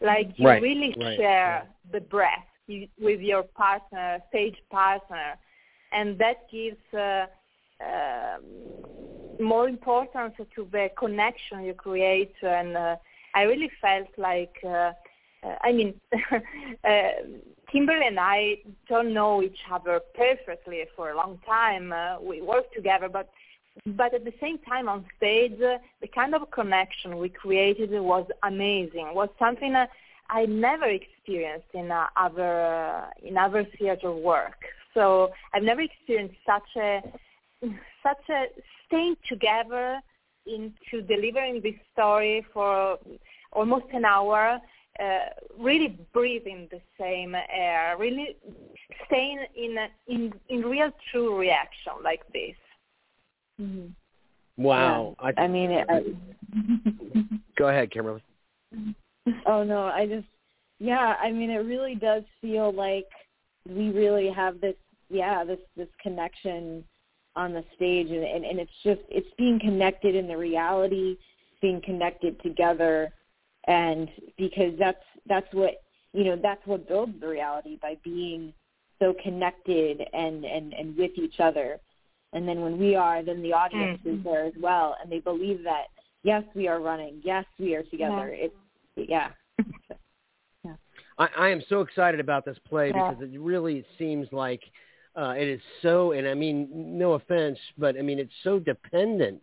Like 0.00 0.32
you 0.36 0.46
right, 0.46 0.62
really 0.62 0.94
right, 0.98 1.16
share 1.16 1.50
right. 1.50 1.92
the 1.92 2.00
breath 2.00 2.46
you, 2.66 2.88
with 2.98 3.20
your 3.20 3.42
partner, 3.42 4.18
stage 4.30 4.56
partner, 4.70 5.36
and 5.92 6.18
that 6.18 6.50
gives 6.50 6.76
uh, 6.94 7.26
uh, 7.80 8.38
more 9.42 9.68
importance 9.68 10.34
to 10.38 10.68
the 10.70 10.88
connection 10.98 11.64
you 11.64 11.74
create. 11.74 12.34
And 12.42 12.76
uh, 12.76 12.96
I 13.34 13.42
really 13.42 13.70
felt 13.80 14.08
like. 14.16 14.56
Uh, 14.64 14.92
I 15.62 15.70
mean, 15.72 16.00
uh, 16.32 17.08
Kimberly 17.70 18.06
and 18.06 18.18
I 18.18 18.56
don't 18.88 19.12
know 19.12 19.42
each 19.42 19.58
other 19.70 20.00
perfectly 20.14 20.84
for 20.96 21.10
a 21.10 21.16
long 21.16 21.38
time. 21.46 21.92
Uh, 21.92 22.20
we 22.20 22.40
work 22.42 22.72
together, 22.72 23.08
but 23.08 23.28
but 23.84 24.14
at 24.14 24.24
the 24.24 24.32
same 24.40 24.58
time 24.58 24.88
on 24.88 25.04
stage, 25.16 25.60
uh, 25.60 25.76
the 26.00 26.08
kind 26.08 26.34
of 26.34 26.50
connection 26.50 27.18
we 27.18 27.28
created 27.28 27.90
was 27.90 28.26
amazing. 28.42 29.08
Was 29.12 29.28
something 29.38 29.74
uh, 29.74 29.86
I 30.30 30.46
never 30.46 30.86
experienced 30.86 31.68
in 31.74 31.90
uh, 31.90 32.06
other 32.16 33.04
in 33.22 33.36
other 33.36 33.66
theater 33.78 34.12
work. 34.12 34.60
So 34.94 35.30
I've 35.52 35.62
never 35.62 35.82
experienced 35.82 36.36
such 36.46 36.76
a 36.76 37.02
such 38.02 38.28
a 38.30 38.46
staying 38.86 39.16
together 39.28 40.00
into 40.46 41.02
delivering 41.06 41.60
this 41.62 41.74
story 41.92 42.46
for 42.52 42.98
almost 43.52 43.86
an 43.92 44.04
hour 44.04 44.60
uh, 45.00 45.28
really 45.58 45.98
breathing 46.12 46.68
the 46.70 46.80
same 46.98 47.34
air, 47.34 47.96
really 47.98 48.36
staying 49.06 49.40
in 49.54 49.76
a, 49.76 50.12
in 50.12 50.32
in 50.48 50.62
real 50.62 50.90
true 51.10 51.38
reaction 51.38 51.92
like 52.02 52.22
this. 52.32 52.56
Mm-hmm. 53.60 53.88
Wow. 54.62 55.14
Yeah. 55.20 55.32
I, 55.36 55.42
I, 55.42 55.48
mean, 55.48 55.70
it, 55.70 55.86
I, 55.90 56.02
go 57.58 57.68
ahead, 57.68 57.90
Kimberly. 57.90 58.22
Oh 59.44 59.64
no, 59.64 59.86
I 59.86 60.06
just 60.06 60.28
yeah, 60.78 61.16
I 61.20 61.32
mean, 61.32 61.50
it 61.50 61.56
really 61.56 61.96
does 61.96 62.22
feel 62.40 62.72
like 62.72 63.08
we 63.68 63.90
really 63.90 64.30
have 64.30 64.60
this 64.60 64.76
yeah 65.08 65.42
this 65.42 65.58
this 65.76 65.88
connection 66.00 66.84
on 67.36 67.52
the 67.52 67.64
stage, 67.76 68.10
and 68.10 68.24
and, 68.24 68.44
and 68.44 68.58
it's 68.58 68.70
just 68.82 69.00
it's 69.08 69.28
being 69.38 69.60
connected 69.60 70.14
in 70.14 70.26
the 70.26 70.36
reality, 70.36 71.16
being 71.60 71.80
connected 71.82 72.42
together 72.42 73.12
and 73.66 74.08
because 74.38 74.72
that's 74.78 75.02
that's 75.28 75.52
what 75.52 75.82
you 76.12 76.24
know 76.24 76.38
that's 76.40 76.64
what 76.66 76.88
builds 76.88 77.12
the 77.20 77.28
reality 77.28 77.78
by 77.80 77.96
being 78.04 78.52
so 78.98 79.14
connected 79.22 80.02
and 80.12 80.44
and 80.44 80.72
and 80.72 80.96
with 80.96 81.12
each 81.16 81.40
other 81.40 81.78
and 82.32 82.48
then 82.48 82.60
when 82.60 82.78
we 82.78 82.94
are 82.94 83.22
then 83.22 83.42
the 83.42 83.52
audience 83.52 84.00
mm-hmm. 84.00 84.18
is 84.18 84.24
there 84.24 84.44
as 84.44 84.54
well 84.60 84.96
and 85.02 85.10
they 85.10 85.18
believe 85.18 85.62
that 85.64 85.86
yes 86.22 86.42
we 86.54 86.68
are 86.68 86.80
running 86.80 87.20
yes 87.24 87.44
we 87.58 87.74
are 87.74 87.82
together 87.84 88.34
yeah. 88.34 88.46
it's 88.46 88.54
yeah 89.10 89.28
yeah 90.64 90.74
I, 91.18 91.28
I 91.38 91.48
am 91.48 91.62
so 91.68 91.80
excited 91.80 92.20
about 92.20 92.44
this 92.44 92.58
play 92.68 92.92
yeah. 92.94 93.10
because 93.10 93.34
it 93.34 93.40
really 93.40 93.84
seems 93.98 94.28
like 94.32 94.62
uh, 95.16 95.34
it 95.36 95.48
is 95.48 95.60
so 95.82 96.12
and 96.12 96.26
i 96.26 96.34
mean 96.34 96.68
no 96.72 97.12
offense 97.12 97.58
but 97.78 97.96
i 97.96 98.02
mean 98.02 98.18
it's 98.18 98.32
so 98.42 98.58
dependent 98.58 99.40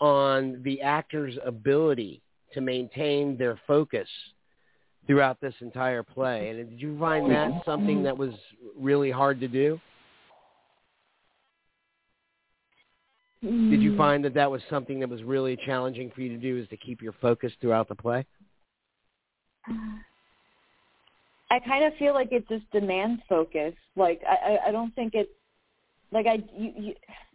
on 0.00 0.60
the 0.64 0.80
actor's 0.80 1.36
ability 1.44 2.22
to 2.52 2.60
maintain 2.60 3.36
their 3.36 3.60
focus 3.66 4.08
throughout 5.06 5.40
this 5.40 5.54
entire 5.60 6.02
play. 6.02 6.48
And 6.48 6.70
did 6.70 6.80
you 6.80 6.98
find 6.98 7.30
that 7.30 7.50
something 7.64 8.02
that 8.02 8.16
was 8.16 8.32
really 8.76 9.10
hard 9.10 9.40
to 9.40 9.48
do? 9.48 9.80
Did 13.42 13.80
you 13.82 13.96
find 13.96 14.22
that 14.24 14.34
that 14.34 14.50
was 14.50 14.60
something 14.68 15.00
that 15.00 15.08
was 15.08 15.22
really 15.22 15.56
challenging 15.64 16.10
for 16.14 16.20
you 16.20 16.28
to 16.28 16.36
do 16.36 16.58
is 16.58 16.68
to 16.68 16.76
keep 16.76 17.00
your 17.00 17.14
focus 17.22 17.52
throughout 17.60 17.88
the 17.88 17.94
play? 17.94 18.26
I 21.50 21.58
kind 21.58 21.84
of 21.84 21.92
feel 21.98 22.14
like 22.14 22.32
it 22.32 22.48
just 22.48 22.70
demands 22.70 23.20
focus. 23.28 23.74
Like 23.96 24.22
I, 24.26 24.68
I 24.68 24.70
don't 24.70 24.94
think 24.94 25.14
it's 25.14 25.30
like 26.12 26.26
I 26.26 26.38
you, 26.56 26.72
you 26.76 26.94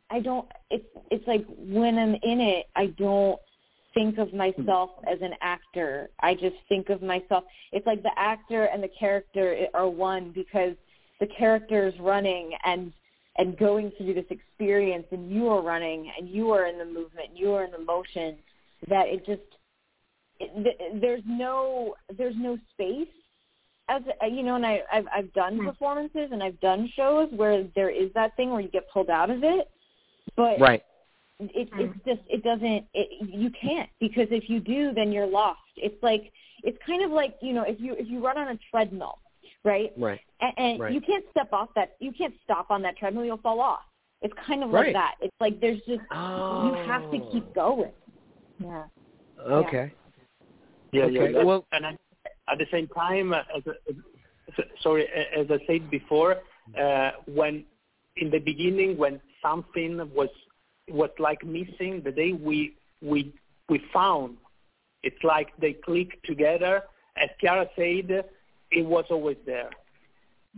I 0.09 0.19
don't 0.19 0.47
it's 0.69 0.85
it's 1.11 1.27
like 1.27 1.45
when 1.57 1.97
I'm 1.97 2.15
in 2.15 2.39
it 2.39 2.65
I 2.75 2.87
don't 2.97 3.39
think 3.93 4.17
of 4.17 4.33
myself 4.33 4.91
hmm. 4.99 5.07
as 5.07 5.19
an 5.21 5.33
actor. 5.41 6.09
I 6.21 6.33
just 6.33 6.55
think 6.69 6.89
of 6.89 7.01
myself 7.01 7.43
it's 7.71 7.85
like 7.85 8.03
the 8.03 8.17
actor 8.17 8.65
and 8.65 8.81
the 8.81 8.89
character 8.99 9.67
are 9.73 9.89
one 9.89 10.31
because 10.33 10.75
the 11.19 11.27
character 11.27 11.87
is 11.87 11.93
running 11.99 12.51
and 12.65 12.93
and 13.37 13.57
going 13.57 13.91
through 13.97 14.13
this 14.13 14.25
experience 14.29 15.05
and 15.11 15.29
you 15.29 15.49
are 15.49 15.61
running 15.61 16.09
and 16.17 16.29
you 16.29 16.51
are 16.51 16.67
in 16.67 16.77
the 16.77 16.85
movement, 16.85 17.29
you 17.35 17.51
are 17.51 17.65
in 17.65 17.71
the 17.71 17.79
motion 17.79 18.37
that 18.87 19.07
it 19.07 19.25
just 19.25 19.41
it, 20.39 21.01
there's 21.01 21.23
no 21.25 21.95
there's 22.17 22.35
no 22.37 22.57
space 22.73 23.07
as 23.89 24.01
you 24.31 24.43
know 24.43 24.55
and 24.55 24.65
I 24.65 24.81
I've 24.91 25.05
I've 25.13 25.33
done 25.33 25.57
hmm. 25.57 25.65
performances 25.67 26.29
and 26.31 26.41
I've 26.41 26.59
done 26.59 26.91
shows 26.95 27.29
where 27.35 27.65
there 27.75 27.89
is 27.89 28.09
that 28.15 28.35
thing 28.35 28.51
where 28.51 28.61
you 28.61 28.69
get 28.69 28.89
pulled 28.89 29.09
out 29.09 29.29
of 29.29 29.43
it 29.43 29.69
but 30.35 30.59
right 30.59 30.83
it, 31.39 31.51
it's 31.53 31.71
hmm. 31.71 31.91
just 32.05 32.21
it 32.27 32.43
doesn't 32.43 32.85
it, 32.93 33.29
you 33.29 33.49
can't 33.49 33.89
because 33.99 34.27
if 34.31 34.49
you 34.49 34.59
do 34.59 34.93
then 34.93 35.11
you're 35.11 35.27
lost 35.27 35.59
it's 35.77 36.01
like 36.01 36.31
it's 36.63 36.77
kind 36.85 37.03
of 37.03 37.11
like 37.11 37.35
you 37.41 37.53
know 37.53 37.63
if 37.63 37.79
you 37.79 37.93
if 37.93 38.07
you 38.07 38.23
run 38.23 38.37
on 38.37 38.47
a 38.49 38.59
treadmill 38.71 39.19
right 39.63 39.91
right 39.97 40.19
and, 40.41 40.53
and 40.57 40.79
right. 40.79 40.93
you 40.93 41.01
can't 41.01 41.25
step 41.31 41.51
off 41.53 41.69
that 41.75 41.95
you 41.99 42.11
can't 42.11 42.33
stop 42.43 42.71
on 42.71 42.81
that 42.81 42.97
treadmill 42.97 43.25
you'll 43.25 43.37
fall 43.37 43.59
off 43.59 43.81
it's 44.21 44.33
kind 44.47 44.63
of 44.63 44.71
right. 44.71 44.87
like 44.87 44.93
that 44.93 45.15
it's 45.21 45.35
like 45.39 45.59
there's 45.61 45.81
just 45.87 46.01
oh. 46.11 46.69
you 46.69 46.87
have 46.87 47.11
to 47.11 47.19
keep 47.31 47.53
going 47.53 47.91
yeah 48.59 48.83
okay 49.47 49.93
yeah 50.91 51.03
okay. 51.03 51.33
yeah 51.33 51.43
well 51.43 51.65
and 51.71 51.85
I, 51.85 51.97
at 52.47 52.57
the 52.57 52.67
same 52.71 52.87
time 52.87 53.33
as, 53.33 53.43
as 53.65 54.65
sorry 54.81 55.07
as 55.35 55.47
i 55.49 55.59
said 55.67 55.89
before 55.89 56.37
uh, 56.79 57.11
when 57.27 57.63
in 58.17 58.29
the 58.29 58.39
beginning 58.39 58.97
when 58.97 59.19
something 59.41 59.97
was 60.13 60.29
was 60.89 61.09
like 61.19 61.43
missing 61.45 62.01
the 62.03 62.11
day 62.11 62.31
we 62.31 62.75
we 63.01 63.33
we 63.69 63.81
found 63.91 64.37
it's 65.05 65.23
like 65.23 65.55
they 65.59 65.73
clicked 65.73 66.25
together. 66.25 66.83
As 67.15 67.29
Chiara 67.39 67.69
said 67.75 68.25
it 68.71 68.85
was 68.85 69.05
always 69.09 69.37
there 69.45 69.69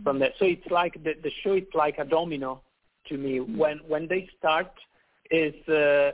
from 0.02 0.18
there. 0.18 0.32
So 0.38 0.46
it's 0.46 0.66
like 0.70 0.94
the, 1.04 1.12
the 1.22 1.30
show 1.42 1.52
it's 1.52 1.74
like 1.74 1.98
a 1.98 2.04
domino 2.04 2.62
to 3.08 3.18
me. 3.18 3.40
When 3.40 3.78
when 3.86 4.08
they 4.08 4.28
start 4.38 4.72
is 5.30 5.54
uh, 5.68 5.72
uh, 5.72 6.12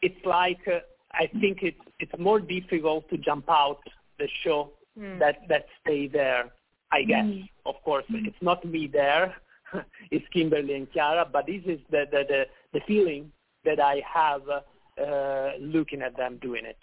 it's 0.00 0.24
like 0.24 0.60
uh, 0.68 0.78
I 1.12 1.26
think 1.40 1.58
it's 1.62 1.84
it's 1.98 2.16
more 2.18 2.38
difficult 2.38 3.10
to 3.10 3.18
jump 3.18 3.50
out 3.50 3.80
the 4.20 4.28
show 4.44 4.70
mm. 4.96 5.18
that 5.18 5.40
that 5.48 5.66
stay 5.82 6.06
there 6.06 6.44
I 6.92 7.02
guess 7.02 7.24
mm. 7.24 7.48
of 7.66 7.76
course 7.84 8.04
mm. 8.10 8.26
it's 8.26 8.42
not 8.42 8.64
me 8.64 8.88
there. 8.92 9.36
it's 10.10 10.26
Kimberly 10.32 10.74
and 10.74 10.90
Chiara, 10.92 11.26
but 11.30 11.46
this 11.46 11.62
is 11.64 11.78
the, 11.90 12.04
the, 12.10 12.24
the, 12.28 12.46
the 12.72 12.80
feeling 12.86 13.30
that 13.64 13.80
I 13.80 14.02
have 14.12 14.42
uh, 14.48 15.50
looking 15.60 16.02
at 16.02 16.16
them 16.16 16.38
doing 16.42 16.64
it. 16.64 16.78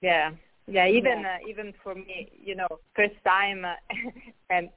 Yeah, 0.00 0.30
yeah. 0.66 0.86
Even 0.86 1.20
yeah. 1.20 1.36
Uh, 1.36 1.48
even 1.48 1.74
for 1.82 1.94
me, 1.94 2.30
you 2.42 2.54
know, 2.54 2.68
first 2.94 3.16
time, 3.26 3.64
uh, 3.64 3.74
and 4.50 4.70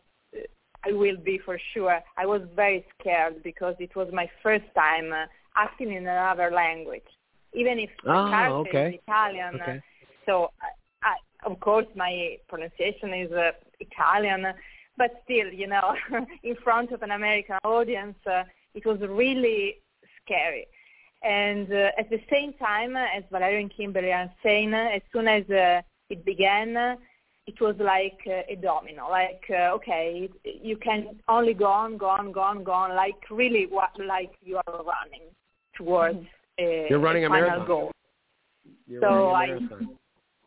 I 0.86 0.92
will 0.92 1.18
be 1.18 1.40
for 1.46 1.58
sure. 1.74 2.00
I 2.18 2.26
was 2.26 2.42
very 2.56 2.86
scared 3.00 3.42
because 3.44 3.76
it 3.80 3.96
was 3.96 4.10
my 4.12 4.30
first 4.42 4.66
time 4.76 5.14
uh, 5.14 5.26
acting 5.56 5.94
in 5.94 6.06
another 6.06 6.52
language, 6.52 7.08
even 7.54 7.80
if 7.80 7.90
the 8.04 8.12
oh, 8.12 8.30
character 8.30 8.70
okay. 8.70 8.88
is 8.96 9.02
Italian. 9.08 9.62
Okay. 9.62 9.82
So, 10.26 10.52
I, 10.62 10.68
of 11.46 11.60
course, 11.60 11.88
my 11.96 12.38
pronunciation 12.48 13.14
is 13.14 13.32
uh, 13.32 13.52
Italian 13.80 14.54
but 14.98 15.22
still, 15.24 15.48
you 15.48 15.68
know, 15.68 15.96
in 16.44 16.56
front 16.64 16.92
of 16.92 17.02
an 17.02 17.12
American 17.12 17.58
audience, 17.64 18.16
uh, 18.26 18.44
it 18.74 18.86
was 18.86 19.00
really 19.02 19.78
scary. 20.24 20.68
And 21.24 21.72
uh, 21.72 21.92
at 21.98 22.10
the 22.10 22.22
same 22.32 22.54
time, 22.54 22.98
as 22.98 23.24
Valerio 23.32 23.60
and 23.62 23.74
Kimberly 23.76 24.12
are 24.12 24.32
saying, 24.44 24.74
as 24.74 25.02
soon 25.12 25.28
as 25.28 25.50
uh, 25.50 25.82
it 26.10 26.26
began, 26.26 26.98
it 27.46 27.60
was 27.62 27.76
like 27.80 28.20
uh, 28.28 28.42
a 28.50 28.56
domino. 28.62 29.10
Like, 29.10 29.44
uh, 29.50 29.74
okay, 29.76 30.30
you 30.44 30.78
can 30.78 31.20
only 31.28 31.54
go 31.54 31.66
on, 31.66 31.98
go 31.98 32.08
on, 32.08 32.32
go 32.32 32.42
on, 32.42 32.64
go 32.64 32.72
on. 32.72 32.96
Like 32.96 33.16
really, 33.32 33.68
what, 33.68 33.92
like 34.06 34.34
you 34.42 34.58
are 34.58 34.84
running 34.84 35.28
towards 35.76 36.18
mm-hmm. 36.18 36.64
a, 36.64 36.88
You're 36.90 37.00
running 37.00 37.24
a, 37.24 37.28
a 37.28 37.30
marathon. 37.30 37.68
goal. 37.68 37.92
You're 38.86 39.02
so 39.02 39.30
I, 39.30 39.58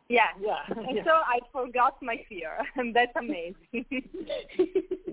yeah, 0.09 0.27
yeah. 0.39 0.59
And 0.69 0.99
so 1.03 1.11
I 1.11 1.39
forgot 1.51 2.01
my 2.01 2.23
fear, 2.29 2.57
and 2.75 2.95
that's 2.95 3.11
amazing. 3.17 3.85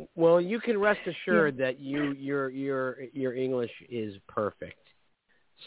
well, 0.15 0.41
you 0.41 0.61
can 0.61 0.79
rest 0.79 1.01
assured 1.07 1.57
that 1.59 1.81
you 1.81 2.13
your 2.13 2.51
your 2.51 2.99
your 3.13 3.35
English 3.35 3.73
is 3.91 4.15
perfect. 4.29 4.79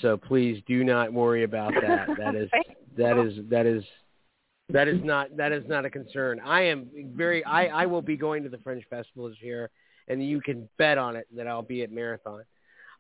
So 0.02 0.18
please 0.18 0.62
do 0.68 0.84
not 0.84 1.12
worry 1.12 1.44
about 1.44 1.74
that. 1.82 2.08
That 2.18 2.36
is 2.36 2.50
that 2.98 3.18
is 3.18 3.34
that 3.50 3.66
is 3.66 3.84
that 4.70 4.88
is 4.88 5.00
not 5.04 5.36
that 5.36 5.52
is 5.52 5.64
not 5.68 5.86
a 5.86 5.90
concern. 5.90 6.40
I 6.44 6.62
am 6.62 6.88
very 7.16 7.44
I 7.44 7.66
I 7.68 7.86
will 7.86 8.02
be 8.02 8.16
going 8.16 8.44
to 8.44 8.50
the 8.50 8.60
Fringe 8.60 8.86
Festival 8.90 9.28
this 9.30 9.42
year, 9.42 9.70
and 10.08 10.26
you 10.26 10.42
can 10.42 10.70
bet 10.78 10.98
on 10.98 11.16
it 11.16 11.28
that 11.36 11.48
I'll 11.48 11.62
be 11.62 11.84
at 11.84 11.92
Marathon. 11.92 12.44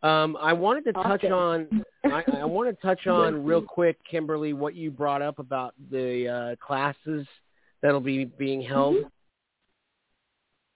Um, 0.04 0.38
I 0.40 0.54
wanted 0.54 0.86
to 0.86 0.94
touch 0.94 1.24
awesome. 1.24 1.34
on 1.34 1.86
I, 2.06 2.24
I 2.42 2.46
want 2.46 2.70
to 2.70 2.82
touch 2.86 3.08
on 3.08 3.44
real 3.44 3.62
quick, 3.62 3.98
Kimberly, 4.10 4.54
what 4.54 4.76
you 4.76 4.92
brought 4.92 5.22
up 5.22 5.40
about 5.40 5.74
the 5.92 6.28
uh, 6.28 6.66
classes 6.66 7.26
that'll 7.82 8.00
be 8.00 8.26
being 8.26 8.62
held. 8.62 8.96
Mm-hmm. 8.96 9.08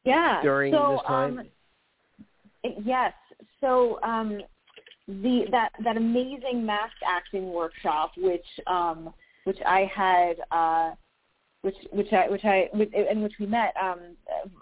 Yeah. 0.04 0.42
During 0.42 0.74
so, 0.74 0.98
this 0.98 1.08
time. 1.08 1.40
Um, 1.40 2.74
yes. 2.84 3.14
So 3.60 4.00
um, 4.02 4.42
the 5.08 5.46
that 5.52 5.72
that 5.84 5.98
amazing 5.98 6.66
mask 6.66 6.96
acting 7.06 7.54
workshop, 7.54 8.12
which 8.18 8.46
um, 8.68 9.14
which 9.44 9.60
I 9.66 9.90
had. 9.94 10.38
Uh, 10.52 10.96
which 11.62 11.76
which 11.92 12.12
I 12.12 12.28
which 12.28 12.44
I 12.44 12.70
in 12.74 13.22
which 13.22 13.34
we 13.40 13.46
met 13.46 13.76
um, 13.80 14.00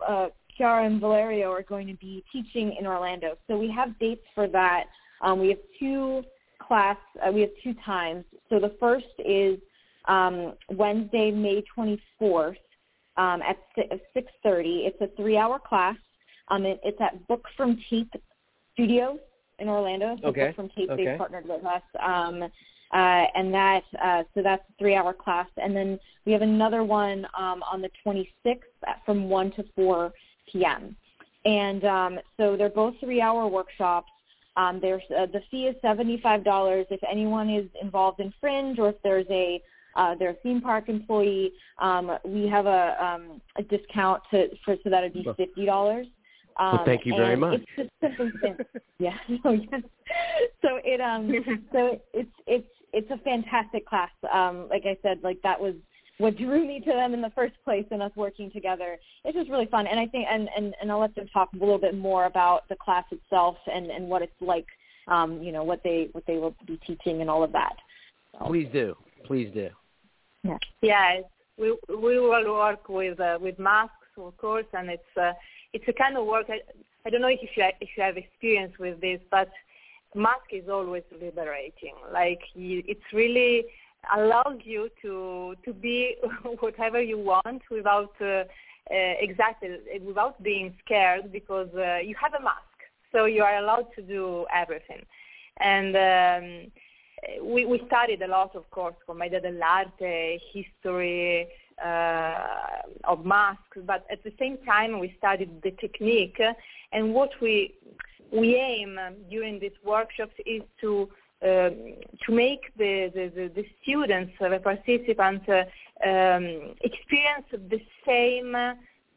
uh, 0.06 0.28
Chiara 0.60 0.86
and 0.86 1.00
Valerio 1.00 1.52
are 1.52 1.64
going 1.64 1.88
to 1.88 1.94
be 1.94 2.24
teaching 2.32 2.76
in 2.78 2.86
Orlando. 2.86 3.38
So 3.48 3.58
we 3.58 3.72
have 3.72 3.98
dates 3.98 4.26
for 4.36 4.48
that. 4.50 4.86
Um, 5.22 5.40
we 5.40 5.50
have 5.50 5.60
two 5.80 6.22
class, 6.62 6.98
uh, 7.26 7.32
we 7.32 7.42
have 7.42 7.50
two 7.64 7.74
times. 7.86 8.26
So 8.50 8.60
the 8.60 8.76
first 8.78 9.06
is 9.20 9.58
um, 10.06 10.54
Wednesday, 10.70 11.32
May 11.32 11.64
24th 11.78 12.58
um, 13.16 13.42
at 13.42 13.58
6.30. 13.78 14.86
It's 14.86 15.02
a 15.02 15.08
three-hour 15.16 15.60
class. 15.60 15.96
Um, 16.50 16.66
it, 16.66 16.82
it's 16.84 17.00
at 17.00 17.26
Book 17.28 17.46
from 17.56 17.80
Tape 17.90 18.12
Studios 18.74 19.20
in 19.60 19.70
Orlando. 19.70 20.18
So 20.22 20.28
okay. 20.28 20.48
Book 20.48 20.56
from 20.58 20.70
Tape, 20.70 20.90
okay. 20.90 21.06
they 21.06 21.18
partnered 21.18 21.48
with 21.48 21.66
us. 21.66 21.84
Um, 22.06 22.44
uh, 22.92 23.26
and 23.36 23.54
that 23.54 23.84
uh, 24.04 24.24
so 24.34 24.42
that's 24.42 24.64
a 24.68 24.74
three-hour 24.78 25.14
class. 25.14 25.48
And 25.58 25.74
then 25.74 26.00
we 26.26 26.34
have 26.34 26.42
another 26.42 26.84
one 26.84 27.26
um, 27.38 27.64
on 27.72 27.82
the 27.82 27.90
26th 28.06 28.58
from 29.06 29.30
1 29.30 29.52
to 29.54 29.64
4 29.76 30.12
p.m. 30.52 30.96
And 31.46 31.86
um, 31.86 32.20
so 32.38 32.58
they're 32.58 32.70
both 32.70 32.96
three-hour 33.00 33.48
workshops. 33.48 34.10
Um, 34.58 34.80
there's 34.82 35.04
uh, 35.18 35.26
the 35.28 35.42
fee 35.50 35.68
is 35.68 35.76
seventy-five 35.82 36.44
dollars 36.44 36.86
if 36.90 37.00
anyone 37.10 37.50
is 37.50 37.68
involved 37.82 38.20
in 38.20 38.34
Fringe 38.42 38.78
or 38.78 38.90
if 38.90 38.96
there's 39.04 39.28
a 39.30 39.62
uh, 39.96 40.16
their 40.16 40.34
theme 40.44 40.62
park 40.62 40.90
employee. 40.90 41.52
Um, 41.80 42.18
we 42.26 42.48
have 42.48 42.66
a, 42.66 43.04
um, 43.04 43.42
a 43.58 43.64
discount 43.64 44.22
to 44.32 44.50
for 44.66 44.76
so 44.84 44.90
that 44.90 45.04
would 45.04 45.14
be 45.14 45.26
fifty 45.38 45.66
dollars. 45.66 46.08
Um, 46.60 46.74
well, 46.74 46.86
thank 46.86 47.06
you 47.06 47.16
very 47.16 47.38
much. 47.38 47.62
It's 47.78 47.92
just 48.02 48.18
simple 48.18 48.32
yeah. 49.00 49.18
So, 49.44 49.52
yes. 49.72 49.82
so 50.62 50.80
it 50.84 51.00
um 51.00 51.32
so 51.72 52.00
it's 52.14 52.32
it's 52.48 52.68
it's 52.92 53.10
a 53.12 53.18
fantastic 53.20 53.88
class. 53.88 54.12
Um, 54.32 54.68
like 54.70 54.84
I 54.86 54.98
said, 55.02 55.20
like 55.24 55.42
that 55.44 55.60
was 55.60 55.76
what 56.20 56.38
drew 56.38 56.68
me 56.68 56.82
to 56.82 56.92
them 56.92 57.14
in 57.14 57.22
the 57.22 57.32
first 57.32 57.56
place 57.64 57.86
and 57.92 58.04
us 58.04 58.12
working 58.16 58.52
together. 58.52 58.98
It's 59.24 59.38
just 59.38 59.50
really 59.50 59.68
fun. 59.68 59.88
And 59.88 59.98
I 59.98 60.06
think, 60.06 60.28
and, 60.30 60.50
and, 60.56 60.76
and 60.82 60.92
I'll 60.92 61.00
let 61.00 61.16
them 61.16 61.28
talk 61.34 61.50
a 61.54 61.58
little 61.58 61.78
bit 61.78 61.98
more 61.98 62.26
about 62.26 62.68
the 62.68 62.76
class 62.76 63.06
itself 63.10 63.56
and, 63.74 63.90
and 63.90 64.10
what 64.10 64.22
it's 64.22 64.42
like, 64.42 64.66
um, 65.08 65.42
you 65.42 65.54
know, 65.54 65.64
what 65.64 65.82
they, 65.82 66.10
what 66.12 66.26
they 66.28 66.38
will 66.38 66.56
be 66.68 66.78
teaching 66.86 67.22
and 67.22 67.30
all 67.30 67.42
of 67.42 67.54
that. 67.54 67.76
So. 68.34 68.46
Please 68.48 68.68
do. 68.74 68.96
Please 69.26 69.50
do. 69.54 69.70
Yeah. 70.44 70.58
Yeah. 70.82 71.22
We, 71.58 71.78
we 71.88 72.20
will 72.20 72.54
work 72.54 72.90
with, 72.90 73.18
uh, 73.20 73.38
with 73.42 73.58
masks, 73.58 73.94
of 74.18 74.36
course, 74.38 74.66
and 74.74 74.90
it's, 74.90 75.18
uh, 75.20 75.32
it's 75.72 75.86
a 75.88 75.94
kind 75.94 76.18
of 76.18 76.26
work. 76.26 76.48
I, 76.50 76.60
I 77.06 77.10
don't 77.10 77.22
know 77.22 77.30
if 77.30 77.40
you, 77.42 77.64
if 77.80 77.90
you 77.96 78.04
have 78.04 78.18
experience 78.18 78.74
with 78.78 79.00
this, 79.00 79.22
but 79.32 79.50
mask 80.16 80.52
is 80.52 80.68
always 80.68 81.04
liberating. 81.14 81.96
Like 82.12 82.42
you, 82.56 82.84
it's 82.88 83.02
really, 83.14 83.64
allows 84.16 84.60
you 84.64 84.90
to 85.02 85.56
to 85.66 85.74
be 85.74 86.16
whatever 86.60 87.02
you 87.02 87.18
want 87.18 87.62
without 87.70 88.14
uh, 88.22 88.26
uh, 88.26 88.46
exactly 88.90 89.70
without 90.06 90.42
being 90.42 90.74
scared 90.84 91.32
because 91.32 91.70
uh, 91.76 91.98
you 91.98 92.16
have 92.20 92.34
a 92.34 92.42
mask, 92.42 92.78
so 93.12 93.26
you 93.26 93.44
are 93.44 93.58
allowed 93.58 93.88
to 93.96 94.02
do 94.02 94.46
everything. 94.54 95.06
And 95.58 95.96
um, 95.96 96.72
we 97.44 97.66
we 97.66 97.82
studied 97.88 98.22
a 98.22 98.28
lot, 98.28 98.56
of 98.56 98.70
course, 98.72 98.96
commedia 99.06 99.42
dell'arte, 99.42 100.40
history 100.54 101.48
uh, 101.84 102.82
of 103.04 103.26
masks, 103.26 103.78
but 103.86 104.06
at 104.12 104.24
the 104.24 104.34
same 104.40 104.58
time 104.66 105.00
we 105.00 105.14
studied 105.18 105.62
the 105.62 105.72
technique 105.72 106.42
and 106.92 107.14
what 107.14 107.32
we 107.42 107.74
we 108.32 108.56
aim 108.56 109.00
during 109.30 109.60
these 109.60 109.78
workshops 109.84 110.34
is 110.46 110.62
to 110.82 111.10
to 111.42 112.30
make 112.30 112.72
the, 112.78 113.12
the, 113.14 113.52
the, 113.56 113.66
students, 113.82 114.34
uh, 114.42 114.50
the 114.50 114.60
participants, 114.60 115.46
uh, 115.48 115.64
um, 116.08 116.76
experience 116.82 117.46
the 117.52 117.82
same 118.06 118.52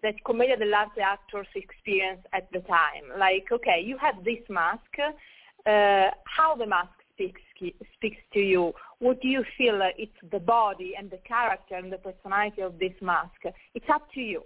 that 0.03 0.15
commedia 0.25 0.57
dell'arte 0.57 1.01
actors 1.01 1.47
experience 1.55 2.21
at 2.33 2.51
the 2.53 2.61
time. 2.61 3.05
Like, 3.19 3.47
okay, 3.53 3.81
you 3.85 3.97
have 3.99 4.25
this 4.25 4.43
mask. 4.49 4.99
Uh, 4.99 6.11
how 6.25 6.57
the 6.57 6.67
mask 6.67 6.91
speaks 7.15 7.41
speaks 7.95 8.19
to 8.35 8.41
you? 8.41 8.73
What 8.99 9.21
do 9.21 9.29
you 9.29 9.45
feel? 9.57 9.81
It's 9.97 10.21
the 10.31 10.41
body 10.41 10.95
and 10.99 11.11
the 11.11 11.19
character 11.19 11.77
and 11.77 11.93
the 11.93 11.99
personality 11.99 12.63
of 12.63 12.79
this 12.79 12.95
mask. 13.01 13.41
It's 13.75 13.87
up 13.89 14.11
to 14.15 14.21
you, 14.21 14.43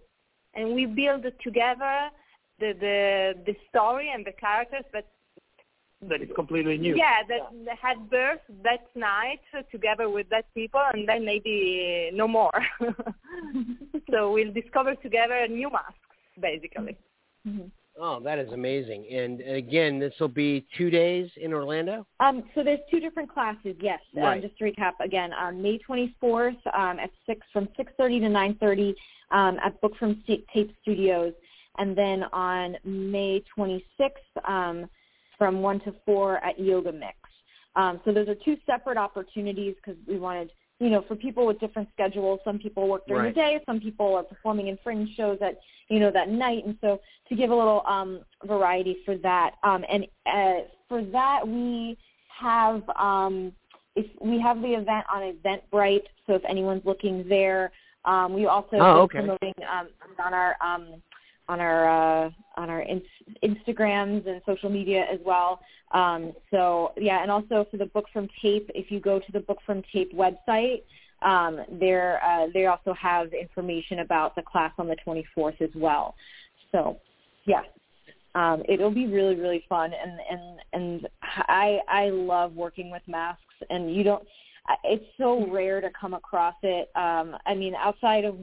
and 0.55 0.74
we 0.74 0.85
build 0.87 1.24
together 1.43 2.11
the 2.61 2.72
the, 2.79 3.35
the 3.47 3.57
story 3.70 4.11
and 4.14 4.27
the 4.27 4.33
characters 4.33 4.85
that 4.93 5.07
that 6.03 6.22
is 6.22 6.28
completely 6.34 6.76
new. 6.76 6.94
Yeah, 6.97 7.22
that 7.28 7.40
yeah. 7.53 7.72
had 7.80 8.11
birth 8.11 8.40
that 8.62 8.86
night 8.94 9.40
together 9.70 10.11
with 10.11 10.28
that 10.30 10.53
people, 10.55 10.82
and 10.92 11.09
then 11.09 11.24
maybe 11.24 12.11
no 12.12 12.28
more. 12.28 12.53
so 14.11 14.32
we'll 14.32 14.53
discover 14.53 14.94
together 14.97 15.47
new 15.49 15.70
masks, 15.70 15.94
basically. 16.40 16.97
Mm-hmm. 17.47 17.68
Oh, 17.99 18.20
that 18.20 18.38
is 18.38 18.53
amazing! 18.53 19.07
And 19.11 19.40
again, 19.40 19.99
this 19.99 20.12
will 20.20 20.28
be 20.28 20.66
two 20.76 20.90
days 20.90 21.30
in 21.36 21.55
Orlando. 21.55 22.07
Um, 22.20 22.44
so 22.55 22.62
there's 22.62 22.80
two 22.90 23.01
different 23.01 23.32
classes. 23.32 23.74
Yes, 23.80 24.01
um, 24.18 24.22
right. 24.22 24.36
um, 24.36 24.42
just 24.42 24.59
to 24.59 24.64
recap 24.64 24.92
again, 25.03 25.32
on 25.32 25.62
May 25.62 25.78
24th 25.78 26.59
um, 26.74 26.99
at 26.99 27.11
six 27.24 27.40
from 27.55 27.68
6:30 27.78 28.20
to 28.20 28.64
9:30 28.66 28.94
um, 29.30 29.59
at 29.64 29.80
Book 29.80 29.97
from 29.99 30.22
Tape 30.26 30.76
Studios, 30.82 31.32
and 31.78 31.97
then 31.97 32.24
on 32.34 32.76
May 32.84 33.42
26th. 33.57 33.80
Um, 34.47 34.90
from 35.39 35.62
1 35.62 35.80
to 35.80 35.95
4 36.05 36.45
at 36.45 36.59
Yoga 36.59 36.93
Mix. 36.93 37.16
Um, 37.74 38.01
so 38.05 38.12
those 38.12 38.28
are 38.28 38.34
two 38.34 38.57
separate 38.66 38.97
opportunities 38.97 39.74
because 39.76 40.01
we 40.09 40.18
wanted, 40.18 40.51
you 40.80 40.89
know, 40.89 41.05
for 41.07 41.14
people 41.14 41.47
with 41.47 41.61
different 41.61 41.89
schedules. 41.93 42.41
Some 42.45 42.59
people 42.59 42.89
work 42.89 43.07
during 43.07 43.24
right. 43.24 43.34
the 43.34 43.41
day. 43.41 43.61
Some 43.66 43.80
people 43.80 44.14
are 44.14 44.22
performing 44.22 44.68
in 44.68 44.78
fringe 44.82 45.14
shows 45.14 45.39
at, 45.43 45.59
you 45.89 46.01
know, 46.01 46.11
that 46.11 46.30
night. 46.30 46.64
And 46.64 46.76
so 46.80 47.01
to 47.28 47.37
give 47.37 47.51
a 47.51 47.55
little 47.55 47.82
um, 47.87 48.20
variety 48.45 48.99
for 49.05 49.16
that. 49.18 49.53
Um, 49.62 49.84
and 49.91 50.07
uh, 50.26 50.64
for 50.89 51.05
that, 51.05 51.47
we 51.47 51.99
have 52.28 52.82
um, 52.91 53.53
if 53.95 54.07
we 54.20 54.41
have 54.41 54.61
the 54.61 54.74
event 54.74 55.07
on 55.12 55.34
Eventbrite. 55.34 56.05
So 56.26 56.34
if 56.34 56.43
anyone's 56.45 56.84
looking 56.84 57.26
there, 57.28 57.72
um, 58.05 58.34
we 58.34 58.47
also 58.47 58.76
oh, 58.76 59.01
okay. 59.03 59.18
promoting 59.18 59.55
um, 59.70 59.89
on 60.24 60.34
our 60.34 60.57
um, 60.62 61.03
on 61.49 61.61
our 61.61 62.26
uh, 62.26 62.30
on 62.57 62.70
our 62.70 62.82
in- 62.82 63.03
Instagrams 63.42 64.26
and 64.26 64.40
social 64.47 64.70
media 64.70 65.05
as 65.12 65.20
well. 65.24 65.61
Um, 65.92 66.32
so 66.51 66.92
yeah, 66.97 67.22
and 67.22 67.30
also 67.30 67.66
for 67.70 67.76
the 67.76 67.86
book 67.86 68.07
from 68.12 68.28
tape, 68.42 68.70
if 68.74 68.90
you 68.90 69.01
go 69.01 69.18
to 69.18 69.32
the 69.32 69.40
book 69.40 69.59
from 69.64 69.82
tape 69.92 70.12
website, 70.14 70.82
um, 71.22 71.61
there 71.80 72.22
uh, 72.24 72.47
they 72.53 72.66
also 72.66 72.92
have 72.94 73.32
information 73.32 74.01
about 74.01 74.34
the 74.34 74.42
class 74.42 74.72
on 74.78 74.88
the 74.88 74.97
24th 75.07 75.61
as 75.61 75.70
well. 75.74 76.14
So 76.72 76.99
yeah, 77.47 77.62
um, 78.34 78.62
it'll 78.68 78.90
be 78.90 79.07
really 79.07 79.36
really 79.36 79.64
fun, 79.68 79.92
and 79.92 80.20
and 80.30 80.61
and 80.72 81.09
I 81.22 81.80
I 81.88 82.11
love 82.11 82.55
working 82.55 82.90
with 82.90 83.03
masks, 83.07 83.42
and 83.70 83.94
you 83.94 84.03
don't. 84.03 84.26
It's 84.82 85.05
so 85.16 85.49
rare 85.49 85.80
to 85.80 85.90
come 85.99 86.14
across 86.14 86.57
it. 86.64 86.90
Um, 86.97 87.36
I 87.47 87.55
mean, 87.55 87.76
outside 87.76 88.24
of 88.24 88.36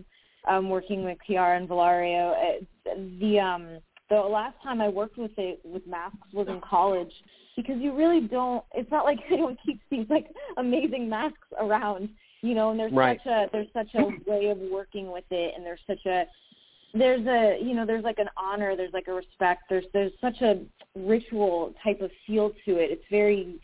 um, 0.47 0.69
working 0.69 1.03
with 1.03 1.17
Chiara 1.25 1.57
and 1.57 1.67
Valerio. 1.67 2.31
Uh, 2.31 2.95
the 3.19 3.39
um, 3.39 3.79
the 4.09 4.15
last 4.17 4.55
time 4.63 4.81
I 4.81 4.89
worked 4.89 5.17
with 5.17 5.31
it 5.37 5.59
with 5.63 5.85
masks 5.87 6.17
was 6.33 6.47
in 6.47 6.61
college 6.61 7.11
because 7.55 7.77
you 7.79 7.95
really 7.95 8.21
don't. 8.21 8.63
It's 8.73 8.91
not 8.91 9.05
like 9.05 9.19
anyone 9.31 9.57
keeps 9.65 9.81
these 9.89 10.07
like 10.09 10.27
amazing 10.57 11.09
masks 11.09 11.47
around, 11.59 12.09
you 12.41 12.53
know. 12.55 12.71
And 12.71 12.79
there's 12.79 12.93
right. 12.93 13.19
such 13.23 13.31
a 13.31 13.45
there's 13.51 13.67
such 13.73 13.93
a 13.95 14.03
way 14.29 14.47
of 14.47 14.57
working 14.57 15.11
with 15.11 15.25
it, 15.31 15.53
and 15.55 15.65
there's 15.65 15.81
such 15.87 16.05
a 16.05 16.25
there's 16.93 17.25
a 17.25 17.57
you 17.61 17.73
know 17.73 17.85
there's 17.85 18.03
like 18.03 18.19
an 18.19 18.29
honor 18.37 18.75
there's 18.75 18.93
like 18.93 19.07
a 19.07 19.13
respect 19.13 19.63
there's 19.69 19.85
there's 19.93 20.11
such 20.21 20.41
a 20.41 20.61
ritual 20.95 21.73
type 21.83 22.01
of 22.01 22.11
feel 22.25 22.51
to 22.65 22.77
it 22.77 22.91
it's 22.91 23.03
very 23.09 23.59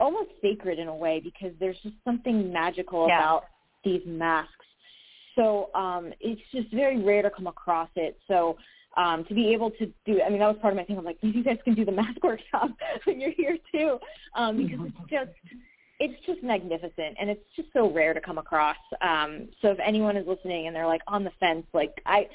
almost 0.00 0.30
sacred 0.40 0.78
in 0.78 0.88
a 0.88 0.94
way 0.94 1.20
because 1.20 1.52
there's 1.58 1.76
just 1.82 1.94
something 2.04 2.52
magical 2.52 3.08
yeah. 3.08 3.18
about 3.18 3.44
these 3.84 4.02
masks 4.06 4.52
so 5.38 5.70
um, 5.74 6.12
it's 6.20 6.40
just 6.52 6.70
very 6.74 7.00
rare 7.00 7.22
to 7.22 7.30
come 7.30 7.46
across 7.46 7.88
it. 7.94 8.18
So 8.26 8.58
um, 8.96 9.24
to 9.26 9.34
be 9.34 9.52
able 9.52 9.70
to 9.72 9.86
do, 10.04 10.20
I 10.20 10.28
mean, 10.28 10.40
that 10.40 10.48
was 10.48 10.56
part 10.60 10.72
of 10.72 10.76
my 10.76 10.84
thing. 10.84 10.98
I'm 10.98 11.04
like, 11.04 11.18
you 11.20 11.44
guys 11.44 11.58
can 11.64 11.74
do 11.74 11.84
the 11.84 11.92
mask 11.92 12.18
workshop 12.22 12.70
when 13.04 13.20
you're 13.20 13.30
here 13.30 13.56
too, 13.72 13.98
um, 14.34 14.56
because 14.56 14.86
it's 14.86 15.10
just, 15.10 15.60
it's 16.00 16.26
just 16.26 16.42
magnificent, 16.42 17.16
and 17.20 17.30
it's 17.30 17.44
just 17.54 17.68
so 17.72 17.90
rare 17.90 18.14
to 18.14 18.20
come 18.20 18.38
across. 18.38 18.76
Um, 19.00 19.48
so 19.62 19.68
if 19.68 19.78
anyone 19.84 20.16
is 20.16 20.26
listening 20.26 20.66
and 20.66 20.74
they're 20.74 20.86
like 20.86 21.02
on 21.06 21.22
the 21.22 21.32
fence, 21.38 21.66
like 21.72 21.94
I, 22.04 22.28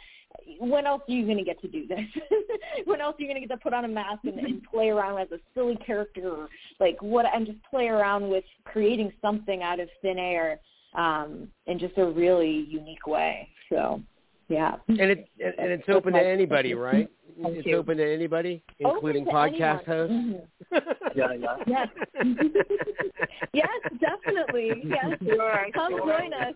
when 0.60 0.86
else 0.86 1.02
are 1.08 1.14
you 1.14 1.26
going 1.26 1.38
to 1.38 1.44
get 1.44 1.62
to 1.62 1.68
do 1.68 1.86
this? 1.86 2.00
when 2.86 3.02
else 3.02 3.16
are 3.20 3.22
you 3.22 3.28
going 3.28 3.42
to 3.42 3.46
get 3.46 3.54
to 3.54 3.62
put 3.62 3.74
on 3.74 3.86
a 3.86 3.90
mask 3.90 4.20
and, 4.24 4.40
and 4.40 4.64
play 4.64 4.90
around 4.90 5.20
as 5.20 5.32
a 5.32 5.40
silly 5.54 5.76
character, 5.86 6.30
or 6.30 6.50
like 6.80 7.02
what, 7.02 7.26
and 7.34 7.46
just 7.46 7.60
play 7.70 7.88
around 7.88 8.30
with 8.30 8.46
creating 8.64 9.12
something 9.22 9.62
out 9.62 9.82
of 9.82 9.90
thin 10.02 10.18
air? 10.18 10.60
Um, 10.96 11.48
in 11.68 11.80
just 11.80 11.98
a 11.98 12.06
really 12.06 12.66
unique 12.70 13.08
way. 13.08 13.50
So, 13.70 14.02
yeah. 14.50 14.76
And 14.88 15.00
it 15.00 15.28
and 15.40 15.72
it's 15.72 15.88
open 15.90 16.14
to 16.14 16.20
anybody, 16.20 16.74
right? 16.74 17.10
Thank 17.42 17.58
it's 17.58 17.68
you. 17.68 17.78
open 17.78 17.98
to 17.98 18.14
anybody, 18.14 18.64
including 18.80 19.26
to 19.26 19.32
podcast 19.32 19.88
anyone. 19.88 20.44
hosts. 20.72 20.74
Mm-hmm. 20.74 21.18
yeah, 21.18 21.34
yeah. 21.34 21.56
Yes. 21.66 21.88
yes, 23.54 23.70
definitely. 24.00 24.84
Yes. 24.86 25.18
Sure, 25.24 25.66
Come 25.74 25.94
sure. 25.94 26.20
join 26.20 26.34
us. 26.34 26.54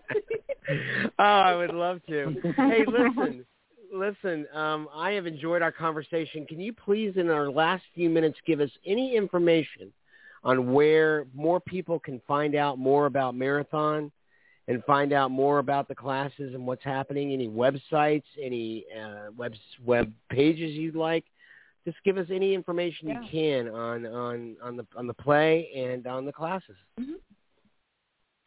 oh, 1.18 1.22
I 1.24 1.56
would 1.56 1.74
love 1.74 2.00
to. 2.08 2.34
Hey, 2.56 2.84
listen. 2.86 3.44
Listen, 3.90 4.46
um, 4.52 4.86
I 4.94 5.12
have 5.12 5.26
enjoyed 5.26 5.62
our 5.62 5.72
conversation. 5.72 6.44
Can 6.44 6.60
you 6.60 6.74
please, 6.74 7.14
in 7.16 7.30
our 7.30 7.50
last 7.50 7.82
few 7.94 8.10
minutes, 8.10 8.36
give 8.46 8.60
us 8.60 8.68
any 8.84 9.16
information 9.16 9.90
on 10.44 10.74
where 10.74 11.26
more 11.34 11.58
people 11.58 11.98
can 11.98 12.20
find 12.28 12.54
out 12.54 12.78
more 12.78 13.06
about 13.06 13.34
Marathon 13.34 14.12
and 14.68 14.84
find 14.84 15.12
out 15.12 15.30
more 15.30 15.58
about 15.58 15.88
the 15.88 15.94
classes 15.94 16.54
and 16.54 16.66
what's 16.66 16.84
happening, 16.84 17.32
any 17.32 17.48
websites, 17.48 18.24
any 18.40 18.84
uh, 18.96 19.30
web 19.36 19.54
web 19.84 20.12
pages 20.30 20.72
you'd 20.72 20.94
like, 20.94 21.24
just 21.84 21.96
give 22.04 22.18
us 22.18 22.26
any 22.30 22.54
information 22.54 23.08
yeah. 23.08 23.20
you 23.20 23.28
can 23.30 23.68
on 23.74 24.06
on 24.06 24.56
on 24.62 24.76
the 24.76 24.86
on 24.94 25.06
the 25.06 25.14
play 25.14 25.70
and 25.74 26.06
on 26.06 26.26
the 26.26 26.32
classes. 26.32 26.76
Mm-hmm. 27.00 27.14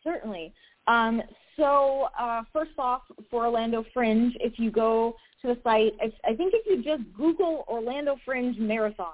Certainly. 0.04 0.54
Um, 0.88 1.22
so 1.58 2.10
uh, 2.20 2.44
first 2.54 2.72
off, 2.78 3.02
for 3.30 3.46
Orlando 3.46 3.84
Fringe, 3.94 4.34
if 4.40 4.58
you 4.58 4.72
go 4.72 5.16
to 5.42 5.48
the 5.48 5.58
site, 5.64 5.94
if, 6.02 6.14
I 6.26 6.36
think 6.36 6.54
if 6.56 6.66
you 6.66 6.84
just 6.84 7.04
Google 7.16 7.66
Orlando 7.68 8.16
Fringe 8.26 8.58
Marathon, 8.58 9.08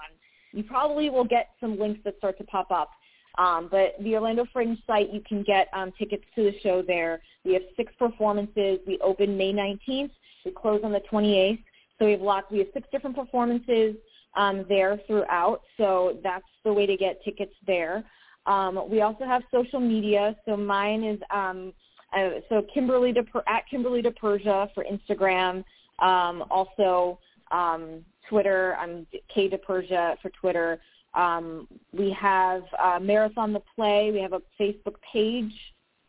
you 0.53 0.63
probably 0.63 1.09
will 1.09 1.25
get 1.25 1.49
some 1.59 1.79
links 1.79 1.99
that 2.05 2.17
start 2.17 2.37
to 2.37 2.43
pop 2.45 2.71
up. 2.71 2.89
Um, 3.37 3.67
but 3.69 3.95
the 4.01 4.15
Orlando 4.15 4.45
Fringe 4.51 4.77
site, 4.87 5.13
you 5.13 5.21
can 5.21 5.43
get 5.43 5.67
um, 5.73 5.91
tickets 5.97 6.23
to 6.35 6.43
the 6.43 6.59
show 6.61 6.81
there. 6.81 7.21
We 7.45 7.53
have 7.53 7.63
six 7.75 7.93
performances. 7.99 8.79
We 8.87 8.99
open 9.03 9.37
May 9.37 9.53
19th. 9.53 10.11
We 10.45 10.51
close 10.51 10.81
on 10.83 10.91
the 10.91 11.01
28th. 11.11 11.63
So 11.99 12.05
we 12.05 12.11
have 12.11 12.21
lots. 12.21 12.47
We 12.51 12.59
have 12.59 12.67
six 12.73 12.87
different 12.91 13.15
performances 13.15 13.95
um, 14.35 14.65
there 14.67 14.99
throughout. 15.07 15.61
So 15.77 16.19
that's 16.23 16.45
the 16.63 16.73
way 16.73 16.85
to 16.85 16.97
get 16.97 17.23
tickets 17.23 17.53
there. 17.65 18.03
Um, 18.45 18.89
we 18.89 19.01
also 19.01 19.25
have 19.25 19.43
social 19.51 19.79
media. 19.79 20.35
So 20.45 20.55
mine 20.55 21.03
is 21.03 21.19
um, 21.31 21.73
uh, 22.15 22.39
so 22.49 22.65
Kimberly 22.73 23.13
at 23.47 23.67
Kimberly 23.69 24.01
DiPersia 24.01 24.73
for 24.73 24.85
Instagram. 24.85 25.63
Um, 25.99 26.45
also 26.49 27.19
um, 27.51 28.05
Twitter. 28.29 28.75
I'm 28.79 29.05
K 29.33 29.49
DiPersia 29.49 30.19
for 30.21 30.29
Twitter. 30.29 30.79
Um, 31.17 31.67
we 31.91 32.11
have 32.11 32.61
uh, 32.79 32.99
Marathon 33.01 33.51
the 33.51 33.61
Play. 33.75 34.11
We 34.11 34.21
have 34.21 34.33
a 34.33 34.41
Facebook 34.59 34.95
page 35.11 35.51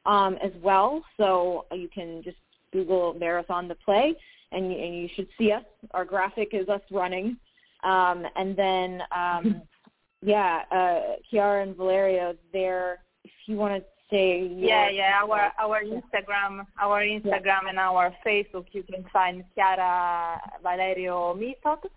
um, 0.05 0.37
as 0.45 0.53
well, 0.63 1.03
so 1.17 1.65
you 1.73 1.89
can 1.89 2.23
just 2.23 2.37
Google 2.73 3.15
Marathon 3.15 3.69
the 3.69 3.75
Play, 3.75 4.15
and 4.53 4.71
you, 4.71 4.79
and 4.79 4.95
you 4.95 5.09
should 5.17 5.29
see 5.39 5.51
us. 5.51 5.65
Our 5.93 6.05
graphic 6.05 6.51
is 6.53 6.69
us 6.69 6.83
running, 6.91 7.39
um, 7.85 8.27
and 8.37 8.55
then 8.55 9.03
um, 9.17 9.63
yeah, 10.23 10.63
uh, 10.71 11.17
Chiara 11.31 11.63
and 11.63 11.75
Valerio. 11.75 12.35
There, 12.53 12.99
if 13.25 13.31
you 13.47 13.57
want 13.57 13.83
to 13.83 13.85
say 14.11 14.47
yeah, 14.55 14.91
yeah, 14.91 15.21
our 15.23 15.53
our 15.59 15.83
Instagram, 15.85 16.67
our 16.79 17.01
Instagram 17.01 17.63
yeah. 17.65 17.69
and 17.71 17.79
our 17.79 18.15
Facebook, 18.27 18.67
you 18.73 18.83
can 18.83 19.07
find 19.11 19.43
Chiara 19.55 20.39
Valerio 20.63 21.33
Method. 21.33 21.91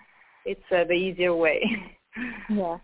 It's 0.45 0.63
uh, 0.71 0.85
the 0.85 0.93
easier 0.93 1.35
way. 1.35 1.61
yeah. 2.49 2.77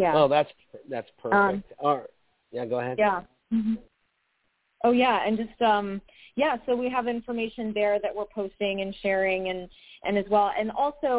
Yeah. 0.00 0.16
Oh, 0.16 0.28
that's 0.28 0.50
that's 0.88 1.10
perfect. 1.22 1.34
Um, 1.34 1.64
All 1.78 1.98
right. 1.98 2.06
Yeah, 2.52 2.64
go 2.66 2.80
ahead. 2.80 2.96
Yeah. 2.98 3.20
Mm-hmm. 3.52 3.74
Oh 4.84 4.92
yeah, 4.92 5.26
and 5.26 5.36
just 5.36 5.60
um 5.60 6.00
yeah, 6.36 6.56
so 6.64 6.74
we 6.74 6.88
have 6.88 7.06
information 7.06 7.72
there 7.74 7.98
that 8.04 8.14
we're 8.16 8.32
posting 8.40 8.80
and 8.80 8.94
sharing 9.02 9.48
and 9.50 9.68
and 10.04 10.16
as 10.16 10.24
well. 10.30 10.50
And 10.58 10.70
also 10.70 11.12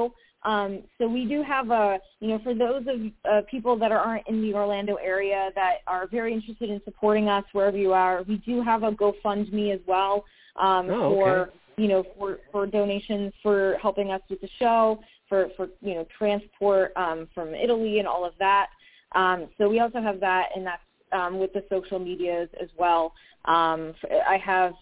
Um, 0.44 0.72
so 0.98 1.04
we 1.08 1.24
do 1.34 1.44
have 1.44 1.70
a, 1.70 2.00
you 2.20 2.30
know, 2.30 2.40
for 2.46 2.56
those 2.56 2.84
of 2.94 2.98
uh, 3.32 3.42
people 3.54 3.78
that 3.78 3.92
aren't 3.92 4.28
in 4.28 4.42
the 4.42 4.52
Orlando 4.56 4.96
area 4.96 5.52
that 5.54 5.76
are 5.86 6.08
very 6.08 6.34
interested 6.34 6.68
in 6.72 6.82
supporting 6.84 7.30
us 7.30 7.46
wherever 7.54 7.78
you 7.78 7.94
are, 7.94 8.24
we 8.28 8.38
do 8.38 8.56
have 8.64 8.82
a 8.82 8.92
GoFundMe 8.92 9.72
as 9.72 9.82
well 9.86 10.14
um, 10.56 10.90
oh, 10.90 11.10
for, 11.14 11.50
you 11.78 11.88
know, 11.92 12.02
for, 12.18 12.40
for 12.52 12.66
donations 12.66 13.32
for 13.44 13.78
helping 13.86 14.10
us 14.16 14.22
with 14.32 14.42
the 14.42 14.50
show, 14.58 15.00
for, 15.32 15.48
for 15.56 15.70
you 15.82 15.94
know, 15.94 16.06
transport 16.18 16.92
um, 16.98 17.26
from 17.34 17.56
Italy 17.56 18.00
and 18.00 18.08
all 18.08 18.26
of 18.26 18.34
that. 18.38 18.68
Um, 19.14 19.48
so 19.58 19.70
we 19.70 19.80
also 19.80 20.02
have 20.02 20.20
that, 20.20 20.50
and 20.54 20.66
that's 20.66 20.82
um, 21.14 21.40
with 21.40 21.54
the 21.54 21.64
social 21.70 22.00
medias 22.00 22.50
as 22.62 22.68
well. 22.78 23.14
Um, 23.46 23.94
I 24.28 24.38
have 24.44 24.74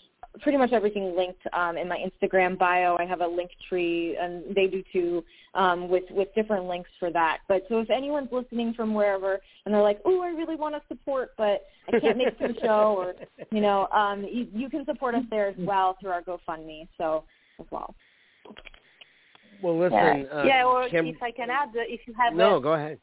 pretty 0.41 0.57
much 0.57 0.73
everything 0.73 1.15
linked 1.15 1.41
um, 1.53 1.77
in 1.77 1.87
my 1.87 1.97
Instagram 1.97 2.57
bio. 2.57 2.97
I 2.99 3.05
have 3.05 3.21
a 3.21 3.27
link 3.27 3.51
tree, 3.67 4.17
and 4.19 4.43
they 4.55 4.65
do 4.65 4.83
too, 4.91 5.23
um, 5.53 5.87
with 5.87 6.05
with 6.09 6.33
different 6.33 6.65
links 6.65 6.89
for 6.99 7.11
that. 7.11 7.39
But 7.47 7.65
so 7.69 7.79
if 7.79 7.91
anyone's 7.91 8.31
listening 8.31 8.73
from 8.73 8.95
wherever 8.95 9.39
and 9.65 9.73
they're 9.73 9.83
like, 9.83 9.99
"Oh, 10.03 10.21
I 10.23 10.29
really 10.29 10.55
want 10.55 10.73
to 10.73 10.81
support, 10.87 11.33
but 11.37 11.61
I 11.93 11.99
can't 11.99 12.17
make 12.17 12.39
the 12.39 12.55
show," 12.59 12.95
or 12.97 13.13
you 13.51 13.61
know, 13.61 13.87
um, 13.87 14.23
you, 14.23 14.47
you 14.51 14.67
can 14.67 14.83
support 14.85 15.13
us 15.13 15.23
there 15.29 15.47
as 15.47 15.55
well 15.59 15.95
through 16.01 16.11
our 16.11 16.23
GoFundMe. 16.23 16.87
So 16.97 17.23
as 17.59 17.67
well. 17.69 17.93
Well, 19.61 19.77
listen. 19.77 19.93
Yeah, 19.93 20.23
Uh, 20.31 20.43
yeah 20.45 20.63
or 20.65 20.89
Kim- 20.89 21.07
if 21.07 21.21
I 21.21 21.31
can 21.31 21.49
add, 21.49 21.69
if 21.75 22.01
you 22.07 22.13
have 22.13 22.33
no, 22.33 22.57
a, 22.57 22.61
go 22.61 22.73
ahead. 22.73 22.99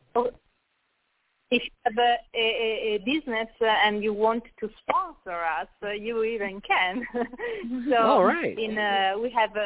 if 1.51 1.63
you 1.63 1.71
have 1.85 1.99
a, 1.99 2.17
a, 2.35 2.95
a 2.95 2.99
business 3.05 3.49
uh, 3.61 3.67
and 3.85 4.03
you 4.03 4.13
want 4.13 4.43
to 4.61 4.69
sponsor 4.81 5.39
us, 5.61 5.69
uh, 5.83 5.91
you 5.91 6.25
even 6.25 6.61
can. 6.61 7.07
so 7.91 7.97
All 7.97 8.25
right. 8.25 8.59
in 8.59 8.77
uh, 8.79 9.15
we 9.23 9.31
have 9.31 9.55
uh, 9.57 9.61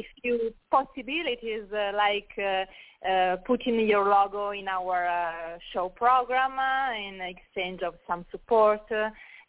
a 0.00 0.06
few 0.22 0.52
possibilities 0.70 1.64
uh, 1.72 1.92
like 1.94 2.30
uh, 2.38 2.64
uh, 3.08 3.36
putting 3.46 3.78
your 3.86 4.08
logo 4.08 4.50
in 4.50 4.66
our 4.66 5.06
uh, 5.06 5.58
show 5.72 5.88
program 5.88 6.58
uh, 6.58 6.94
in 7.08 7.20
exchange 7.20 7.82
of 7.82 7.94
some 8.08 8.24
support 8.30 8.80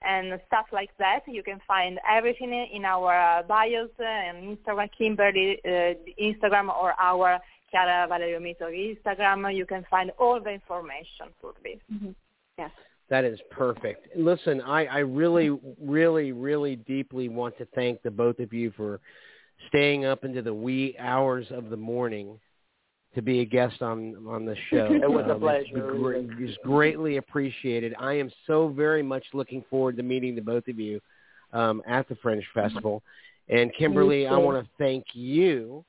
and 0.06 0.39
stuff 0.47 0.66
like 0.72 0.91
that. 0.99 1.22
You 1.28 1.43
can 1.43 1.60
find 1.68 1.99
everything 2.10 2.53
in 2.74 2.86
our 2.86 3.39
uh, 3.39 3.43
bios 3.43 3.89
uh, 3.99 4.03
and 4.03 4.58
Instagram, 4.58 4.89
Kimberly 4.97 5.60
uh, 5.66 5.93
Instagram 6.22 6.70
or 6.70 6.93
our 6.99 7.39
Chiara 7.72 8.08
Valerio 8.08 8.39
Mito 8.39 8.70
Instagram. 8.72 9.56
You 9.56 9.66
can 9.66 9.86
find 9.89 10.12
all 10.20 10.39
the 10.39 10.51
information 10.51 11.28
for 11.41 11.53
this. 11.64 11.80
Mm-hmm. 11.93 12.12
Yes. 12.58 12.72
That 13.10 13.24
is 13.24 13.39
perfect. 13.51 14.16
Listen, 14.18 14.62
I, 14.62 14.86
I 14.86 14.99
really, 14.99 15.49
really, 15.82 16.32
really 16.32 16.76
deeply 16.76 17.30
want 17.30 17.58
to 17.60 17.68
thank 17.76 18.01
the 18.01 18.10
both 18.10 18.39
of 18.39 18.51
you 18.51 18.72
for 18.76 18.99
staying 19.68 20.06
up 20.06 20.24
into 20.24 20.41
the 20.41 20.53
wee 20.53 20.95
hours 20.99 21.45
of 21.51 21.70
the 21.70 21.78
morning 21.78 22.39
to 23.16 23.22
be 23.22 23.39
a 23.41 23.45
guest 23.45 23.82
on 23.82 24.16
on 24.28 24.45
the 24.45 24.55
show. 24.70 24.93
It 24.93 25.09
was 25.09 25.26
a 25.28 25.34
Um, 25.34 25.39
pleasure. 25.39 26.16
It's, 26.16 26.30
it's 26.39 26.57
greatly 26.63 27.18
appreciated. 27.18 27.93
I 27.99 28.13
am 28.13 28.32
so 28.45 28.68
very 28.70 29.03
much 29.03 29.26
looking 29.34 29.63
forward 29.70 29.97
to 29.97 30.03
meeting 30.03 30.36
the 30.36 30.41
both 30.41 30.68
of 30.68 30.80
you 30.80 31.01
um, 31.53 31.82
at 31.88 32.07
the 32.07 32.16
Fringe 32.16 32.45
Festival. 32.53 33.01
And 33.49 33.72
Kimberly, 33.78 34.28
I 34.28 34.38
want 34.38 34.63
to 34.63 34.70
thank 34.78 35.05
you 35.13 35.86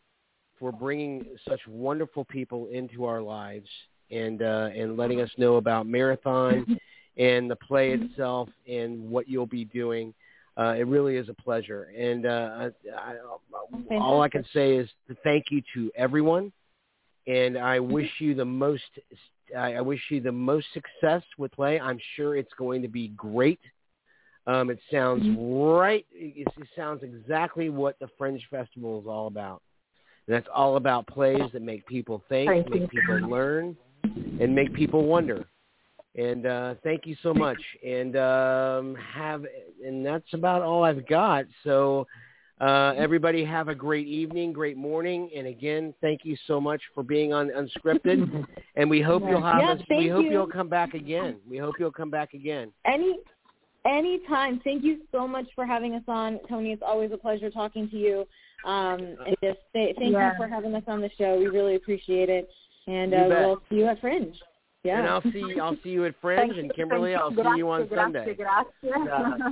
for 0.59 0.73
bringing 0.73 1.25
such 1.49 1.61
wonderful 1.67 2.25
people 2.25 2.69
into 2.69 3.05
our 3.05 3.21
lives 3.21 3.69
and 4.11 4.43
uh, 4.43 4.69
and 4.75 4.97
letting 4.97 5.21
us 5.21 5.31
know 5.37 5.57
about 5.57 5.87
Marathon 5.87 6.79
and 7.17 7.51
the 7.51 7.57
play 7.57 7.93
itself 7.93 8.49
and 8.69 9.11
what 9.11 9.29
you'll 9.29 9.47
be 9.47 9.65
doing. 9.65 10.15
Uh, 10.59 10.75
it 10.79 10.87
really 10.87 11.17
is 11.17 11.29
a 11.29 11.35
pleasure. 11.35 11.89
And 11.99 12.25
uh, 12.25 12.71
I, 12.97 13.15
I, 13.91 13.97
all 13.99 14.23
I 14.23 14.29
can 14.29 14.45
say 14.55 14.75
is 14.77 14.89
thank 15.23 15.47
you 15.51 15.61
to 15.75 15.91
everyone, 15.97 16.51
and 17.27 17.59
I 17.59 17.79
wish 17.81 18.11
you 18.19 18.35
the 18.35 18.45
most. 18.45 18.83
I 19.57 19.81
wish 19.81 20.01
you 20.11 20.21
the 20.21 20.33
most 20.33 20.67
success 20.73 21.23
with 21.39 21.53
play. 21.53 21.79
I'm 21.79 22.01
sure 22.17 22.37
it's 22.37 22.53
going 22.59 22.83
to 22.83 22.89
be 22.89 23.09
great. 23.09 23.61
Um, 24.47 24.71
it 24.71 24.79
sounds 24.93 25.25
right. 25.39 26.07
It, 26.13 26.47
it 26.57 26.69
sounds 26.77 27.03
exactly 27.03 27.69
what 27.69 27.99
the 27.99 28.09
Fringe 28.17 28.43
Festival 28.51 29.01
is 29.01 29.07
all 29.07 29.27
about. 29.27 29.63
And 30.27 30.35
that's 30.35 30.47
all 30.55 30.77
about 30.77 31.07
plays 31.07 31.43
that 31.53 31.63
make 31.63 31.87
people 31.87 32.23
think, 32.29 32.49
Thank 32.49 32.69
make 32.69 32.93
you. 32.93 33.01
people 33.01 33.29
learn, 33.29 33.77
and 34.05 34.55
make 34.55 34.73
people 34.75 35.05
wonder. 35.05 35.45
And 36.17 36.47
uh, 36.47 36.75
thank 36.83 37.07
you 37.07 37.17
so 37.23 37.35
much. 37.35 37.61
And 37.85 38.17
um, 38.17 38.97
have 38.97 39.45
and 39.85 40.05
that's 40.05 40.33
about 40.33 40.63
all 40.63 40.83
I've 40.83 41.07
got. 41.07 41.45
So 41.63 42.07
uh, 42.61 42.95
everybody 42.97 43.45
have 43.45 43.69
a 43.69 43.75
great 43.75 44.07
evening, 44.07 44.53
great 44.53 44.77
morning, 44.77 45.31
and 45.37 45.47
again, 45.47 45.93
thank 46.01 46.25
you 46.25 46.37
so 46.47 46.61
much 46.61 46.81
for 46.95 47.03
being 47.03 47.33
on 47.33 47.51
Unscripted. 47.51 48.47
and 48.77 48.89
we 48.89 49.03
hope 49.03 49.23
you'll 49.29 49.43
have 49.43 49.61
Yeah, 49.61 49.73
us. 49.73 49.81
We 49.91 50.09
hope 50.09 50.25
you. 50.25 50.31
you'll 50.33 50.47
come 50.47 50.69
back 50.69 50.95
again. 50.95 51.37
We 51.49 51.59
hope 51.59 51.75
you'll 51.79 51.93
come 51.93 52.11
back 52.11 52.33
again. 52.33 52.73
Any 52.87 53.19
anytime. 53.87 54.61
Thank 54.65 54.83
you 54.85 55.03
so 55.13 55.29
much 55.29 55.47
for 55.55 55.67
having 55.67 55.95
us 55.95 56.03
on, 56.09 56.41
Tony. 56.49 56.73
It's 56.73 56.83
always 56.85 57.13
a 57.13 57.17
pleasure 57.19 57.51
talking 57.51 57.89
to 57.91 57.97
you. 57.97 58.27
Um, 58.65 59.17
and 59.27 59.37
just 59.43 59.61
say, 59.73 59.95
thank 59.99 60.13
Yeah. 60.13 60.33
you 60.33 60.37
for 60.37 60.49
having 60.49 60.75
us 60.75 60.83
on 60.89 61.01
the 61.01 61.11
show. 61.17 61.39
We 61.39 61.47
really 61.49 61.77
appreciate 61.77 62.29
it. 62.29 62.49
And 62.87 63.15
uh, 63.15 63.27
we'll 63.29 63.63
see 63.69 63.77
you 63.77 63.87
at 63.87 64.01
Fringe. 64.01 64.35
Yeah. 64.87 64.99
And 65.01 65.09
I'll 65.09 65.23
see 65.33 65.61
I'll 65.61 65.77
see 65.83 65.91
you 65.91 66.05
at 66.05 66.15
Fringe, 66.21 66.57
and 66.57 66.73
Kimberly, 66.75 67.15
I'll 67.15 67.35
see 67.35 67.57
you 67.57 67.69
on 67.71 67.89
Sunday. 67.95 68.37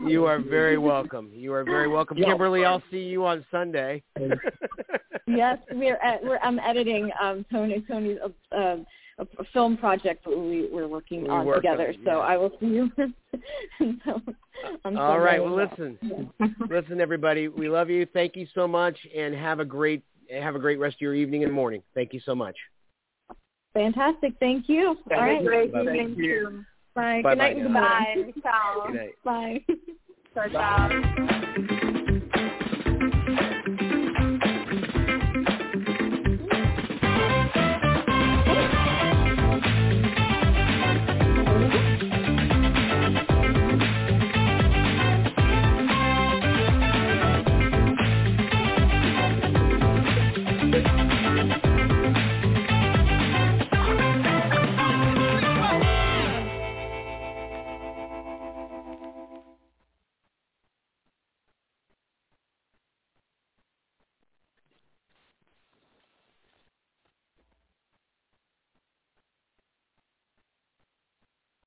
You 0.07 0.27
are 0.27 0.41
very 0.41 0.79
welcome. 0.79 1.31
You 1.33 1.53
are 1.55 1.65
very 1.65 1.89
welcome, 1.89 2.17
Kimberly. 2.17 2.65
I'll 2.65 2.83
see 2.91 2.99
you 2.99 3.25
on 3.25 3.45
Sunday. 3.51 4.03
yes, 5.27 5.59
we're 5.73 5.97
at, 5.97 6.23
we're 6.23 6.39
I'm 6.39 6.59
editing 6.59 7.11
um, 7.21 7.45
Tony 7.51 7.85
Tony's 7.89 8.19
uh, 8.23 8.57
um, 8.57 8.87
a, 9.19 9.23
a 9.39 9.45
film 9.53 9.77
project 9.77 10.25
that 10.25 10.37
we 10.37 10.69
we're 10.71 10.89
working 10.89 11.25
We 11.25 11.29
on 11.31 11.47
work 11.47 11.57
together. 11.57 11.89
on, 11.89 12.05
So. 12.05 12.21
I 12.21 12.37
will 12.37 12.53
see 12.61 12.67
you. 12.67 12.91
so, 14.05 14.21
on 14.85 14.97
All 14.97 15.19
right. 15.19 15.43
Well, 15.43 15.59
as 15.59 15.71
listen, 15.71 16.31
listen, 16.69 17.01
everybody. 17.01 17.49
We 17.49 17.69
love 17.69 17.91
you. 17.91 18.07
Thank 18.13 18.37
you 18.37 18.47
so 18.55 18.69
much, 18.69 18.97
and 19.17 19.35
have 19.35 19.61
a 19.61 19.65
great 19.65 20.03
have 20.31 20.55
a 20.55 20.59
great 20.59 20.79
rest 20.79 20.97
of 20.97 21.01
your 21.01 21.15
evening 21.15 21.45
and 21.45 21.53
morning. 21.53 21.83
Thank 21.95 22.13
you 22.13 22.21
so 22.25 22.35
much. 22.35 22.57
Fantastic. 23.75 24.35
Thank 24.41 24.69
you. 24.69 24.97
Thank 25.09 25.21
All 25.21 25.27
you. 25.27 25.33
right. 25.35 25.45
Great 25.45 25.73
Bye-bye. 25.73 25.91
evening 25.91 26.17
too. 26.17 26.65
Bye. 26.95 27.21
Bye-bye 27.23 27.31
Good 27.35 27.39
night 27.39 27.57
and 27.57 27.75
now. 27.75 28.13
good 28.15 28.17
morning. 28.17 28.33
Bye. 28.35 28.51
Ciao. 28.51 28.87
Good 28.87 28.95
night. 28.95 29.15
Bye. 29.25 29.65
Ciao, 30.35 30.49
ciao. 31.29 31.57